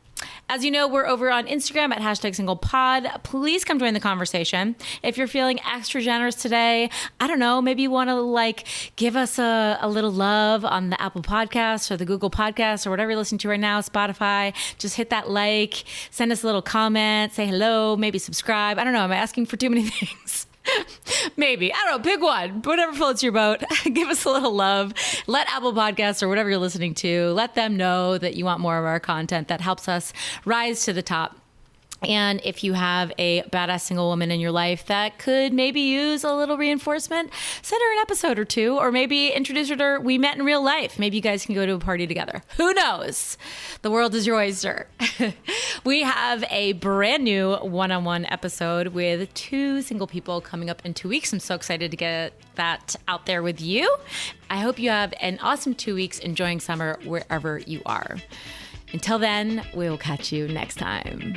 As 0.49 0.63
you 0.63 0.71
know, 0.71 0.87
we're 0.87 1.07
over 1.07 1.31
on 1.31 1.47
Instagram 1.47 1.91
at 1.91 1.99
hashtag 1.99 2.35
single 2.35 2.55
pod. 2.55 3.07
Please 3.23 3.63
come 3.63 3.79
join 3.79 3.93
the 3.93 3.99
conversation. 3.99 4.75
If 5.01 5.17
you're 5.17 5.27
feeling 5.27 5.59
extra 5.65 6.01
generous 6.01 6.35
today, 6.35 6.89
I 7.19 7.27
don't 7.27 7.39
know, 7.39 7.61
maybe 7.61 7.81
you 7.81 7.89
want 7.89 8.09
to 8.09 8.15
like 8.15 8.67
give 8.95 9.15
us 9.15 9.39
a, 9.39 9.77
a 9.81 9.89
little 9.89 10.11
love 10.11 10.63
on 10.63 10.89
the 10.89 11.01
Apple 11.01 11.21
Podcast 11.23 11.89
or 11.89 11.97
the 11.97 12.05
Google 12.05 12.29
Podcast 12.29 12.85
or 12.85 12.91
whatever 12.91 13.11
you're 13.11 13.17
listening 13.17 13.39
to 13.39 13.49
right 13.49 13.59
now, 13.59 13.79
Spotify. 13.81 14.53
Just 14.77 14.95
hit 14.95 15.09
that 15.09 15.29
like, 15.29 15.85
send 16.11 16.31
us 16.31 16.43
a 16.43 16.45
little 16.45 16.61
comment, 16.61 17.33
say 17.33 17.47
hello, 17.47 17.95
maybe 17.95 18.19
subscribe. 18.19 18.77
I 18.77 18.83
don't 18.83 18.93
know. 18.93 18.99
Am 18.99 19.11
I 19.11 19.15
asking 19.15 19.47
for 19.47 19.57
too 19.57 19.69
many 19.69 19.83
things? 19.87 20.45
Maybe. 21.37 21.73
I 21.73 21.77
don't 21.85 21.97
know. 21.97 22.11
Pick 22.11 22.21
one. 22.21 22.61
Whatever 22.61 22.93
floats 22.93 23.23
your 23.23 23.31
boat. 23.31 23.63
Give 23.83 24.09
us 24.09 24.25
a 24.25 24.29
little 24.29 24.53
love. 24.53 24.93
Let 25.27 25.49
Apple 25.51 25.73
Podcasts 25.73 26.23
or 26.23 26.29
whatever 26.29 26.49
you're 26.49 26.59
listening 26.59 26.93
to, 26.95 27.31
let 27.31 27.55
them 27.55 27.77
know 27.77 28.17
that 28.17 28.35
you 28.35 28.45
want 28.45 28.59
more 28.59 28.77
of 28.77 28.85
our 28.85 28.99
content. 28.99 29.47
That 29.47 29.61
helps 29.61 29.87
us 29.87 30.13
rise 30.45 30.85
to 30.85 30.93
the 30.93 31.03
top. 31.03 31.37
And 32.03 32.41
if 32.43 32.63
you 32.63 32.73
have 32.73 33.11
a 33.17 33.43
badass 33.43 33.81
single 33.81 34.07
woman 34.09 34.31
in 34.31 34.39
your 34.39 34.51
life 34.51 34.85
that 34.87 35.19
could 35.19 35.53
maybe 35.53 35.81
use 35.81 36.23
a 36.23 36.33
little 36.33 36.57
reinforcement, 36.57 37.31
send 37.61 37.81
her 37.81 37.93
an 37.93 37.99
episode 37.99 38.39
or 38.39 38.45
two, 38.45 38.77
or 38.77 38.91
maybe 38.91 39.29
introduce 39.29 39.69
her 39.69 39.75
to 39.75 39.99
We 40.01 40.17
Met 40.17 40.37
in 40.37 40.45
Real 40.45 40.63
Life. 40.63 40.99
Maybe 40.99 41.17
you 41.17 41.21
guys 41.21 41.45
can 41.45 41.55
go 41.55 41.65
to 41.65 41.73
a 41.73 41.79
party 41.79 42.07
together. 42.07 42.43
Who 42.57 42.73
knows? 42.73 43.37
The 43.81 43.91
world 43.91 44.15
is 44.15 44.27
your 44.27 44.37
oyster. 44.37 44.87
we 45.83 46.01
have 46.01 46.43
a 46.49 46.73
brand 46.73 47.23
new 47.23 47.55
one 47.55 47.91
on 47.91 48.03
one 48.03 48.25
episode 48.25 48.89
with 48.89 49.33
two 49.33 49.81
single 49.81 50.07
people 50.07 50.41
coming 50.41 50.69
up 50.69 50.85
in 50.85 50.93
two 50.93 51.09
weeks. 51.09 51.31
I'm 51.31 51.39
so 51.39 51.55
excited 51.55 51.91
to 51.91 51.97
get 51.97 52.33
that 52.55 52.95
out 53.07 53.25
there 53.25 53.41
with 53.41 53.61
you. 53.61 53.95
I 54.49 54.59
hope 54.59 54.77
you 54.77 54.89
have 54.89 55.13
an 55.21 55.39
awesome 55.41 55.73
two 55.73 55.95
weeks 55.95 56.19
enjoying 56.19 56.59
summer 56.59 56.99
wherever 57.03 57.59
you 57.59 57.81
are. 57.85 58.17
Until 58.93 59.17
then, 59.17 59.65
we 59.73 59.89
will 59.89 59.97
catch 59.97 60.31
you 60.31 60.47
next 60.47 60.75
time. 60.75 61.35